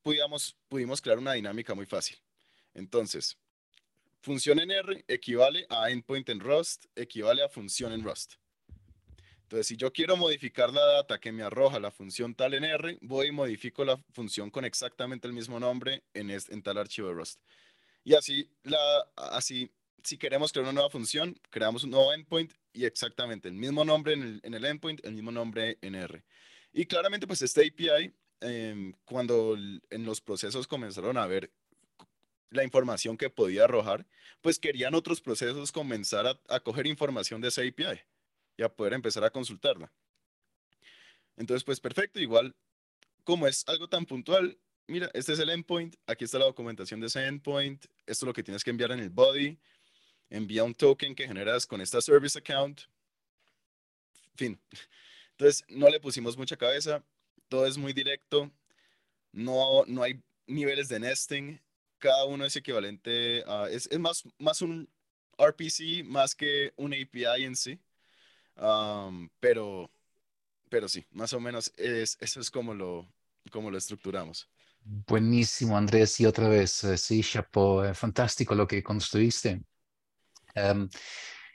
pudimos, 0.03 0.57
pudimos 0.69 1.01
crear 1.01 1.19
una 1.19 1.35
dinámica 1.35 1.75
muy 1.75 1.87
fácil. 1.87 2.19
Entonces, 2.75 3.39
función 4.21 4.61
en 4.61 4.71
R 4.71 5.05
equivale 5.09 5.67
a 5.69 5.91
endpoint 5.91 6.29
en 6.29 6.41
Rust, 6.41 6.87
equivale 6.97 7.43
a 7.43 7.49
función 7.49 7.93
en 7.93 8.03
Rust. 8.03 8.40
Entonces, 9.51 9.67
si 9.67 9.77
yo 9.77 9.93
quiero 9.93 10.17
modificar 10.17 10.73
la 10.73 10.85
data 10.85 11.19
que 11.19 11.33
me 11.33 11.43
arroja 11.43 11.81
la 11.81 11.91
función 11.91 12.37
tal 12.37 12.55
en 12.55 12.63
R, 12.63 12.99
voy 13.03 13.27
y 13.27 13.33
modifico 13.33 13.85
la 13.85 13.97
función 14.13 14.49
con 14.49 14.65
exactamente 14.65 15.27
el 15.27 15.33
mismo 15.33 15.59
nombre 15.59 16.05
en, 16.15 16.63
tal 16.63 16.79
archivo 16.79 17.09
de 17.09 17.15
Rust. 17.15 17.41
Y 18.05 18.15
así, 18.15 18.49
la, 18.63 18.79
así, 19.17 19.69
si 20.05 20.19
queremos 20.19 20.53
crear 20.53 20.67
una 20.67 20.73
nueva 20.73 20.89
función, 20.89 21.37
creamos 21.51 21.83
un 21.83 21.91
nuevo 21.91 22.13
endpoint 22.13 22.53
y 22.73 22.85
exactamente 22.85 23.49
el 23.49 23.55
mismo 23.55 23.85
nombre 23.85 24.13
en 24.13 24.23
el, 24.23 24.41
en 24.45 24.55
el 24.55 24.65
endpoint, 24.65 25.05
el 25.05 25.15
mismo 25.15 25.33
nombre 25.33 25.79
en 25.83 25.97
R. 25.97 26.25
Y 26.73 26.87
claramente, 26.87 27.27
pues 27.27 27.43
este 27.43 27.67
API 27.67 28.15
Em, 28.41 28.95
cuando 29.05 29.55
en 29.91 30.05
los 30.05 30.23
procesos 30.23 30.67
comenzaron 30.67 31.19
a 31.19 31.27
ver 31.27 31.53
la 32.49 32.65
información 32.65 33.19
que 33.19 33.29
podía 33.29 33.65
arrojar, 33.65 34.07
pues 34.41 34.59
querían 34.59 34.95
otros 34.95 35.21
procesos 35.21 35.73
comenzar 35.73 36.27
a, 36.27 36.41
a 36.49 36.61
coger 36.61 36.87
información 36.87 37.43
de 37.43 37.49
esa 37.49 37.61
API 37.61 38.01
y 38.61 38.63
a 38.63 38.69
poder 38.69 38.93
empezar 38.93 39.25
a 39.25 39.31
consultarla. 39.31 39.91
Entonces, 41.37 41.65
pues 41.65 41.81
perfecto, 41.81 42.21
igual 42.21 42.55
como 43.25 43.47
es 43.47 43.67
algo 43.67 43.89
tan 43.89 44.05
puntual, 44.05 44.59
mira, 44.87 45.11
este 45.15 45.33
es 45.33 45.39
el 45.39 45.49
endpoint, 45.49 45.97
aquí 46.07 46.25
está 46.25 46.39
la 46.39 46.45
documentación 46.45 47.01
de 47.01 47.07
ese 47.07 47.27
endpoint, 47.27 47.87
esto 48.07 48.25
es 48.25 48.27
lo 48.27 48.35
que 48.35 48.43
tienes 48.43 48.63
que 48.63 48.69
enviar 48.69 48.93
en 48.93 49.01
el 49.01 49.09
body, 49.09 49.59
envía 50.29 50.63
un 50.63 50.75
token 50.75 51.15
que 51.15 51.27
generas 51.27 51.67
con 51.67 51.81
esta 51.81 52.03
service 52.03 52.39
account 52.39 52.83
fin. 54.35 54.61
Entonces, 55.33 55.65
no 55.69 55.89
le 55.89 55.99
pusimos 55.99 56.37
mucha 56.37 56.57
cabeza, 56.57 57.03
todo 57.49 57.67
es 57.67 57.79
muy 57.79 57.95
directo, 57.95 58.51
no, 59.33 59.85
no 59.87 60.03
hay 60.03 60.23
niveles 60.47 60.89
de 60.89 61.01
nesting, 61.01 61.59
cada 61.99 62.27
uno 62.27 62.45
es 62.45 62.57
equivalente 62.57 63.43
a, 63.47 63.71
es, 63.71 63.87
es 63.91 63.99
más, 63.99 64.23
más 64.39 64.61
un 64.61 64.87
RPC 65.39 66.05
más 66.05 66.35
que 66.35 66.75
un 66.77 66.93
API 66.93 67.45
en 67.45 67.57
sí, 67.57 67.81
pero, 69.41 69.91
pero 70.69 70.89
sí, 70.89 71.05
más 71.11 71.33
o 71.33 71.41
menos 71.41 71.73
es, 71.77 72.17
eso 72.21 72.41
es 72.41 72.51
como 72.51 72.75
lo, 72.75 73.07
como 73.51 73.71
lo 73.71 73.79
estructuramos. 73.79 74.49
Buenísimo, 74.83 75.77
Andrés. 75.77 76.19
Y 76.21 76.27
otra 76.27 76.49
vez, 76.49 76.85
eh, 76.85 76.97
sí, 76.97 77.23
chapo, 77.23 77.85
eh, 77.85 77.95
fantástico 77.95 78.55
lo 78.55 78.67
que 78.67 78.83
construiste. 78.83 79.63
Em, 80.55 80.89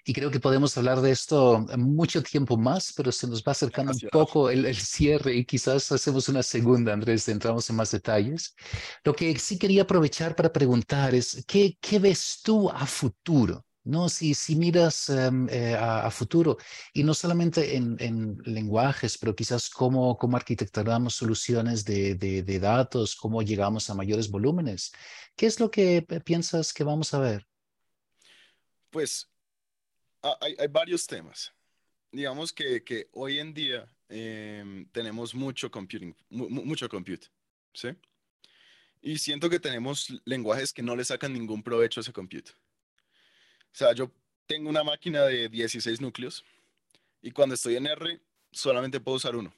y 0.06 0.14
creo 0.14 0.30
que 0.30 0.40
podemos 0.40 0.78
hablar 0.78 1.02
de 1.02 1.12
esto 1.12 1.66
mucho 1.78 2.22
tiempo 2.22 2.58
más, 2.58 2.94
pero 2.96 3.12
se 3.12 3.28
nos 3.28 3.44
va 3.44 3.54
acercando 3.54 3.92
un 3.92 4.10
poco 4.12 4.52
el, 4.52 4.66
el, 4.66 4.76
cierre 4.76 5.34
y 5.34 5.46
quizás 5.46 5.92
hacemos 5.92 6.30
una 6.30 6.44
segunda, 6.44 6.94
Andrés, 6.94 7.28
entramos 7.28 7.68
en 7.72 7.76
más 7.76 7.90
detalles. 7.90 8.56
Lo 9.04 9.16
que 9.16 9.38
sí 9.40 9.58
quería 9.58 9.82
aprovechar 9.82 10.36
para 10.36 10.54
preguntar 10.54 11.16
es, 11.16 11.44
¿qué, 11.48 11.78
qué 11.82 11.98
ves 11.98 12.42
tú 12.44 12.70
a 12.70 12.86
futuro? 12.86 13.66
No, 13.86 14.10
si, 14.10 14.34
miras 14.56 15.10
em, 15.10 15.48
eh, 15.48 15.76
a, 15.76 16.10
futuro, 16.10 16.58
y 16.92 17.04
no 17.04 17.14
solamente 17.14 17.76
en, 17.76 17.96
en 18.00 18.36
lenguajes, 18.44 19.16
pero 19.16 19.36
quizás 19.36 19.70
cómo, 19.70 20.18
cómo 20.18 20.38
arquitecturamos 20.38 21.14
soluciones 21.14 21.86
de, 21.86 22.60
datos, 22.60 23.16
cómo 23.16 23.44
llegamos 23.44 23.88
a 23.92 23.94
mayores 23.94 24.32
volúmenes, 24.32 24.92
¿qué 25.36 25.46
es 25.46 25.60
lo 25.60 25.70
que 25.70 26.02
piensas 26.26 26.74
que 26.74 26.84
vamos 26.84 27.14
a 27.14 27.20
ver? 27.20 27.48
Pues 28.90 29.30
hay, 30.42 30.56
varios 30.68 31.06
temas. 31.06 31.54
Digamos 32.12 32.52
que, 32.52 33.08
hoy 33.12 33.38
en 33.38 33.54
día 33.54 33.88
eh, 34.10 34.88
tenemos 34.92 35.36
mucho 35.36 35.70
computing, 35.70 36.16
mucho 36.32 36.90
compute, 36.90 37.28
¿sí? 37.72 37.90
Y 39.00 39.20
siento 39.20 39.48
que 39.48 39.60
tenemos 39.60 40.12
lenguajes 40.26 40.74
que 40.74 40.82
no 40.82 40.96
le 40.96 41.06
sacan 41.06 41.34
ningún 41.34 41.62
provecho 41.62 42.00
a 42.00 42.02
ese 42.02 42.12
compute. 42.12 42.52
Sea, 43.76 43.92
yo 43.92 44.10
tengo 44.48 44.70
una 44.70 44.86
máquina 44.86 45.24
de 45.24 45.50
16 45.50 46.00
núcleos 46.00 46.46
y 47.22 47.32
cuando 47.32 47.56
estoy 47.56 47.76
en 47.76 47.88
R 47.88 48.22
solamente 48.54 49.02
puedo 49.02 49.18
usar 49.18 49.36
uno. 49.36 49.54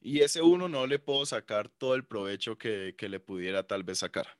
Y 0.00 0.20
ese 0.20 0.40
uno 0.40 0.66
no 0.66 0.86
le 0.86 0.98
puedo 0.98 1.26
sacar 1.26 1.68
todo 1.68 1.94
el 1.94 2.06
provecho 2.06 2.56
que, 2.56 2.94
que 2.96 3.10
le 3.10 3.20
pudiera 3.20 3.66
tal 3.66 3.82
vez 3.82 3.98
sacar. 3.98 4.38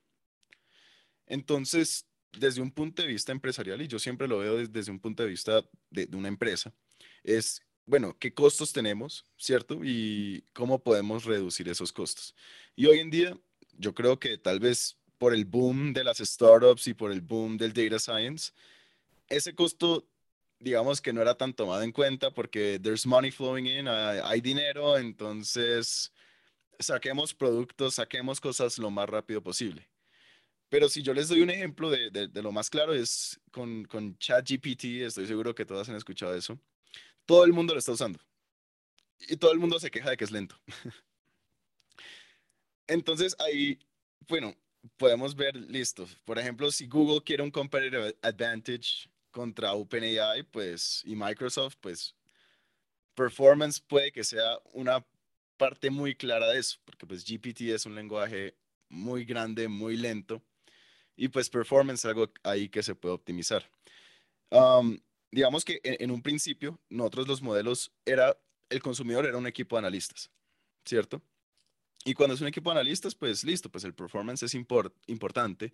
Entonces, 1.27 2.07
desde 2.33 2.63
un 2.63 2.71
punto 2.71 3.03
de 3.03 3.09
vista 3.09 3.31
empresarial, 3.31 3.83
y 3.83 3.89
yo 3.89 3.99
siempre 3.99 4.27
lo 4.27 4.39
veo 4.39 4.57
desde, 4.57 4.73
desde 4.73 4.91
un 4.91 5.01
punto 5.01 5.23
de 5.23 5.29
vista 5.29 5.63
de, 5.91 6.07
de, 6.07 6.17
una 6.17 6.29
empresa, 6.29 6.73
es, 7.23 7.61
bueno, 7.85 8.17
qué 8.19 8.33
costos 8.33 8.73
tenemos, 8.73 9.27
¿cierto? 9.37 9.81
Y 9.85 10.47
cómo 10.55 10.83
podemos 10.83 11.27
reducir 11.27 11.69
esos 11.69 11.93
costos. 11.93 12.35
Y 12.75 12.87
hoy 12.87 13.01
en 13.01 13.11
día, 13.11 13.39
yo 13.73 13.95
creo 13.95 14.19
que 14.19 14.39
tal 14.39 14.61
vez 14.61 14.97
por 15.21 15.35
el 15.35 15.45
boom 15.45 15.93
de 15.93 16.03
las 16.03 16.17
startups 16.17 16.87
y 16.87 16.95
por 16.95 17.13
el 17.13 17.21
boom 17.21 17.59
del 17.59 17.75
data 17.75 17.99
science, 17.99 18.53
ese 19.29 19.55
costo, 19.55 20.09
digamos 20.59 21.03
que 21.03 21.13
no 21.13 21.21
era 21.21 21.35
tan 21.37 21.53
tomado 21.53 21.83
en 21.83 21.93
cuenta 21.93 22.31
porque 22.31 22.81
there's 22.83 23.05
money 23.05 23.31
flowing 23.31 23.67
in, 23.67 23.87
hay 23.87 24.41
dinero, 24.41 24.97
entonces 24.97 26.11
saquemos 26.79 27.35
productos, 27.35 27.97
saquemos 27.97 28.41
cosas 28.41 28.79
lo 28.79 28.91
más 28.91 29.11
rápido 29.11 29.43
posible. 29.43 29.91
Pero 30.71 30.89
si 30.89 31.03
yo 31.03 31.13
les 31.13 31.29
doy 31.29 31.43
un 31.43 31.51
ejemplo 31.51 31.91
de, 31.91 32.11
de, 32.11 32.27
de 32.29 32.43
lo 32.43 32.51
más 32.51 32.71
claro 32.71 32.95
es 32.95 33.39
con, 33.51 33.85
con 33.85 34.17
ChatGPT, 34.17 34.85
estoy 35.03 35.27
seguro 35.27 35.55
que 35.55 35.67
todas 35.67 35.87
han 35.91 35.97
escuchado 35.97 36.35
eso, 36.35 36.59
todo 37.27 37.45
el 37.45 37.53
mundo 37.53 37.75
lo 37.75 37.79
está 37.79 37.93
usando 37.93 38.19
y 39.19 39.37
todo 39.37 39.53
el 39.53 39.59
mundo 39.59 39.79
se 39.79 39.91
queja 39.91 40.09
de 40.09 40.17
que 40.17 40.25
es 40.25 40.31
lento. 40.31 40.57
Entonces 42.87 43.37
ahí, 43.39 43.79
bueno, 44.27 44.57
podemos 44.97 45.35
ver, 45.35 45.57
listo. 45.57 46.07
Por 46.25 46.39
ejemplo, 46.39 46.71
si 46.71 46.87
Google 46.87 47.23
quiere 47.23 47.43
un 47.43 47.51
competitive 47.51 48.17
advantage 48.23 49.09
contra 49.31 49.73
OpenAI, 49.75 50.43
pues, 50.45 51.03
y 51.05 51.15
Microsoft, 51.15 51.77
pues, 51.81 52.15
performance 53.15 53.81
puede 53.81 54.13
que 54.13 54.25
sea 54.25 54.59
una 54.73 55.05
parte 55.57 55.91
muy 55.91 56.15
clara 56.15 56.49
de 56.49 56.59
eso, 56.59 56.79
porque 56.85 57.07
pues 57.07 57.25
GPT 57.25 57.63
es 57.75 57.85
un 57.85 57.95
lenguaje 57.95 58.57
muy 58.89 59.25
grande, 59.25 59.69
muy 59.69 59.97
lento, 59.97 60.43
y 61.17 61.29
pues 61.29 61.51
performance 61.51 62.01
es 62.01 62.05
algo 62.07 62.33
ahí 62.43 62.69
que 62.71 62.83
se 62.83 62.95
puede 62.95 63.15
optimizar. 63.15 63.71
Digamos 65.31 65.65
que 65.65 65.81
en, 65.85 65.97
en, 66.01 66.11
un 66.11 66.23
principio, 66.23 66.81
nosotros 66.89 67.29
los 67.29 67.43
modelos 67.43 67.93
era, 68.05 68.37
el 68.69 68.83
consumidor 68.83 69.27
era 69.27 69.37
un 69.37 69.47
equipo 69.47 69.77
de 69.77 69.81
analistas, 69.81 70.31
¿cierto? 70.85 71.23
Y 72.05 72.15
cuando 72.15 72.35
es 72.35 72.41
un 72.41 72.49
equipo 72.49 72.71
de 72.71 72.81
analistas, 72.81 73.15
pues 73.15 73.45
listo, 73.45 73.71
pues 73.71 73.85
el 73.85 73.95
performance 73.95 74.43
es 74.43 74.55
import 74.55 74.95
importante, 75.07 75.73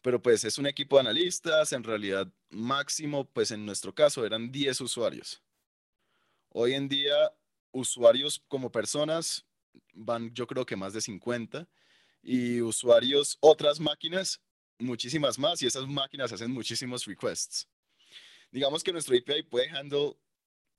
pero 0.00 0.22
pues 0.22 0.44
es 0.44 0.56
un 0.58 0.66
equipo 0.66 0.96
de 0.96 1.00
analistas, 1.00 1.72
en 1.72 1.84
realidad 1.84 2.32
máximo, 2.48 3.26
pues 3.26 3.50
en 3.50 3.66
nuestro 3.66 3.94
caso 3.94 4.24
eran 4.24 4.50
10 4.50 4.80
usuarios. 4.80 5.42
Hoy 6.48 6.72
en 6.72 6.88
día, 6.88 7.14
usuarios 7.72 8.42
como 8.48 8.72
personas 8.72 9.44
van 9.92 10.32
yo 10.34 10.46
creo 10.46 10.64
que 10.64 10.76
más 10.76 10.94
de 10.94 11.00
50 11.00 11.68
y 12.22 12.60
usuarios, 12.60 13.36
otras 13.40 13.78
máquinas, 13.80 14.40
muchísimas 14.78 15.38
más 15.38 15.62
y 15.62 15.66
esas 15.66 15.86
máquinas 15.86 16.32
hacen 16.32 16.50
muchísimos 16.50 17.04
requests. 17.04 17.68
Digamos 18.50 18.82
que 18.82 18.92
nuestro 18.92 19.16
API 19.16 19.42
puede 19.42 19.68
handle 19.68 20.16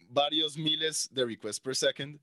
varios 0.07 0.57
miles 0.57 1.07
de 1.11 1.25
requests 1.25 1.59
per 1.59 1.75
second 1.75 2.19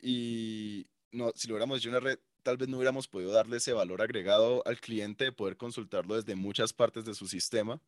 y 0.00 0.86
no, 1.12 1.32
si 1.34 1.48
lo 1.48 1.54
hubiéramos 1.54 1.78
hecho 1.78 1.88
una 1.88 2.00
red, 2.00 2.18
tal 2.42 2.56
vez 2.56 2.68
no 2.68 2.76
hubiéramos 2.76 3.08
podido 3.08 3.32
darle 3.32 3.56
ese 3.56 3.72
valor 3.72 4.02
agregado 4.02 4.62
al 4.66 4.80
cliente 4.80 5.24
de 5.24 5.32
poder 5.32 5.56
consultarlo 5.56 6.14
desde 6.14 6.36
muchas 6.36 6.72
partes 6.72 7.04
de 7.04 7.14
su 7.14 7.26
sistema. 7.26 7.80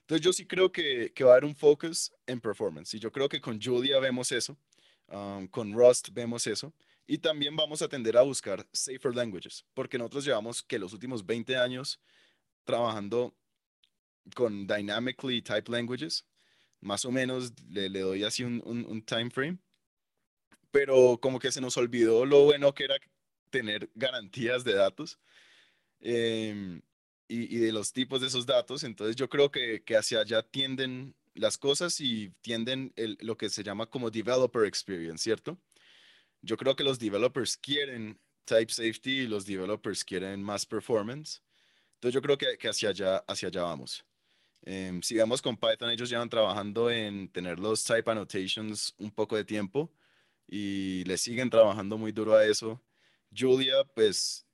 Entonces 0.00 0.24
yo 0.24 0.32
sí 0.32 0.46
creo 0.46 0.70
que, 0.70 1.12
que 1.14 1.24
va 1.24 1.30
a 1.30 1.32
haber 1.34 1.44
un 1.44 1.54
focus 1.54 2.12
en 2.26 2.40
performance 2.40 2.94
y 2.94 2.98
yo 2.98 3.10
creo 3.10 3.28
que 3.28 3.40
con 3.40 3.60
Julia 3.60 3.98
vemos 3.98 4.30
eso, 4.32 4.56
um, 5.08 5.46
con 5.48 5.72
Rust 5.72 6.10
vemos 6.12 6.46
eso 6.46 6.72
y 7.06 7.18
también 7.18 7.56
vamos 7.56 7.82
a 7.82 7.88
tender 7.88 8.16
a 8.16 8.22
buscar 8.22 8.66
safer 8.72 9.14
languages 9.14 9.64
porque 9.74 9.98
nosotros 9.98 10.24
llevamos 10.24 10.62
que 10.62 10.78
los 10.78 10.92
últimos 10.92 11.26
20 11.26 11.56
años 11.56 12.00
trabajando 12.64 13.34
con 14.34 14.66
dynamically 14.66 15.42
typed 15.42 15.68
languages, 15.68 16.24
más 16.80 17.04
o 17.04 17.10
menos 17.10 17.52
le, 17.68 17.88
le 17.88 18.00
doy 18.00 18.24
así 18.24 18.44
un, 18.44 18.62
un 18.64 19.02
time 19.02 19.30
frame 19.30 19.58
pero 20.76 21.18
como 21.22 21.38
que 21.38 21.50
se 21.50 21.62
nos 21.62 21.78
olvidó 21.78 22.26
lo 22.26 22.44
bueno 22.44 22.74
que 22.74 22.84
era 22.84 22.96
tener 23.48 23.88
garantías 23.94 24.62
de 24.62 24.74
datos 24.74 25.18
eh, 26.00 26.82
y, 27.28 27.56
y, 27.56 27.58
de 27.60 27.72
los 27.72 27.94
tipos 27.94 28.20
de 28.20 28.26
esos 28.26 28.44
datos. 28.44 28.84
Entonces 28.84 29.16
yo 29.16 29.30
creo 29.30 29.50
que, 29.50 29.82
que 29.84 29.96
hacia 29.96 30.20
allá 30.20 30.42
tienden 30.42 31.14
las 31.32 31.56
cosas 31.56 31.98
y 31.98 32.28
tienden 32.42 32.92
el, 32.96 33.16
lo 33.22 33.38
que 33.38 33.48
se 33.48 33.62
llama 33.62 33.86
como 33.86 34.10
developer 34.10 34.66
experience, 34.66 35.24
¿cierto? 35.24 35.58
Yo 36.42 36.58
creo 36.58 36.76
que 36.76 36.84
los 36.84 36.98
developers 36.98 37.56
quieren 37.56 38.20
type 38.44 38.70
safety 38.70 39.20
y 39.20 39.26
los 39.28 39.46
developers 39.46 40.04
quieren 40.04 40.42
más 40.42 40.66
performance. 40.66 41.40
Entonces 41.94 42.12
yo 42.12 42.20
creo 42.20 42.36
que, 42.36 42.58
que 42.58 42.68
hacia, 42.68 42.90
allá, 42.90 43.24
hacia 43.26 43.48
allá 43.48 43.62
vamos. 43.62 44.04
Eh, 44.66 45.00
si 45.02 45.14
vemos 45.14 45.40
con 45.40 45.56
Python, 45.56 45.88
ellos 45.88 46.10
llevan 46.10 46.28
trabajando 46.28 46.90
en 46.90 47.30
tener 47.30 47.58
los 47.58 47.82
type 47.82 48.10
annotations 48.10 48.94
un 48.98 49.10
poco 49.10 49.36
de 49.36 49.44
tiempo 49.46 49.90
y 50.46 51.04
le 51.04 51.18
siguen 51.18 51.50
trabajando 51.50 51.98
muy 51.98 52.12
duro 52.12 52.34
a 52.34 52.44
eso. 52.44 52.80
Julia, 53.36 53.84
pues 53.94 54.46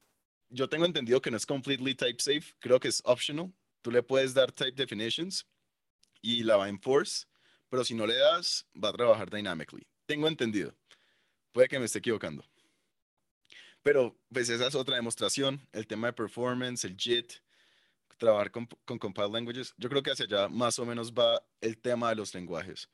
yo 0.48 0.68
tengo 0.68 0.84
entendido 0.84 1.20
que 1.20 1.30
no 1.30 1.36
es 1.36 1.46
completely 1.46 1.94
type 1.94 2.20
safe, 2.20 2.54
creo 2.58 2.80
que 2.80 2.88
es 2.88 3.02
optional. 3.04 3.52
Tú 3.82 3.90
le 3.90 4.02
puedes 4.02 4.34
dar 4.34 4.52
type 4.52 4.72
definitions 4.72 5.46
y 6.20 6.42
la 6.44 6.56
va 6.56 6.66
a 6.66 6.68
enforce, 6.68 7.26
pero 7.68 7.84
si 7.84 7.94
no 7.94 8.06
le 8.06 8.14
das, 8.14 8.66
va 8.74 8.90
a 8.90 8.92
trabajar 8.92 9.30
dynamically. 9.30 9.86
Tengo 10.06 10.28
entendido. 10.28 10.74
Puede 11.52 11.68
que 11.68 11.78
me 11.78 11.86
esté 11.86 11.98
equivocando. 11.98 12.44
Pero 13.82 14.16
pues 14.32 14.48
esa 14.48 14.68
es 14.68 14.74
otra 14.74 14.96
demostración, 14.96 15.66
el 15.72 15.86
tema 15.86 16.06
de 16.08 16.12
performance, 16.12 16.84
el 16.84 16.96
JIT, 16.96 17.32
trabajar 18.16 18.52
con, 18.52 18.66
con 18.84 18.98
compiled 18.98 19.32
languages. 19.32 19.74
Yo 19.76 19.88
creo 19.88 20.02
que 20.02 20.12
hacia 20.12 20.26
allá 20.26 20.48
más 20.48 20.78
o 20.78 20.86
menos 20.86 21.12
va 21.12 21.42
el 21.60 21.76
tema 21.78 22.10
de 22.10 22.16
los 22.16 22.32
lenguajes. 22.34 22.88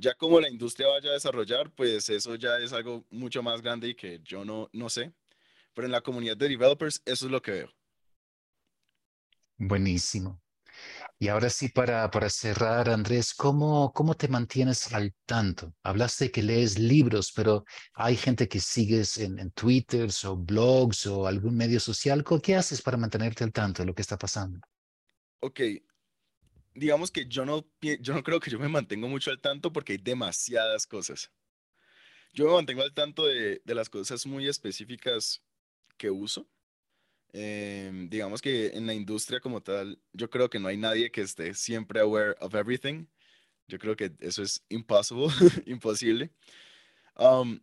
Ya 0.00 0.14
como 0.14 0.40
la 0.40 0.48
industria 0.48 0.88
vaya 0.88 1.10
a 1.10 1.12
desarrollar, 1.14 1.70
pues 1.74 2.08
eso 2.08 2.34
ya 2.36 2.56
es 2.58 2.72
algo 2.72 3.04
mucho 3.10 3.42
más 3.42 3.60
grande 3.60 3.88
y 3.88 3.94
que 3.94 4.20
yo 4.24 4.44
no, 4.44 4.68
no 4.72 4.88
sé. 4.88 5.12
Pero 5.74 5.86
en 5.86 5.92
la 5.92 6.00
comunidad 6.00 6.36
de 6.36 6.48
developers, 6.48 7.02
eso 7.04 7.26
es 7.26 7.32
lo 7.32 7.42
que 7.42 7.52
veo. 7.52 7.70
Buenísimo. 9.58 10.40
Y 11.18 11.28
ahora 11.28 11.50
sí, 11.50 11.68
para, 11.68 12.10
para 12.10 12.30
cerrar, 12.30 12.88
Andrés, 12.88 13.34
¿cómo, 13.34 13.92
¿cómo 13.92 14.14
te 14.14 14.26
mantienes 14.26 14.90
al 14.94 15.14
tanto? 15.26 15.74
Hablaste 15.82 16.30
que 16.30 16.42
lees 16.42 16.78
libros, 16.78 17.30
pero 17.36 17.64
hay 17.92 18.16
gente 18.16 18.48
que 18.48 18.58
sigues 18.58 19.18
en, 19.18 19.38
en 19.38 19.50
Twitter 19.50 20.08
o 20.24 20.36
blogs 20.36 21.06
o 21.06 21.26
algún 21.26 21.56
medio 21.56 21.78
social. 21.78 22.24
¿Qué 22.42 22.56
haces 22.56 22.80
para 22.80 22.96
mantenerte 22.96 23.44
al 23.44 23.52
tanto 23.52 23.82
de 23.82 23.86
lo 23.86 23.94
que 23.94 24.00
está 24.00 24.16
pasando? 24.16 24.60
Ok. 25.40 25.60
Digamos 26.74 27.10
que 27.10 27.26
yo 27.26 27.44
no, 27.44 27.66
yo 27.80 28.14
no 28.14 28.22
creo 28.22 28.40
que 28.40 28.50
yo 28.50 28.58
me 28.58 28.68
mantengo 28.68 29.08
mucho 29.08 29.30
al 29.30 29.40
tanto 29.40 29.72
porque 29.72 29.92
hay 29.92 29.98
demasiadas 29.98 30.86
cosas. 30.86 31.30
Yo 32.32 32.46
me 32.46 32.52
mantengo 32.52 32.82
al 32.82 32.94
tanto 32.94 33.26
de, 33.26 33.60
de 33.64 33.74
las 33.74 33.88
cosas 33.90 34.26
muy 34.26 34.48
específicas 34.48 35.42
que 35.96 36.10
uso. 36.10 36.48
Em, 37.32 38.08
digamos 38.08 38.42
que 38.42 38.68
en 38.68 38.86
la 38.86 38.94
industria 38.94 39.40
como 39.40 39.62
tal, 39.62 40.00
yo 40.12 40.30
creo 40.30 40.50
que 40.50 40.58
no 40.58 40.68
hay 40.68 40.76
nadie 40.76 41.10
que 41.12 41.20
esté 41.22 41.54
siempre 41.54 42.00
aware 42.00 42.34
of 42.40 42.54
everything. 42.54 43.06
Yo 43.68 43.78
creo 43.78 43.96
que 43.96 44.12
eso 44.20 44.42
es 44.42 44.64
imposible, 44.68 45.28
imposible. 45.66 46.30
Um, 47.16 47.60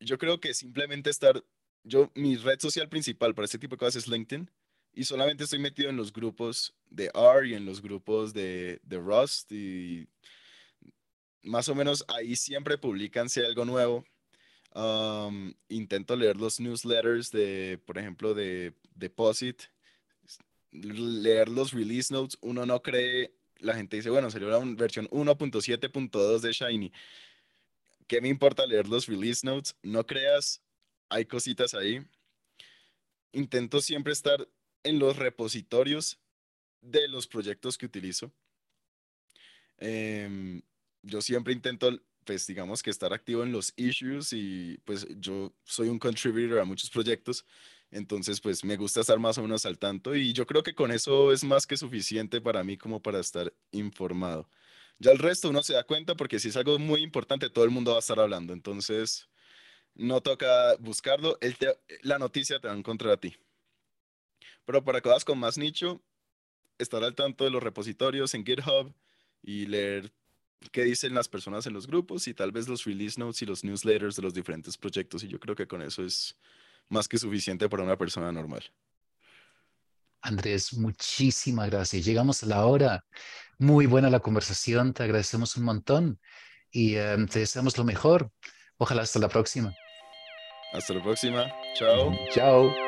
yo 0.00 0.18
creo 0.18 0.40
que 0.40 0.54
simplemente 0.54 1.10
estar, 1.10 1.42
yo, 1.82 2.10
mi 2.14 2.36
red 2.36 2.60
social 2.60 2.88
principal 2.88 3.34
para 3.34 3.46
este 3.46 3.58
tipo 3.58 3.74
de 3.74 3.80
cosas 3.80 3.96
es 4.04 4.08
LinkedIn 4.08 4.50
y 4.98 5.04
solamente 5.04 5.44
estoy 5.44 5.60
metido 5.60 5.90
en 5.90 5.96
los 5.96 6.12
grupos 6.12 6.74
de 6.90 7.08
R 7.14 7.48
y 7.48 7.54
en 7.54 7.64
los 7.64 7.80
grupos 7.80 8.34
de, 8.34 8.80
Rust 8.90 9.52
y 9.52 10.08
más 11.44 11.68
o 11.68 11.74
menos 11.76 12.04
ahí 12.08 12.34
siempre 12.34 12.76
publican 12.76 13.28
si 13.28 13.38
hay 13.38 13.46
algo 13.46 13.64
nuevo. 13.64 14.04
Um, 14.74 15.54
intento 15.68 16.16
leer 16.16 16.36
los 16.36 16.58
newsletters 16.58 17.30
de, 17.30 17.78
por 17.86 17.96
ejemplo, 17.96 18.34
de 18.34 18.74
Deposit, 18.96 19.62
leer 20.72 21.48
los 21.48 21.70
release 21.70 22.12
notes. 22.12 22.36
Uno 22.40 22.66
no 22.66 22.82
cree, 22.82 23.32
la 23.60 23.74
gente 23.74 23.98
dice, 23.98 24.10
bueno, 24.10 24.32
salió 24.32 24.48
la 24.48 24.58
versión 24.74 25.08
1.7.2 25.10 26.40
de 26.40 26.52
Shiny. 26.52 26.92
¿Qué 28.08 28.20
me 28.20 28.26
importa 28.26 28.66
leer 28.66 28.88
los 28.88 29.06
release 29.06 29.46
notes? 29.46 29.76
No 29.80 30.04
creas, 30.04 30.60
hay 31.08 31.24
cositas 31.24 31.72
ahí. 31.72 32.04
Intento 33.30 33.80
siempre 33.80 34.12
estar 34.12 34.48
en 34.82 34.98
los 34.98 35.16
repositorios 35.16 36.18
de 36.80 37.08
los 37.08 37.26
proyectos 37.26 37.76
que 37.78 37.86
utilizo. 37.86 38.32
Em, 39.78 40.62
yo 41.02 41.20
siempre 41.22 41.52
intento, 41.52 41.98
pues 42.24 42.46
digamos 42.46 42.82
que 42.82 42.90
estar 42.90 43.12
activo 43.12 43.42
en 43.42 43.52
los 43.52 43.72
issues 43.76 44.32
y 44.32 44.78
pues 44.84 45.06
yo 45.16 45.52
soy 45.64 45.88
un 45.88 45.98
contributor 45.98 46.58
a 46.58 46.64
muchos 46.64 46.90
proyectos, 46.90 47.44
entonces 47.90 48.40
pues 48.40 48.64
me 48.64 48.76
gusta 48.76 49.00
estar 49.00 49.18
más 49.18 49.38
o 49.38 49.42
menos 49.42 49.64
al 49.66 49.78
tanto 49.78 50.14
y 50.14 50.32
yo 50.32 50.46
creo 50.46 50.62
que 50.62 50.74
con 50.74 50.90
eso 50.92 51.32
es 51.32 51.44
más 51.44 51.66
que 51.66 51.76
suficiente 51.76 52.40
para 52.40 52.64
mí 52.64 52.76
como 52.76 53.00
para 53.02 53.20
estar 53.20 53.52
informado. 53.72 54.48
Ya 54.98 55.12
el 55.12 55.18
resto 55.18 55.50
uno 55.50 55.62
se 55.62 55.74
da 55.74 55.84
cuenta 55.84 56.16
porque 56.16 56.38
si 56.40 56.48
es 56.48 56.56
algo 56.56 56.78
muy 56.78 57.02
importante, 57.02 57.50
todo 57.50 57.64
el 57.64 57.70
mundo 57.70 57.92
va 57.92 57.98
a 57.98 58.00
estar 58.00 58.18
hablando. 58.18 58.52
Entonces, 58.52 59.28
no 59.94 60.20
toca 60.22 60.76
buscarlo. 60.76 61.38
la 62.02 62.18
noticia 62.18 62.60
te 62.60 62.68
va 62.68 62.74
a 62.74 62.76
encontrar 62.76 63.12
a 63.12 63.16
ti. 63.18 63.36
Pero 64.68 64.84
para 64.84 65.00
cosas 65.00 65.24
con 65.24 65.38
más 65.38 65.56
nicho, 65.56 66.02
estar 66.76 67.02
al 67.02 67.14
tanto 67.14 67.44
de 67.44 67.50
los 67.50 67.62
repositorios 67.62 68.34
en 68.34 68.44
GitHub 68.44 68.94
y 69.42 69.64
leer 69.64 70.12
qué 70.72 70.84
dicen 70.84 71.14
las 71.14 71.26
personas 71.26 71.66
en 71.66 71.72
los 71.72 71.86
grupos 71.86 72.28
y 72.28 72.34
tal 72.34 72.52
vez 72.52 72.68
los 72.68 72.84
release 72.84 73.18
notes 73.18 73.40
y 73.40 73.46
los 73.46 73.64
newsletters 73.64 74.16
de 74.16 74.22
los 74.22 74.34
diferentes 74.34 74.76
proyectos. 74.76 75.24
Y 75.24 75.28
yo 75.28 75.40
creo 75.40 75.56
que 75.56 75.66
con 75.66 75.80
eso 75.80 76.04
es 76.04 76.36
más 76.90 77.08
que 77.08 77.16
suficiente 77.16 77.66
para 77.66 77.82
una 77.82 77.96
persona 77.96 78.30
normal. 78.30 78.62
Andrés, 80.20 80.74
muchísimas 80.74 81.70
gracias. 81.70 82.04
Llegamos 82.04 82.42
a 82.42 82.46
la 82.46 82.66
hora. 82.66 83.06
Muy 83.56 83.86
buena 83.86 84.10
la 84.10 84.20
conversación, 84.20 84.92
te 84.92 85.02
agradecemos 85.02 85.56
un 85.56 85.64
montón 85.64 86.20
y 86.70 86.96
em, 86.96 87.26
te 87.26 87.38
deseamos 87.38 87.78
lo 87.78 87.84
mejor. 87.84 88.30
Ojalá 88.76 89.00
hasta 89.00 89.18
la 89.18 89.30
próxima. 89.30 89.74
Hasta 90.74 90.92
la 90.92 91.02
próxima. 91.02 91.46
Chao. 91.74 92.14
Chao. 92.34 92.87